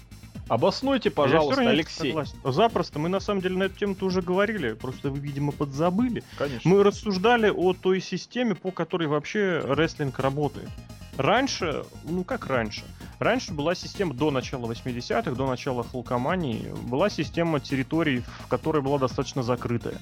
[0.49, 2.09] Обоснуйте, Я пожалуйста, не Алексей.
[2.11, 2.37] согласен.
[2.45, 2.99] Запросто.
[2.99, 4.75] Мы на самом деле на эту тему-то уже говорили.
[4.75, 6.23] Просто вы, видимо, подзабыли.
[6.37, 6.71] Конечно.
[6.71, 10.69] Мы рассуждали о той системе, по которой вообще рестлинг работает.
[11.16, 12.83] Раньше, ну как раньше?
[13.19, 18.99] Раньше была система до начала 80-х, до начала Халкомании, была система территорий, в которой была
[18.99, 19.99] достаточно закрытая.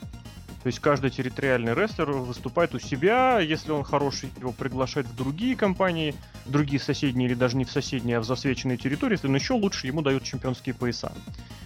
[0.63, 5.57] То есть каждый территориальный рестлер выступает у себя, если он хороший, его приглашают в другие
[5.57, 6.15] компании,
[6.47, 9.55] в другие соседние или даже не в соседние, а в засвеченные территории, если он еще
[9.55, 11.13] лучше, ему дают чемпионские пояса.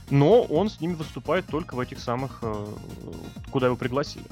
[0.08, 2.66] Но он с ними выступает только в этих самых, э,
[3.50, 4.24] куда его пригласили.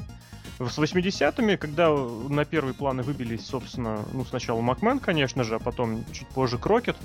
[0.59, 6.05] С 80-ми, когда на первый планы выбились, собственно, ну, сначала Макмен, конечно же, а потом
[6.13, 6.97] чуть позже Крокет,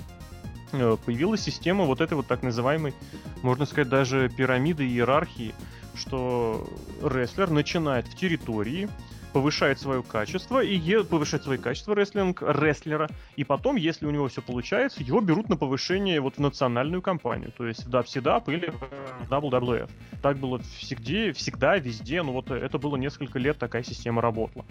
[0.72, 2.94] э, появилась система вот этой вот так называемой,
[3.42, 5.52] можно сказать, даже пирамиды иерархии,
[5.96, 6.68] что
[7.02, 8.88] рестлер начинает в территории,
[9.32, 14.28] повышает свое качество и е- повышает свои качества рестлинг рестлера, и потом, если у него
[14.28, 18.70] все получается, его берут на повышение вот в национальную компанию, то есть в WCW или
[18.70, 19.90] в WWF.
[20.22, 24.64] Так было всегда, всегда, везде, ну вот это было несколько лет, такая система работала.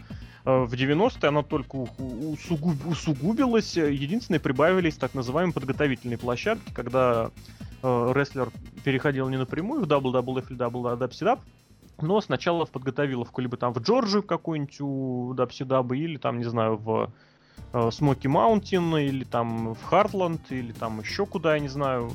[0.46, 7.32] Э, В 90-е она только усугуб- усугубилась, э, единственное, прибавились так называемые подготовительные площадки, когда
[7.82, 8.50] э, рестлер
[8.84, 11.40] переходил не напрямую в WWF или WCW,
[12.02, 16.78] но сначала в подготовиловку либо там в Джорджию какую-нибудь у WCW, или там, не знаю,
[16.78, 17.12] в
[17.92, 22.12] Смоки Маунтин, или там в Хартланд, или там еще куда, я не знаю,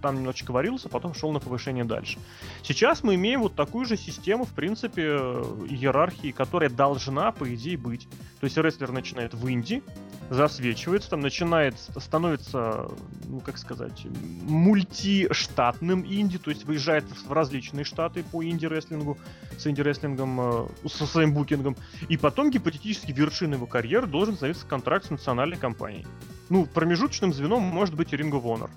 [0.00, 2.18] там немножечко варился, потом шел на повышение дальше.
[2.62, 7.76] Сейчас мы имеем вот такую же систему, в принципе, э, иерархии, которая должна, по идее,
[7.76, 8.08] быть.
[8.40, 9.82] То есть рестлер начинает в Индии,
[10.30, 12.88] засвечивается, там начинает, становится,
[13.26, 14.06] ну как сказать,
[14.42, 19.18] мультиштатным инди, то есть выезжает в различные штаты по инди-рестлингу,
[19.58, 21.76] с инди-рестлингом, э, со своим букингом,
[22.08, 26.06] и потом гипотетически вершиной его карьеры должен становиться контракт с национальной компанией.
[26.48, 28.70] Ну, промежуточным звеном может быть Ring of Honor.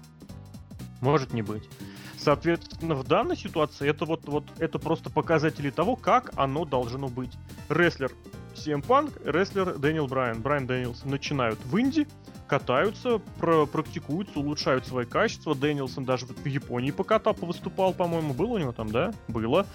[1.03, 1.69] Может не быть.
[2.17, 7.31] Соответственно, в данной ситуации это вот, вот это просто показатели того, как оно должно быть.
[7.67, 8.09] Рестлер
[8.55, 12.07] CM Punk, рестлер Дэниел Брайан, Брайан Дэниелс начинают в инди,
[12.47, 15.55] катаются, про- практикуются, улучшают свои качества.
[15.55, 19.13] Дэнилсон даже в Японии покатал, выступал, по-моему, было у него там, да?
[19.27, 19.65] Было.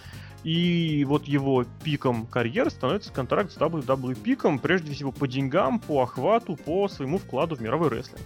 [0.44, 6.02] И вот его пиком карьеры становится контракт с WWE пиком, прежде всего по деньгам, по
[6.04, 8.22] охвату, по своему вкладу в мировой рестлинг.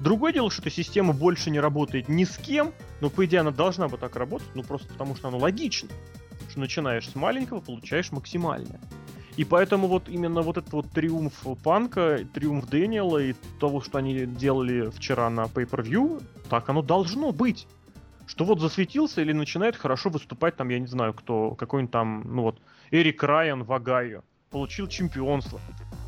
[0.00, 3.50] Другое дело, что эта система больше не работает ни с кем, но по идее она
[3.50, 5.88] должна бы так работать, ну просто потому что она логична.
[6.50, 8.80] Что начинаешь с маленького, получаешь максимальное.
[9.36, 14.26] И поэтому вот именно вот этот вот триумф Панка, триумф Дэниела и того, что они
[14.26, 17.68] делали вчера на Pay-Per-View, так оно должно быть.
[18.26, 22.42] Что вот засветился или начинает хорошо выступать там, я не знаю кто, какой-нибудь там, ну
[22.42, 22.60] вот,
[22.90, 24.22] Эрик Райан в Огайо.
[24.50, 25.60] Получил чемпионство.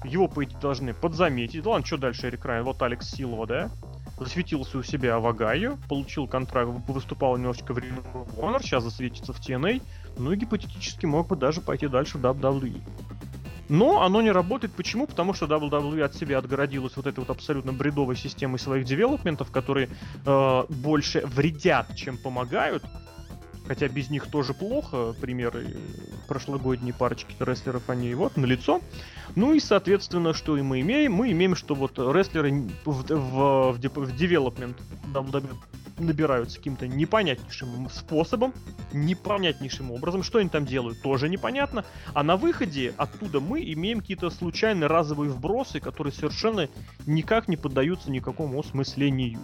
[0.04, 1.64] Его, по идее, должны подзаметить.
[1.66, 2.64] Ладно, что дальше Эрик Райан?
[2.64, 3.70] Вот Алекс Силова, да?
[4.18, 8.02] Засветился у себя в Огайо, получил контракт, выступал немножечко в Ring
[8.36, 9.82] Honor, сейчас засветится в TNA,
[10.18, 12.82] ну и гипотетически мог бы даже пойти дальше в WWE.
[13.70, 14.74] Но оно не работает.
[14.74, 15.06] Почему?
[15.06, 19.88] Потому что WWE от себя отгородилась вот этой вот абсолютно бредовой системой своих девелопментов, которые
[20.26, 22.82] э, больше вредят, чем помогают.
[23.70, 25.76] Хотя без них тоже плохо, примеры
[26.26, 28.80] прошлогодней парочки рестлеров, они вот, на лицо.
[29.36, 31.12] Ну и, соответственно, что и мы имеем?
[31.12, 34.74] Мы имеем, что вот рестлеры в, в, в, в development
[35.14, 35.56] WWE
[36.01, 38.52] набираются каким-то непонятнейшим способом,
[38.93, 40.22] непонятнейшим образом.
[40.22, 41.85] Что они там делают, тоже непонятно.
[42.14, 46.68] А на выходе оттуда мы имеем какие-то случайные разовые вбросы, которые совершенно
[47.06, 49.40] никак не поддаются никакому осмыслению.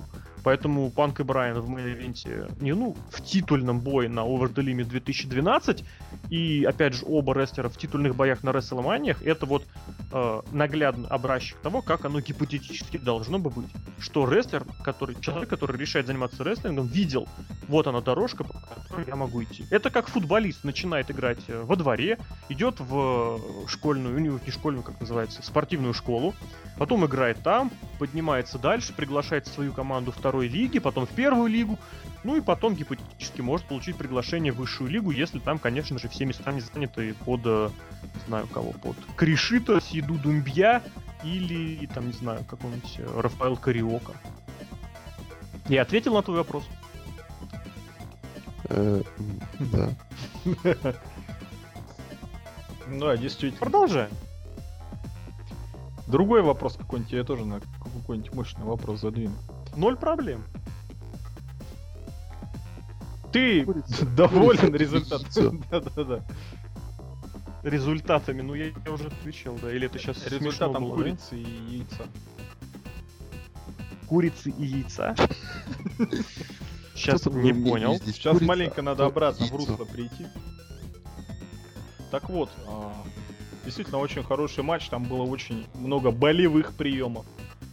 [0.47, 4.55] Поэтому Панк и Брайан в main event е, не ну, в титульном бое на Over
[4.55, 5.83] the Limit 2012,
[6.31, 9.67] и, опять же, оба рестлера в титульных боях на WrestleMania, это вот
[10.13, 13.67] э, наглядный образчик того, как оно гипотетически должно бы быть.
[13.99, 17.29] Что рестлер, который, человек, который решает заниматься рестлингом, видел,
[17.69, 19.65] вот она дорожка, по которой я могу идти.
[19.71, 22.19] Это как футболист начинает играть э, во дворе,
[22.49, 26.35] идет в школьную, не школьную, как называется, спортивную школу,
[26.79, 31.79] потом играет там, поднимается дальше, приглашает свою команду второй лиги, потом в первую лигу,
[32.25, 36.25] ну и потом гипотетически может получить приглашение в высшую лигу, если там, конечно же, все
[36.25, 37.71] места не заняты под, э,
[38.03, 40.83] не знаю кого, под Кришита, Сиду Думбья
[41.25, 44.13] или, там, не знаю, какой-нибудь э, Рафаэл Кариока.
[45.69, 46.65] Я ответил на твой вопрос.
[48.69, 49.03] Э,
[49.59, 49.91] да.
[52.89, 53.61] Да, действительно.
[53.61, 54.11] Продолжаем.
[56.07, 59.35] Другой вопрос какой-нибудь, я тоже на какой-нибудь мощный вопрос задвину.
[59.75, 60.45] Ноль проблем.
[63.33, 64.07] Ты Курица.
[64.07, 64.77] доволен Курица.
[64.77, 65.65] результатом?
[65.71, 66.25] Да-да-да.
[67.65, 72.05] Результатами, ну я, я уже отвечал, да, или это сейчас смешно Результатом курицы и яйца.
[74.07, 75.17] Курицы и яйца.
[76.95, 77.99] Сейчас не понял.
[78.05, 80.27] Сейчас маленько надо обратно в русло прийти.
[82.11, 82.95] Так вот, а,
[83.65, 87.27] действительно очень хороший матч, там было очень много болевых приемов.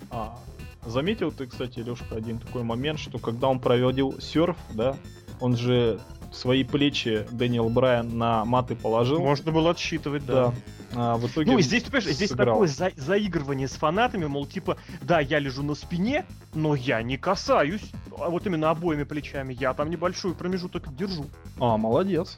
[0.10, 0.38] А,
[0.86, 4.98] заметил ты, кстати, Лешка, один такой момент, что когда он проводил серф, да,
[5.40, 6.02] он же
[6.34, 9.20] свои плечи Дэниел Брайан на маты положил.
[9.20, 10.48] Можно было отсчитывать, да.
[10.48, 10.53] да.
[10.95, 12.53] А, в итоге Ну, здесь, ты понимаешь, здесь сыграл.
[12.56, 17.18] такое за- заигрывание с фанатами, мол, типа, да, я лежу на спине, но я не
[17.18, 17.91] касаюсь.
[18.18, 19.56] А вот именно обоими плечами.
[19.60, 21.26] Я там небольшой промежуток держу.
[21.60, 22.38] А, молодец.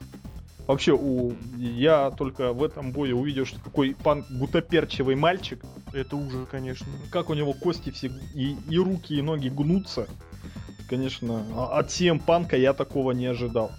[0.67, 1.33] Вообще, у...
[1.57, 5.63] я только в этом бое увидел, что какой пан гутоперчивый мальчик.
[5.93, 6.87] Это уже, конечно.
[7.11, 10.07] Как у него кости все и, и руки, и ноги гнутся.
[10.89, 13.71] Конечно, а- от CM Панка я такого не ожидал.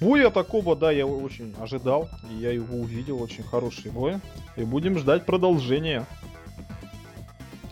[0.00, 2.08] Боя такого, да, я очень ожидал.
[2.30, 4.16] И я его увидел, очень хороший бой.
[4.56, 6.06] И будем ждать продолжения.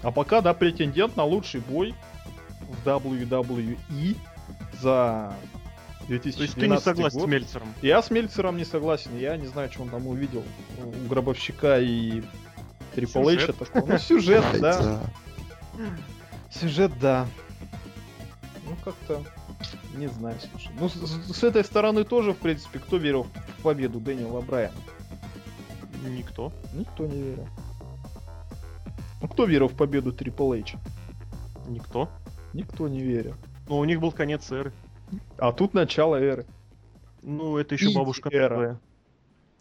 [0.03, 1.95] А пока, да, претендент на лучший бой
[2.69, 4.17] в WWE
[4.81, 5.33] за
[6.09, 7.29] 2012 То есть ты не согласен год.
[7.29, 7.75] с Мельцером?
[7.83, 9.17] Я с Мельцером не согласен.
[9.19, 10.43] Я не знаю, что он там увидел
[10.85, 12.23] у Гробовщика и
[12.95, 13.29] Трипл.
[13.29, 13.87] Эйча такого.
[13.87, 15.01] Ну, сюжет, да.
[16.51, 17.27] Сюжет, да.
[18.67, 19.23] Ну, как-то...
[19.97, 20.71] Не знаю, слушай.
[20.79, 23.27] Ну, с, с- этой стороны тоже, в принципе, кто верил
[23.59, 24.77] в победу Дэниела Брайана?
[26.09, 26.53] Никто.
[26.75, 27.49] Никто не верил.
[29.21, 30.79] Ну, кто верил в победу Трипл Эйча?
[31.69, 32.09] Никто.
[32.53, 33.35] Никто не верил.
[33.69, 34.73] Но у них был конец эры.
[35.39, 36.47] А тут начало эры.
[37.23, 38.81] Ну, это еще Иди, бабушка эра.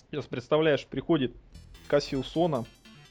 [0.09, 1.35] Сейчас представляешь, приходит
[1.87, 2.65] Кассиусона,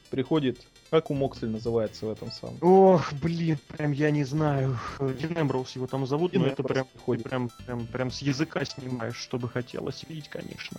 [0.09, 0.61] приходит...
[0.91, 2.57] Как у Моксли называется в этом самом?
[2.59, 4.77] Ох, блин, прям я не знаю.
[4.99, 7.23] Дин Эмброуз его там зовут, Дин но это прям, приходит.
[7.23, 10.77] ты прям, прям, прям с языка снимаешь, что бы хотелось видеть, конечно.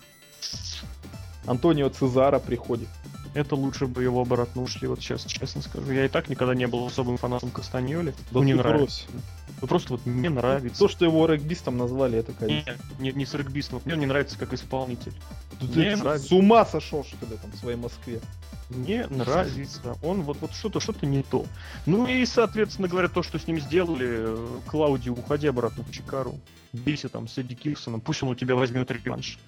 [1.46, 2.88] Антонио Цезара приходит.
[3.34, 5.90] Это лучше бы его обратно ушли, вот сейчас честно скажу.
[5.90, 8.10] Я и так никогда не был особым фанатом Кастаньоли.
[8.30, 9.06] Да ну, не ты нравится.
[9.08, 9.22] брось.
[9.60, 10.78] Ну, просто вот мне нравится.
[10.78, 12.76] То, что его регбистом назвали, это конечно.
[12.98, 13.80] Не, не, не с регбистом.
[13.84, 15.12] Мне он не нравится как исполнитель.
[15.60, 16.28] Да Мне ты нравится.
[16.28, 18.20] с ума сошел, что ли, там, в своей Москве.
[18.68, 19.96] Мне нравится.
[20.02, 21.46] Он вот, вот что-то, что-то не то.
[21.86, 26.38] Ну и, соответственно говоря, то, что с ним сделали, э, Клауди, уходи обратно в Чикару.
[26.72, 29.38] Бейся там с Эдди Кирсоном, пусть он у тебя возьмет реванш.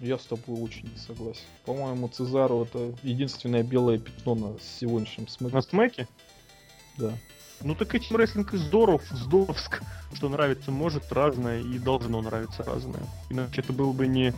[0.00, 1.42] Я с тобой очень не согласен.
[1.64, 5.62] По-моему, Цезару это единственное белое пятно на сегодняшнем На смысле.
[5.62, 6.08] смеке?
[6.96, 7.12] Да.
[7.62, 9.82] Ну так этим рестлинг и здоров, здоровск,
[10.14, 13.02] что нравится может разное и должно нравиться разное.
[13.30, 14.32] Иначе это был бы не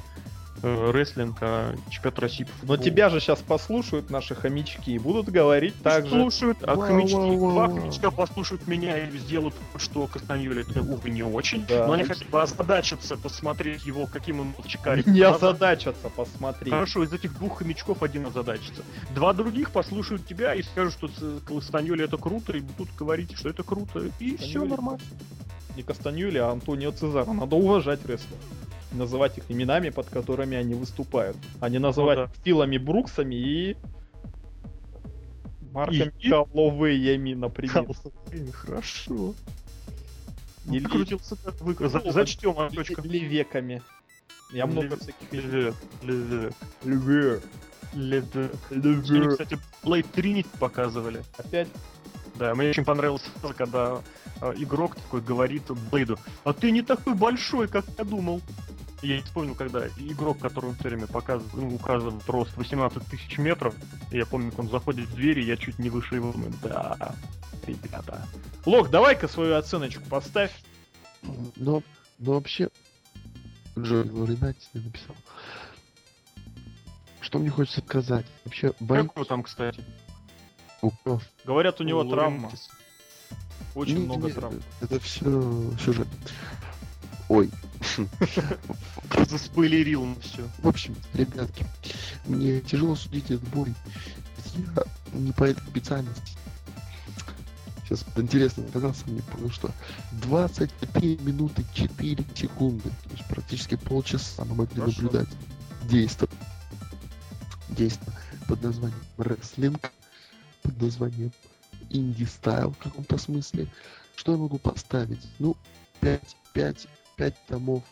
[0.63, 2.83] э, рестлинг, а чемпионат России по Но футболу.
[2.83, 6.11] тебя же сейчас послушают наши хомячки и будут говорить так же.
[6.11, 10.81] слушают, а Вау, хомячки, вау, вау, два хомячка послушают меня и сделают, что Кастаньоли это,
[10.81, 11.65] увы, не очень.
[11.67, 11.87] Да.
[11.87, 15.07] Но они хотя бы озадачатся посмотреть его, каким он был чекарик.
[15.07, 16.71] Не озадачатся, посмотри.
[16.71, 18.83] Хорошо, из этих двух хомячков один озадачится.
[19.15, 23.49] Два других послушают тебя и скажут, что Ц- Кастаньоли это круто, и будут говорить, что
[23.49, 24.71] это круто, и все Кастаньоли.
[24.71, 25.01] нормально.
[25.77, 27.31] Не Кастаньюли, а Антонио Цезара.
[27.33, 28.41] Надо уважать рестлеров.
[28.93, 31.37] Называть их именами, под которыми они выступают.
[31.61, 32.33] А не называть Ну да.
[32.45, 33.77] Филами Бруксами и...
[35.73, 37.87] Марками И- Калловеями, например.
[38.29, 39.35] Блин, Хорошо.
[40.67, 43.01] И ли- Выкрутился как выкру- за- Ну, Зачтем, Анечка.
[43.03, 43.83] Левеками.
[44.53, 45.33] Я много Леве- всяких...
[45.33, 46.53] Левек, левек,
[46.85, 47.43] Левек.
[47.95, 49.07] левек.
[49.07, 51.23] Сегодня, кстати, Blade Trinity показывали.
[51.39, 51.69] Опять?
[52.37, 53.23] Да, мне очень понравилось,
[53.57, 54.01] когда
[54.41, 58.41] э, игрок такой говорит Блейду, а ты не такой большой, как я думал.
[59.03, 63.75] Я вспомнил, когда игрок, который все время показывает, ну, указывает рост 18 тысяч метров,
[64.11, 66.35] я помню, как он заходит в дверь, и я чуть не выше его.
[66.63, 67.15] Да,
[67.67, 68.27] ребята.
[68.67, 70.53] Лок, давай-ка свою оценочку поставь.
[71.57, 71.83] Но,
[72.19, 72.69] но вообще,
[73.79, 75.17] Джой Лоринати не написал.
[77.21, 78.27] Что мне хочется сказать?
[78.45, 79.83] Вообще, бой Как его там, кстати?
[80.83, 81.23] укров.
[81.45, 82.13] Говорят, у него Лорентис.
[82.19, 82.51] травма.
[83.75, 84.61] Очень Не- много не, травм.
[84.81, 85.25] Это все
[85.79, 86.09] сюжет.
[87.31, 87.49] Ой.
[89.29, 90.49] Заспойлерил на все.
[90.59, 91.65] В общем, ребятки,
[92.27, 93.73] мне тяжело судить этот бой.
[94.57, 94.83] Я
[95.13, 96.37] не по этой специальности.
[97.85, 99.71] Сейчас интересно оказался мне, потому что
[100.23, 102.89] 23 минуты 4 секунды.
[102.89, 105.03] То есть практически полчаса мы могли Хорошо.
[105.03, 105.29] наблюдать
[105.89, 106.29] действо.
[107.69, 108.13] Действо
[108.49, 109.93] под названием рестлинг,
[110.63, 111.31] под названием
[111.91, 113.69] инди-стайл в каком-то смысле.
[114.17, 115.25] Что я могу поставить?
[115.39, 115.57] Ну,
[116.01, 116.89] 5, 5,
[117.21, 117.83] 5 томов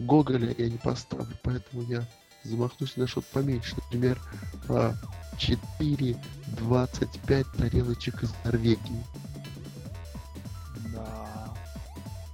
[0.00, 2.04] Гоголя я не поставлю, поэтому я
[2.42, 3.76] замахнусь на что-то поменьше.
[3.76, 4.18] Например,
[4.68, 4.94] а,
[5.38, 9.04] 4-25 тарелочек из Норвегии.
[10.92, 11.54] Да.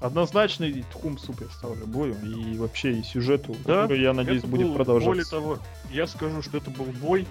[0.01, 4.69] Однозначный thumbs up ставлю бою и вообще и сюжету, Да, который, я надеюсь, Это будет
[4.69, 5.11] был, продолжаться.
[5.11, 5.59] Более того,
[5.91, 7.29] я скажу, что это был бой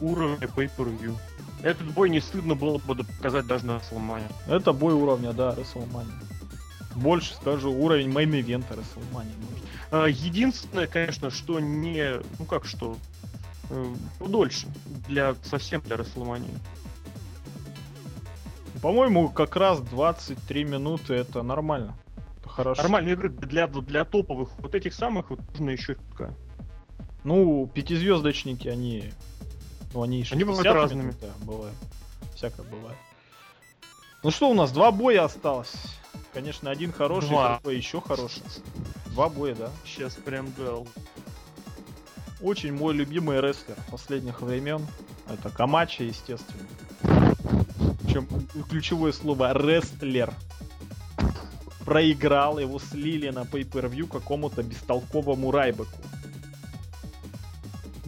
[0.00, 1.16] уровня pay-per-view.
[1.62, 4.28] Этот бой не стыдно было бы показать даже на сломане.
[4.48, 6.12] Это бой уровня, да, WrestleMania.
[6.96, 9.34] Больше скажу, уровень main event а WrestleMania.
[9.90, 12.20] А, Единственное, конечно, что не...
[12.38, 12.96] Ну как что?
[13.70, 14.66] э, Дольше.
[15.08, 16.52] Для, совсем для Расселмании.
[18.80, 21.94] По-моему, как раз 23 минуты это нормально.
[22.40, 22.82] Это хорошо.
[22.82, 24.50] Нормальные игры для, для топовых.
[24.58, 26.34] Вот этих самых вот нужно еще чутка.
[27.24, 29.12] Ну, пятизвездочники, они...
[29.94, 31.02] Ну, они и Они бывают 60 разными.
[31.02, 31.74] минут, Да, бывает.
[32.34, 32.96] Всякое бывает.
[34.22, 35.72] Ну что, у нас два боя осталось.
[36.32, 37.54] Конечно, один хороший, Два.
[37.56, 38.42] другой еще хороший.
[39.06, 39.70] Два боя, да.
[39.84, 40.86] Сейчас прям дал.
[42.40, 44.86] Очень мой любимый рестлер последних времен.
[45.28, 46.66] Это Камача, естественно.
[48.02, 48.26] Причем
[48.70, 50.32] ключевое слово рестлер.
[51.84, 55.90] Проиграл, его слили на pay-per-view какому-то бестолковому Райбеку.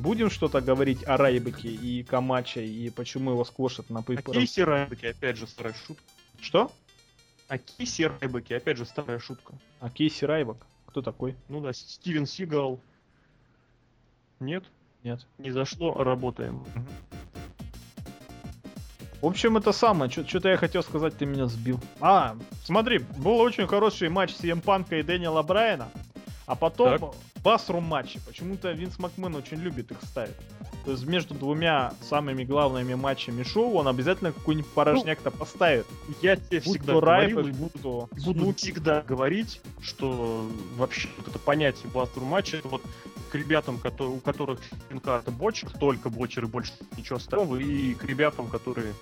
[0.04, 4.34] Будем что-то говорить о Райбеке и Камаче и почему его сквошат на А pay-per-view?
[4.34, 6.04] Кейси Райбеки, опять же, старая шутка.
[6.42, 6.70] Что?
[7.48, 9.54] А Кейси Райбеки, опять же, старая шутка.
[9.80, 9.88] А
[10.26, 10.58] Райбек?
[10.84, 11.34] Кто такой?
[11.48, 12.78] Ну да, Стивен Сигал.
[14.40, 14.64] Нет?
[15.04, 15.26] Нет.
[15.38, 16.62] Не зашло, работаем.
[19.22, 20.10] В общем, это самое.
[20.10, 21.80] Что-то я хотел сказать, ты меня сбил.
[22.02, 25.88] А, смотри, был очень хороший матч CM Панка и Дэниела Брайана.
[26.44, 27.14] А потом Так.
[27.44, 28.18] Басрум матчи.
[28.26, 30.34] Почему-то Винс Макмен очень любит их ставить.
[30.84, 35.86] То есть между двумя самыми главными матчами шоу он обязательно какой-нибудь порожняк-то поставит.
[36.22, 41.90] Я тебе всегда говорил, и будь то буду всегда говорить, что вообще вот это понятие
[41.92, 42.82] бластер матча, это вот
[43.30, 44.60] к ребятам, которые, у которых
[45.02, 48.94] карта бочер, только бочер и больше ничего остального, и к ребятам, которые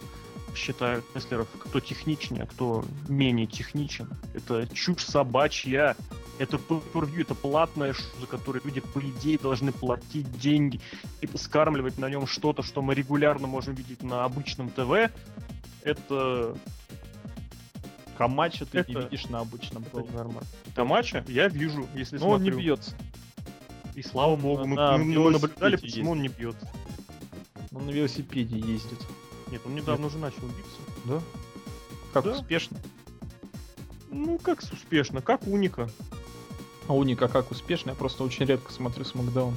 [0.54, 4.08] считают рестлеров, кто техничнее, а кто менее техничен.
[4.34, 5.96] Это чушь собачья.
[6.38, 10.80] Это pay это платная ш- за которую люди, по идее, должны платить деньги
[11.20, 15.10] и скармливать на нем что-то, что мы регулярно можем видеть на обычном ТВ.
[15.82, 16.56] Это
[18.18, 20.12] Камача ты не Это- видишь на обычном ТВ.
[20.12, 20.42] нормально.
[20.74, 22.64] Тамача я вижу, если Но он не смотрю.
[22.64, 22.94] бьется.
[23.94, 26.56] И слава богу, мы, На мы- мы наблюдали, почему он не бьет.
[27.74, 28.98] Он на велосипеде ездит.
[29.50, 30.80] Нет, он недавно уже начал биться.
[31.04, 31.20] Да?
[32.12, 32.32] Как Да.
[32.32, 32.78] успешно?
[34.10, 35.90] Ну, как успешно, как уника.
[36.88, 37.90] А у Ника как успешно?
[37.90, 39.54] Я просто очень редко смотрю Смакдаун.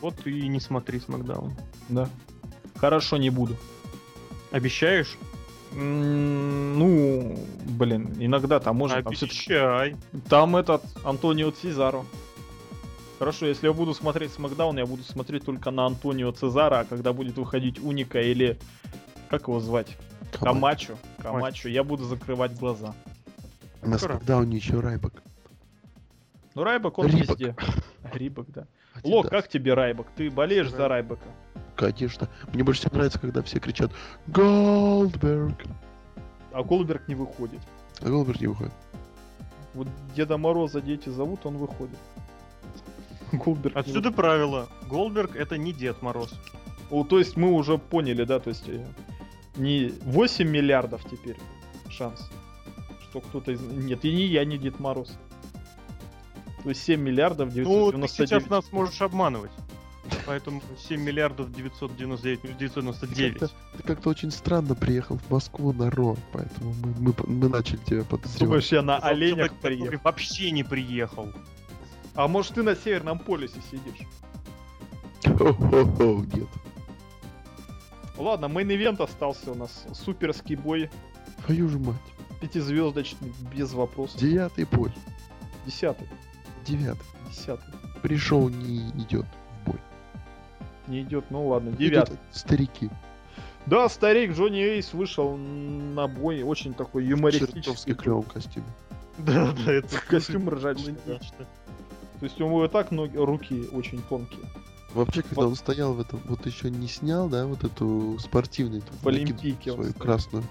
[0.00, 1.52] Вот и не смотри Смакдаун.
[1.88, 2.08] Да.
[2.76, 3.56] Хорошо, не буду.
[4.50, 5.16] Обещаешь?
[5.72, 9.04] М, Ну, блин, иногда там может.
[9.04, 9.96] Там, всё-таки- Обещай.
[10.28, 12.04] там этот Антонио Цезаро.
[13.18, 17.12] Хорошо, если я буду смотреть Смакдаун, я буду смотреть только на Антонио Цезаро, а когда
[17.14, 18.58] будет выходить Уника или...
[19.30, 19.96] Как его звать?
[20.32, 20.96] Камачо.
[21.22, 21.68] Камачо.
[21.68, 22.94] Я буду закрывать глаза.
[23.82, 23.98] На.
[23.98, 25.22] Смакдауне еще Райбок.
[26.56, 27.38] Ну, Райбок он Рибок.
[27.38, 27.54] везде.
[28.14, 28.66] Рибок, да.
[28.94, 29.30] Один, Лок, да.
[29.30, 30.06] как тебе Райбок?
[30.16, 31.26] Ты болеешь за Райбока?
[31.76, 32.30] Конечно.
[32.50, 33.92] Мне больше всего нравится, когда все кричат
[34.28, 35.64] Голдберг.
[36.52, 37.60] А Голдберг не выходит.
[38.00, 38.72] А Голдберг не выходит.
[39.74, 41.98] Вот Деда Мороза дети зовут, он выходит.
[43.32, 44.66] Голдберг не Отсюда правило.
[44.88, 46.32] Голдберг это не Дед Мороз.
[46.90, 48.82] О, то есть мы уже поняли, да, то есть э,
[49.56, 51.36] не 8 миллиардов теперь
[51.90, 52.30] шанс,
[53.02, 53.60] что что кто-то из...
[53.60, 55.18] Нет, и не я, не Дед Мороз.
[56.70, 58.10] Есть 7 миллиардов Ну, ты 999.
[58.28, 59.50] сейчас нас можешь обманывать.
[60.24, 63.38] Поэтому 7 миллиардов 999 минус 999.
[63.38, 67.78] Как-то- Ты как-то очень странно приехал в Москву на Raw, поэтому мы, мы, мы начали
[67.78, 68.38] тебя подозревать.
[68.40, 69.98] Думаешь, я на оленях приехал?
[70.04, 71.32] Вообще не приехал.
[72.14, 74.06] А может ты на Северном полюсе сидишь?
[75.24, 76.48] Хо-хо-хо, нет.
[78.16, 79.84] Ладно, main event остался у нас.
[79.92, 80.88] Суперский бой.
[81.44, 81.96] Твою же мать.
[82.40, 84.20] Пятизвездочный, без вопросов.
[84.20, 84.92] Девятый бой.
[85.66, 86.06] Десятый.
[86.66, 87.06] Девятый.
[87.30, 87.74] Десятый.
[88.02, 89.26] Пришел не идет
[89.64, 89.80] в бой.
[90.86, 92.16] Не идет, ну ладно, Идут девятый.
[92.32, 92.90] Старики.
[93.66, 97.62] Да, старик Джонни Эйс вышел на бой, очень такой юмористический.
[97.62, 98.66] чертовски клевом костюме.
[99.18, 100.94] Да, да, это Костюм ржачный.
[101.06, 101.18] да.
[101.18, 104.46] То есть у него и так ноги, руки очень тонкие.
[104.94, 105.48] Вообще, когда Вот.
[105.48, 109.72] он стоял в этом, вот еще не снял, да, вот эту спортивную эту В Олимпийке
[109.72, 110.44] свою красную.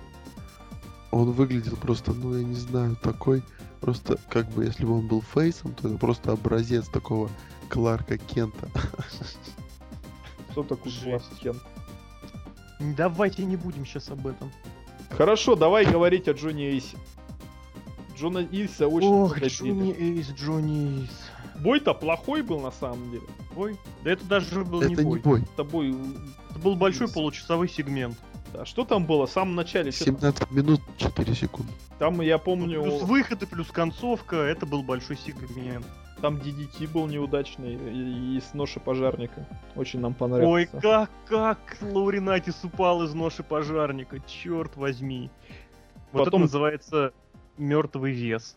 [1.11, 3.41] Он выглядел просто, ну я не знаю, такой,
[3.79, 7.29] просто как бы если бы он был фейсом, то это просто образец такого
[7.69, 8.69] Кларка Кента.
[10.51, 10.91] Кто такой.
[11.03, 11.61] Кларк Кент?
[12.79, 14.51] Давайте не будем сейчас об этом.
[15.09, 16.97] Хорошо, давай говорить о Джонни Эйсе.
[18.17, 19.39] Джона Эйса очень Ох.
[19.39, 21.31] Джонни Эйс, Джонни Эйс.
[21.59, 23.23] Бой-то плохой был на самом деле.
[23.55, 25.19] Ой, да это даже был это не не бой.
[25.19, 25.43] бой.
[25.53, 25.95] Это бой...
[26.49, 27.13] Это был большой Эйс.
[27.13, 28.17] получасовой сегмент.
[28.55, 29.91] Да, что там было в самом начале?
[29.91, 30.15] Чё там?
[30.19, 31.71] 17 минут 4 секунды.
[31.99, 35.85] Там, я Плюс помню, выход и плюс концовка, это был большой сегмент.
[36.21, 39.45] там DDT был неудачный и, и с ноши пожарника.
[39.75, 40.79] Очень нам Ой, понравился.
[40.81, 45.29] как, как Лауринатис упал из ноши пожарника, черт возьми.
[46.13, 47.13] Вот Потом- это называется
[47.57, 48.55] мертвый вес.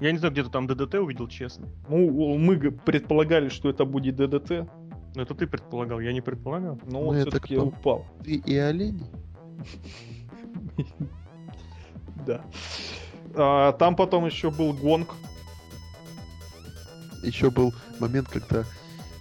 [0.00, 1.66] Я не знаю, где ты там ДДТ увидел, честно.
[1.88, 4.66] Ну, мы предполагали, что это будет ДДТ,
[5.14, 6.78] Но это ты предполагал, я не предполагал.
[6.86, 7.66] но Ну, он это все-таки кто?
[7.66, 8.06] упал.
[8.24, 9.04] Ты и олени?
[12.26, 12.44] Да.
[13.34, 15.14] А, там потом еще был гонг.
[17.22, 18.64] Еще был момент, когда,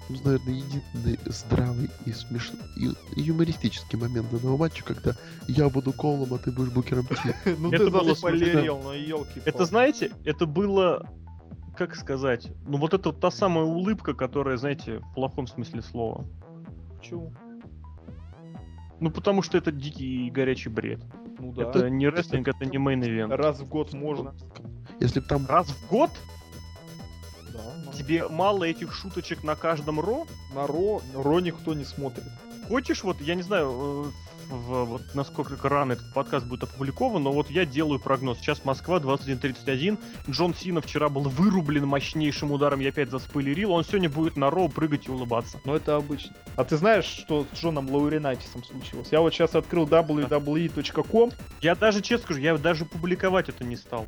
[0.07, 5.15] ну, наверное, единственный здравый и смешной, и юмористический момент данного матча, когда
[5.49, 7.33] я буду колом, а ты будешь букером Ти.
[7.59, 11.09] Ну Это ты было заспойлерил, ну елки Это, знаете, это было,
[11.79, 16.25] как сказать, ну вот это вот та самая улыбка, которая, знаете, в плохом смысле слова.
[16.97, 17.33] Почему?
[18.99, 20.99] Ну потому что это дикий и горячий бред.
[21.39, 21.69] Ну да.
[21.69, 23.31] Это не рестлинг, это не мейн ивент.
[23.31, 24.35] Раз в год можно.
[24.99, 26.09] Если там Раз в год
[27.53, 27.93] Да, можно.
[27.93, 30.27] тебе мало этих шуточек на каждом ро?
[30.53, 32.25] На Ро, Ро никто не смотрит.
[32.67, 34.11] Хочешь, вот, я не знаю, э,
[34.49, 38.39] в- вот насколько рано этот подкаст будет опубликован, но вот я делаю прогноз.
[38.39, 39.97] Сейчас Москва 21.31.
[40.29, 43.71] Джон Сина вчера был вырублен мощнейшим ударом, я опять заспойлерил.
[43.71, 45.59] Он сегодня будет на Ро прыгать и улыбаться.
[45.65, 46.35] Но это обычно.
[46.55, 49.09] А ты знаешь, что с Джоном Лауринатисом случилось?
[49.11, 51.31] Я вот сейчас открыл www.com.
[51.61, 54.05] Я даже, честно скажу, я даже публиковать это не стал.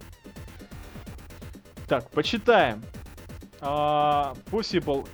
[1.87, 2.81] Так, почитаем.
[3.59, 5.07] А, Possible.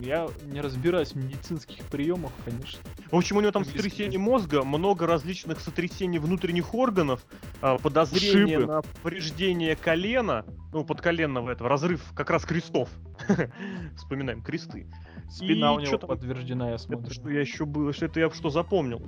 [0.00, 2.78] Я не разбираюсь в медицинских приемах, конечно.
[3.10, 7.26] В общем, у него там сотрясение мозга, много различных сотрясений внутренних органов,
[7.60, 8.72] а, подозрение Ушибы.
[8.72, 12.88] на повреждение колена, ну, подколенного этого, разрыв как раз крестов.
[13.96, 14.86] Вспоминаем, кресты.
[15.28, 17.12] Спина И у него подтверждена, я Это смотрю.
[17.12, 19.02] что я еще было, что это я что запомнил?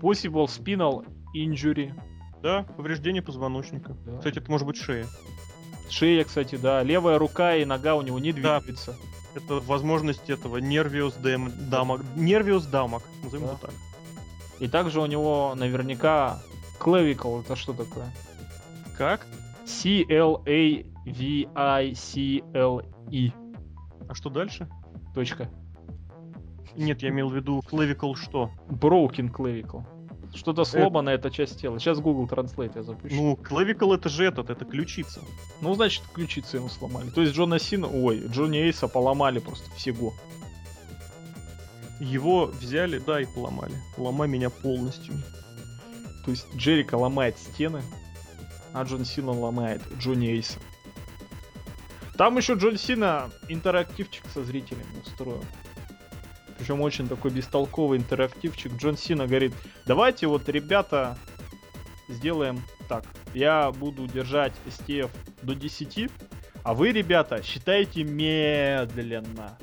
[0.00, 1.06] Possible spinal
[1.36, 1.92] injury.
[2.42, 3.94] Да, повреждение позвоночника.
[4.06, 4.16] Да.
[4.16, 5.06] Кстати, это может быть шея.
[5.90, 6.82] Шея, кстати, да.
[6.82, 8.62] Левая рука и нога у него не Да.
[9.34, 12.02] Это возможность этого нервиус дамок.
[12.16, 13.52] Нервиус дамок, назовем Да.
[13.52, 13.74] это так.
[14.60, 16.40] И также у него наверняка
[16.78, 17.40] clavicle.
[17.40, 18.12] Это что такое?
[18.96, 19.26] Как?
[19.64, 20.42] C-L-A-V-I-C-L-E.
[24.08, 24.68] А что дальше?
[25.14, 25.48] Точка.
[26.76, 28.50] Нет, я имел в виду клавикл что?
[28.68, 29.84] Broken clavicle.
[30.34, 31.78] Что-то сломано эта часть тела.
[31.78, 33.14] Сейчас Google Translate я запущу.
[33.14, 35.20] Ну, клавикл это же этот, это ключица.
[35.60, 37.10] Ну, значит, ключицы ему сломали.
[37.10, 40.14] То есть Джона Сина, ой, Джонни Эйса поломали просто всего.
[42.00, 43.74] Его взяли, да, и поломали.
[43.96, 45.14] Ломай меня полностью.
[46.24, 47.82] То есть Джерика ломает стены,
[48.72, 50.58] а Джон Сина ломает Джонни Эйса.
[52.16, 55.44] Там еще Джон Сина интерактивчик со зрителями устроил.
[56.62, 58.72] Причем очень такой бестолковый интерактивчик.
[58.76, 59.52] Джон Сина говорит,
[59.84, 61.18] давайте вот, ребята,
[62.08, 63.02] сделаем так.
[63.34, 65.10] Я буду держать STF
[65.42, 66.08] до 10,
[66.62, 69.58] а вы, ребята, считайте медленно.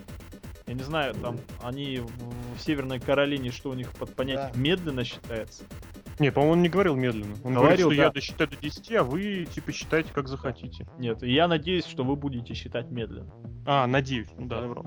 [0.68, 4.60] Я не знаю, там они в, Северной Каролине, что у них под понятием Да.
[4.60, 5.64] медленно считается.
[6.20, 7.36] Нет, по-моему, он не говорил медленно.
[7.46, 8.04] Он Говорил, говорил, что да.
[8.04, 10.86] я досчитаю до 10, а вы, типа, считайте, как захотите.
[10.98, 13.32] Нет, я надеюсь, что вы будете считать медленно.
[13.66, 14.28] А, надеюсь.
[14.38, 14.84] Ну да, добро.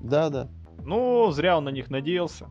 [0.00, 0.48] Да, да.
[0.84, 2.48] Ну, зря он на них надеялся.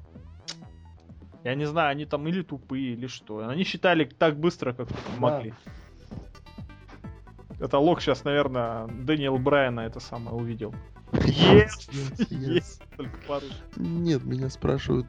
[1.44, 3.48] Я не знаю, они там или тупые, или что.
[3.48, 5.54] Они считали так быстро, как могли.
[7.60, 10.74] Это лог сейчас, наверное, Дэниел Брайана это самое увидел.
[11.12, 11.70] Yes!
[11.92, 12.54] Yes, yes.
[12.54, 13.46] Есть только пару.
[13.76, 15.08] Нет, меня спрашивают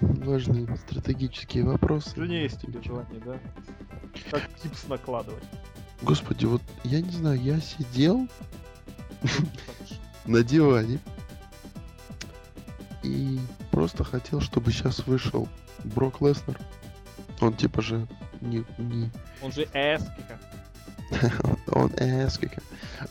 [0.00, 2.14] важные стратегические вопросы.
[2.16, 3.38] Жене есть тебе желание, да?
[4.30, 5.44] Как типс накладывать.
[6.02, 8.28] Господи, вот я не знаю, я сидел
[10.26, 10.98] на диване
[13.06, 15.48] и просто хотел, чтобы сейчас вышел
[15.84, 16.58] Брок Леснер.
[17.40, 18.06] Он типа же
[18.40, 19.10] не, не
[19.42, 20.38] Он же эскика.
[21.68, 22.60] он эскика.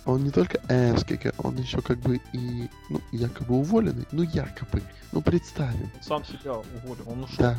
[0.06, 4.06] Он не только эскика, он еще как бы и, ну, якобы уволенный.
[4.12, 4.82] Ну, якобы.
[5.12, 5.90] Ну, представим.
[6.02, 7.04] Сам себя уволил.
[7.08, 7.38] Он ушел.
[7.38, 7.58] Да.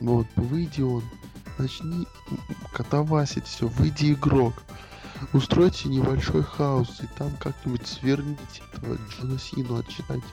[0.00, 1.02] Вот, выйди он,
[1.58, 2.06] начни
[2.72, 4.54] катавасить все, выйди игрок.
[5.32, 10.24] Устройте небольшой хаос, и там как-нибудь сверните этого Джона Сину, отчитайте.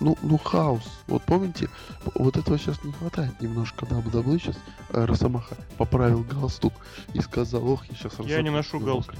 [0.00, 0.82] Ну, ну хаос.
[1.06, 1.68] Вот помните,
[2.14, 4.56] вот этого сейчас не хватает немножко WWE сейчас
[4.90, 6.72] Росомаха поправил галстук
[7.12, 9.18] и сказал, ох, я сейчас Я не ношу галстуки.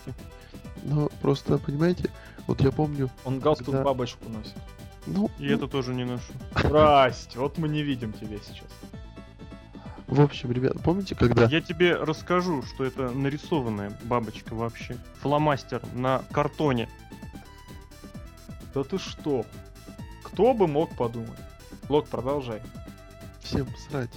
[0.83, 2.11] Но просто, понимаете,
[2.47, 4.55] вот я помню, Он галстук Когда- бабочку носит.
[5.07, 6.33] ну, И это тоже не ношу.
[6.57, 8.69] Здрасте, вот мы не видим тебя сейчас.
[10.07, 11.47] в общем, ребят, помните, когда...
[11.47, 14.97] Я тебе расскажу, что это нарисованная бабочка вообще.
[15.23, 16.89] Фломастер на картоне.
[18.75, 19.47] Да ты что?
[20.35, 21.39] Кто бы мог подумать?
[21.89, 22.61] Лог, продолжай.
[23.41, 24.11] всем срать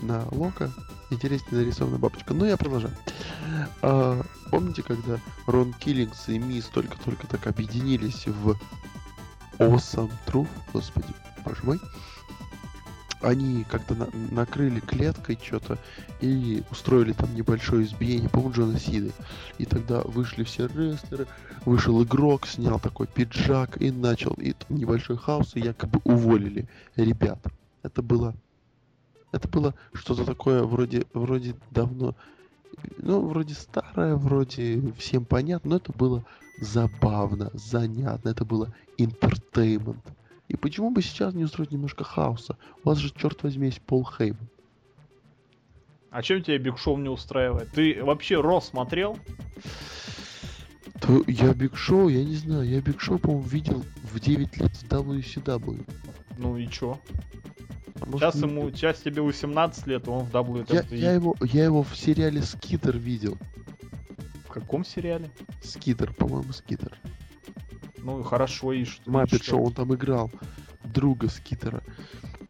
[0.00, 0.70] на Лока.
[1.10, 2.32] Интереснее нарисованная бабочка.
[2.32, 2.94] Но я продолжаю.
[3.82, 4.22] А,
[4.52, 8.56] помните, когда Рон Киллингс и Мисс только-только так объединились в
[9.58, 10.48] Awesome Truth?
[10.72, 11.08] Господи,
[11.44, 11.80] боже мой.
[13.20, 15.78] Они как-то на- накрыли клеткой что-то
[16.20, 19.12] и устроили там небольшое избиение, по-моему, Джона Сиды.
[19.58, 21.26] И тогда вышли все рестлеры,
[21.66, 27.38] вышел игрок, снял такой пиджак и начал и там небольшой хаос, и якобы уволили ребят.
[27.82, 28.34] Это было...
[29.32, 32.14] Это было что-то такое вроде, вроде давно...
[32.98, 36.24] Ну, вроде старое, вроде всем понятно, но это было
[36.58, 40.00] забавно, занятно, это было entertainment.
[40.48, 42.56] И почему бы сейчас не устроить немножко хаоса?
[42.84, 44.48] У вас же, черт возьми, есть Пол Хейман.
[46.10, 47.70] А чем тебя Биг Шоу не устраивает?
[47.72, 49.18] Ты вообще Raw смотрел?
[51.06, 54.70] То я Биг Шоу, я не знаю, я Биг Шоу, по-моему, видел в 9 лет
[54.72, 55.88] в WCW.
[56.38, 56.98] Ну и чё?
[58.06, 60.66] Может, Сейчас не- ему, сейчас тебе 18 лет, он в WWE.
[60.90, 63.38] Я, я его, я его в сериале Скитер видел.
[64.46, 65.30] В каком сериале?
[65.62, 66.92] Скитер, по-моему, Скитер.
[67.98, 69.10] Ну хорошо, и что?
[69.10, 69.44] Маппет?
[69.44, 70.30] Шоу, он там играл
[70.84, 71.82] друга Скитера.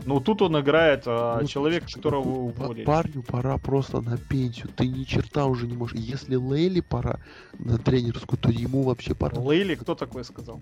[0.07, 2.85] Ну тут он играет а, Ну, человека, которого ну, уволили.
[2.85, 4.69] Парню пора просто на пенсию.
[4.69, 5.99] Ты ни черта уже не можешь.
[5.99, 7.19] Если Лейли пора
[7.59, 9.41] на тренерскую, то ему вообще пора.
[9.41, 10.61] Лейли, кто такой сказал?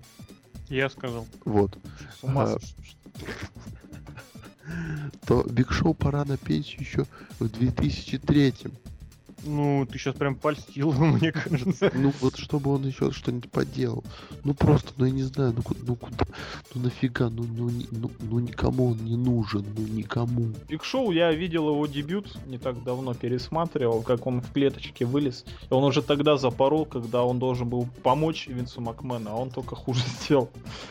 [0.67, 1.27] Я сказал.
[1.45, 1.77] Вот.
[2.19, 2.57] С ума А?
[5.27, 7.05] То Биг Шоу пора на пенсию еще
[7.39, 8.53] в 2003
[9.45, 11.91] Ну, ты сейчас прям польстил, мне кажется.
[11.93, 14.03] Ну вот чтобы он еще что-нибудь поделал.
[14.43, 16.25] Ну просто, ну я не знаю, ну, ну куда,
[16.73, 20.53] ну нафига, ну, ну, ну, ну никому он не нужен, ну никому.
[20.67, 25.45] Биг Шоу, я видел его дебют, не так давно пересматривал, как он в клеточке вылез.
[25.69, 29.75] И он уже тогда запорол, когда он должен был помочь Винсу Макмену, а он только
[29.75, 30.49] хуже сделал.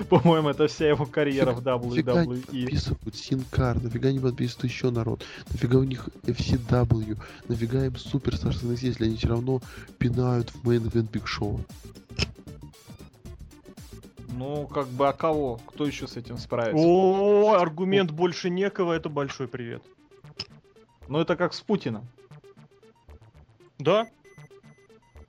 [0.08, 2.40] По-моему, это вся его карьера в Нафига они WWE.
[2.42, 7.18] подписывают Син Кару, нафига не подписывают еще народ, нафига у них FCW,
[7.48, 7.96] нафига им
[8.44, 9.60] Superstars, NXT, если они все равно
[9.98, 11.60] пинают в main event Биг Шоу.
[14.28, 15.60] Ну, как бы, а кого?
[15.66, 16.84] Кто еще с этим справится?
[16.84, 19.82] О, аргумент больше некого, это большой привет.
[21.08, 22.04] Ну, это как с Путиным.
[23.78, 24.08] Да?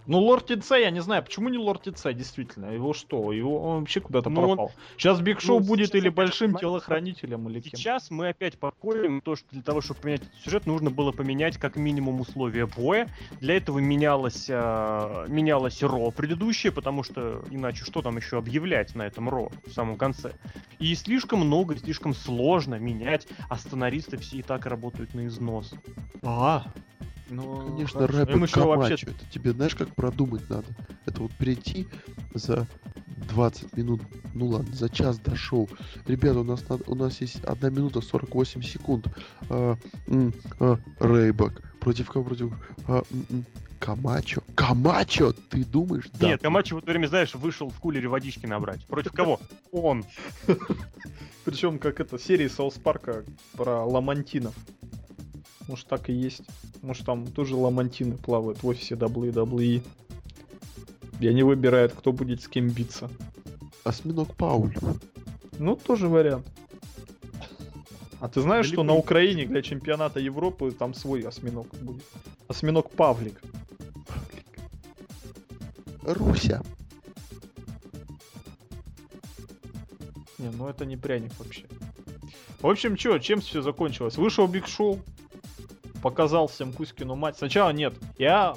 [0.07, 2.68] Ну, Лорд ТЦ, я не знаю, почему не Лорд ТЦ, действительно.
[2.68, 3.32] Его что?
[3.32, 4.72] Его он вообще куда-то Ну, он- пропал.
[4.98, 7.80] Сейчас Биг Шоу ну, будет или большим смотри, телохранителем, или кем.
[7.80, 11.57] Сейчас мы опять покоим то, что для того, чтобы поменять этот сюжет, нужно было поменять
[11.57, 13.10] как минимум условия боя.
[13.41, 19.03] Для этого менялось, а, менялось Ро предыдущее, потому что иначе что там еще объявлять на
[19.03, 20.34] этом Ро в самом конце.
[20.80, 25.73] И слишком много, слишком сложно менять, а сценаристы все и так работают на износ.
[26.22, 26.65] А,
[27.28, 28.20] ну, Конечно, хорошо.
[28.20, 30.68] рэп вообще Камачо, это тебе знаешь, как продумать надо?
[31.06, 31.88] Это вот прийти
[32.34, 32.68] за
[33.30, 34.02] 20 минут,
[34.34, 35.70] ну ладно, за час до шоу.
[36.08, 39.08] Ребята, у нас, надо, у нас есть 1 минута 48 секунд.
[39.50, 39.76] А,
[40.08, 41.62] м, а, Рейбак.
[41.80, 42.26] Против кого?
[42.26, 42.54] Против...
[42.88, 43.46] а, м, м,
[43.80, 44.42] Камачо.
[44.56, 45.34] Камачо!
[45.50, 46.06] Ты думаешь?
[46.14, 46.28] Да.
[46.28, 48.86] Нет, Камачи в это время, знаешь, вышел в кулере водички набрать.
[48.88, 49.40] Против кого?
[49.72, 50.04] Он.
[51.46, 53.24] Причем как это, серии Саус Парка
[53.54, 54.56] про ламантинов.
[55.68, 56.42] Может так и есть.
[56.82, 59.84] Может там тоже ламантины плавают в офисе WWE.
[61.20, 63.10] И они выбирают, кто будет с кем биться.
[63.84, 64.76] Осьминог Пауль.
[65.58, 66.46] Ну, тоже вариант.
[68.20, 72.04] А ты знаешь, что на не Украине для чемпионата Европы там свой осьминог будет?
[72.48, 73.42] Осьминог Павлик.
[76.02, 76.62] Руся.
[80.38, 81.66] Не, ну это не пряник вообще.
[82.62, 84.18] В общем, чё, чем все закончилось?
[84.18, 85.00] Вышел Биг Шоу,
[86.06, 87.36] показал всем Кузькину мать.
[87.36, 88.56] Сначала нет, я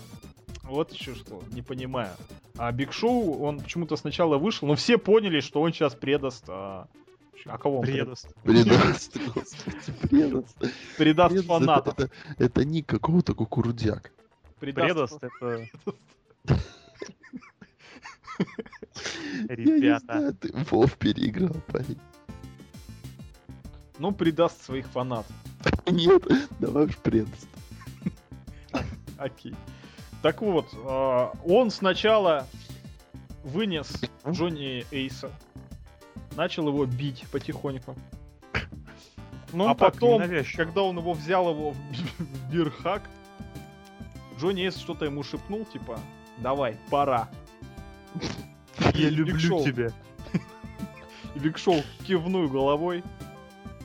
[0.65, 2.11] вот еще что, не понимаю.
[2.59, 6.45] А Биг Шоу, он почему-то сначала вышел, но все поняли, что он сейчас предаст...
[6.49, 6.89] А,
[7.47, 8.29] а кого он предаст?
[8.43, 9.15] Предаст.
[9.15, 9.57] Предаст,
[10.05, 11.47] господи, предаст.
[11.47, 11.95] Фанатов.
[11.95, 14.11] Это, это, это ник какого-то кукурудзяка.
[14.61, 15.19] Предаст...
[15.19, 15.69] Предаст это...
[19.49, 20.05] Я не Ребята.
[20.05, 21.99] знаю, ты Вов переиграл, парень.
[23.99, 25.35] Ну, предаст своих фанатов.
[25.87, 26.23] Нет,
[26.61, 27.49] давай уж предаст.
[29.17, 29.55] Окей.
[30.23, 32.47] Так вот, а, он сначала
[33.45, 35.31] вынес Джонни Эйса,
[36.37, 37.97] начал его бить потихоньку.
[39.53, 40.23] Ну, а так, потом,
[40.57, 41.77] когда он его взял его в,
[42.53, 43.03] бирхак,
[44.39, 45.99] Джонни Эйс что-то ему шепнул, типа,
[46.39, 47.29] давай, пора.
[48.95, 49.91] Я люблю тебя.
[51.35, 53.05] И Биг Шоу кивнул головой,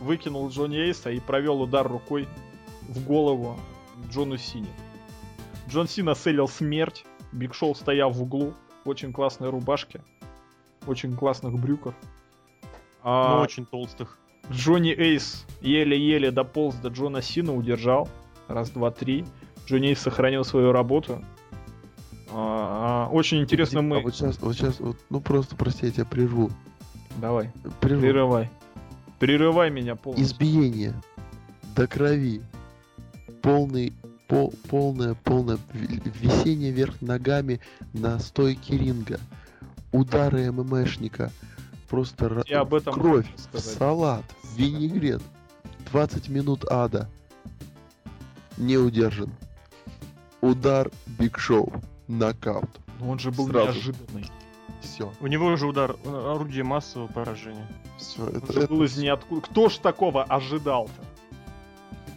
[0.03, 2.27] выкинул Джонни Эйса и провел удар рукой
[2.87, 3.59] в голову
[4.11, 4.69] Джону Сине.
[5.69, 8.53] Джон Сина sell ил смерть, Биг Шоу стоял в углу,
[8.85, 10.01] в очень классной рубашке,
[10.85, 11.95] очень классных брюках.
[13.01, 14.17] А Но очень толстых.
[14.51, 18.09] Джонни Эйс еле-еле дополз до Джона Сина, удержал.
[18.47, 19.25] Раз, два, три.
[19.65, 21.23] Джонни Эйс сохранил свою работу.
[22.29, 24.01] А, а, очень интересно А мы...
[24.01, 26.49] вот сейчас, вот сейчас, вот, ну просто, прости, я тебя прерву.
[27.17, 28.01] Давай, Прерву.
[28.01, 28.49] прерывай.
[29.23, 30.25] Прерывай меня полностью.
[30.27, 30.93] Избиение
[31.77, 32.41] до крови.
[33.41, 33.93] Полный,
[34.27, 37.61] пол, полное, полное ви- висение вверх ногами
[37.93, 39.21] на стойке ринга.
[39.93, 41.31] Удары ММшника.
[41.89, 44.25] Просто Я об этом кровь, салат,
[44.57, 45.21] винегрет.
[45.93, 47.09] 20 минут ада.
[48.57, 49.31] Не удержан.
[50.41, 51.71] Удар Биг Шоу.
[52.09, 52.69] Нокаут.
[52.99, 53.71] Но он же был Сразу.
[53.71, 54.25] неожиданный.
[54.83, 55.11] Все.
[55.21, 57.67] У него же удар, э, орудие массового поражения.
[57.97, 58.27] Все.
[58.27, 59.41] Это, это из ниоткуда.
[59.41, 60.91] Кто ж такого ожидал-то?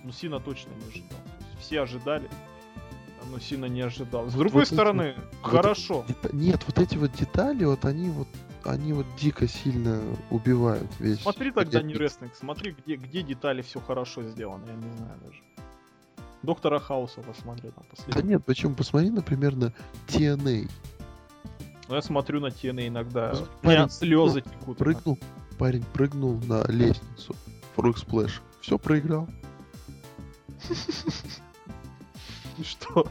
[0.04, 1.18] Ну, Сина точно не ожидал.
[1.60, 2.28] Все ожидали,
[3.30, 4.28] но Сина не ожидал.
[4.28, 6.04] С другой Вот эти стороны, вот хорошо.
[6.06, 8.28] дета- Нет, вот эти вот детали, вот они вот
[8.64, 11.20] они вот дико сильно убивают весь.
[11.20, 15.40] Смотри тогда не рестлинг, смотри, где, где детали все хорошо сделано, я не знаю даже.
[16.42, 18.30] Доктора Хауса посмотри там Да последний.
[18.30, 18.74] нет, почему?
[18.74, 19.72] Посмотри, например, на
[20.08, 20.68] TNA.
[21.88, 23.32] Но я смотрю на TNA иногда.
[23.32, 24.78] Ну, меня парень, слезы текут.
[24.78, 25.18] Прыгнул,
[25.58, 27.34] парень прыгнул на лестницу.
[27.76, 28.42] Frog splash.
[28.60, 29.28] Все проиграл.
[32.58, 33.06] И Что?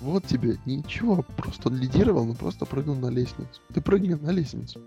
[0.00, 3.62] Вот тебе ничего, просто он лидировал, но просто прыгнул на лестницу.
[3.72, 4.82] Ты прыгни на лестницу.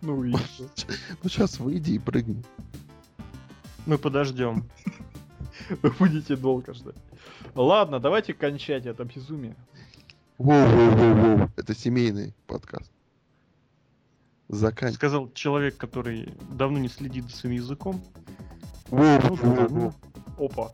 [0.00, 0.32] Ну и?
[0.32, 2.42] Ну сейчас выйди и прыгни.
[3.86, 4.64] Мы подождем.
[5.82, 6.96] Вы будете долго ждать.
[7.54, 9.54] Ладно, давайте кончать это безумие.
[10.40, 11.50] Воу-воу-воу-воу.
[11.56, 12.90] Это семейный подкаст.
[14.48, 14.94] Заканчивай.
[14.94, 18.02] Сказал человек, который давно не следит за своим языком.
[18.86, 19.92] Воу-воу-воу.
[20.38, 20.72] Опа.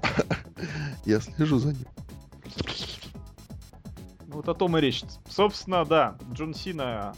[1.04, 1.86] Я слежу за ним.
[4.28, 5.02] Ну, Вот о том и речь.
[5.28, 7.16] Собственно, да, Джон Сина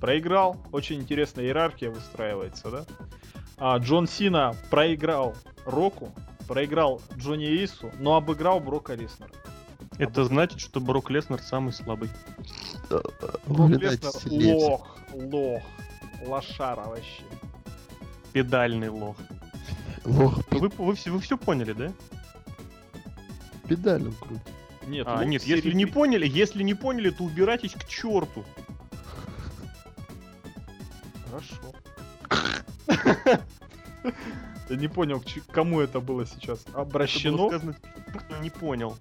[0.00, 0.56] проиграл.
[0.72, 2.84] Очень интересная иерархия выстраивается, да?
[3.58, 5.34] А Джон Сина проиграл
[5.66, 6.10] Року,
[6.46, 9.30] проиграл Джонни Эйсу, но обыграл Брока Леснера.
[9.98, 12.08] Это значит, что Брок Леснер самый слабый.
[12.88, 13.00] Да.
[13.46, 15.62] Брок Леснер лох, лох,
[16.26, 17.22] лошара вообще.
[18.32, 19.16] Педальный лох.
[20.04, 21.92] Лох Вы, вы, все, вы все поняли, да?
[23.68, 24.42] педалем крутит.
[24.86, 28.44] Нет, А, нет, в если серии не поняли, если не поняли, то убирайтесь к черту.
[31.26, 31.56] Хорошо.
[34.70, 37.48] Я не понял, к кому это было сейчас Это было обращено.
[37.48, 37.76] сказано,
[38.40, 38.96] не понял.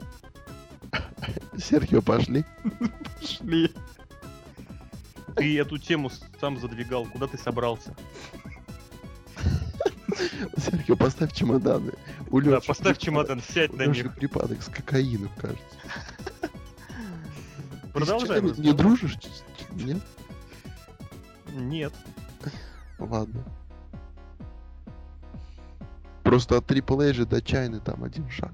[1.58, 2.46] Серхио, пошли.
[3.22, 3.72] Шли.
[5.36, 7.96] Ты эту тему сам задвигал, куда ты собрался?
[10.58, 11.94] Серхио, поставь чемоданы.
[12.30, 14.16] У Да, Лёши поставь чемодан, сядь на них.
[14.16, 15.64] припадок с кокаином, кажется.
[17.94, 18.54] Продолжаем.
[18.54, 19.18] Ты Не дружишь?
[19.72, 20.02] Нет?
[21.54, 21.94] Нет.
[23.00, 23.44] Ладно.
[26.24, 28.54] Просто от AAA же до Чайны там один шаг.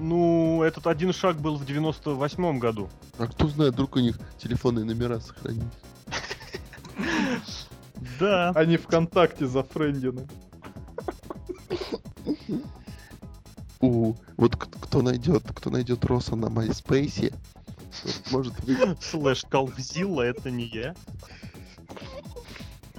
[0.00, 2.88] Ну, этот один шаг был в 98-м году.
[3.18, 5.66] А кто знает, вдруг у них телефонные номера сохранились.
[8.20, 8.50] Да.
[8.50, 10.28] Они ВКонтакте зафрендены.
[13.80, 17.34] У, вот кто найдет, кто найдет Роса на MySpace,
[18.30, 19.02] может выиграть.
[19.02, 20.94] Слэш Калвзилла, это не я.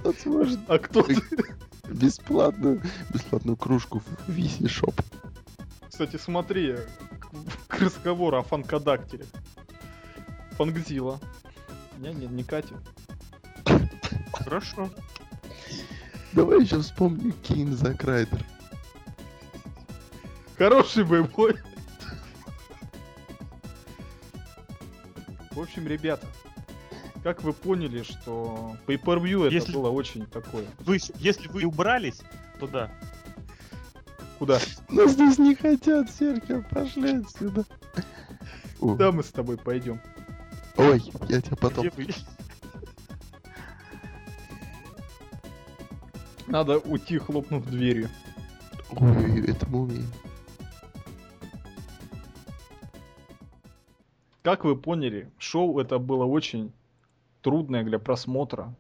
[0.04, 0.60] Тот сможет.
[0.68, 1.18] А кто ты?
[1.90, 2.82] бесплатную,
[3.14, 5.02] бесплатную кружку в VS Shop.
[6.00, 6.78] Кстати, смотри,
[7.20, 9.26] к, к разговору о Funkодактиле.
[10.52, 11.20] Funkzilla.
[11.98, 12.76] Не, не, не Катя.
[14.32, 14.90] Хорошо.
[16.32, 16.82] Давай еще
[17.44, 18.46] Кейн Зак Райдер.
[20.58, 21.58] Хороший бой.
[25.52, 26.26] В общем, ребята,
[27.24, 30.66] как вы поняли, что Pay-Per-View это Если- было очень такое.
[30.80, 32.22] Вы, если вы убрались,
[32.58, 32.90] то да.
[34.40, 34.58] Куда?
[34.88, 37.66] Нас здесь не хотят, Серхио, пошли отсюда.
[38.80, 40.00] О, Да, мы с тобой пойдем.
[40.78, 41.86] Ой, я тебя потом...
[46.48, 48.10] Надо уйти, хлопнув дверью.
[48.92, 50.08] Ой, это мы умеем.
[54.42, 56.72] Как вы поняли, шоу это было очень
[57.42, 58.74] трудное для просмотра.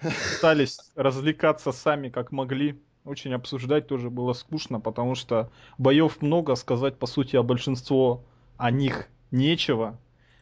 [0.00, 2.78] Пытались развлекаться сами как могли.
[3.06, 8.24] Очень обсуждать тоже было скучно, потому что боев много, сказать по сути о большинство
[8.56, 9.96] о них нечего.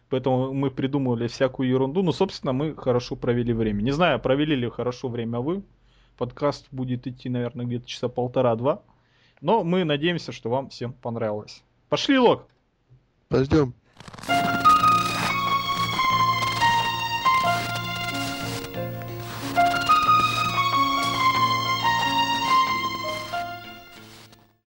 [0.08, 2.02] Поэтому мы придумывали всякую ерунду.
[2.02, 3.82] Ну, собственно, мы хорошо провели время.
[3.82, 5.62] Не знаю, провели ли хорошо время вы.
[6.16, 8.82] Подкаст будет идти, наверное, где-то часа полтора-два.
[9.42, 11.62] Но мы надеемся, что вам всем понравилось.
[11.90, 12.48] Пошли, Лок!
[13.28, 13.74] Пойдем.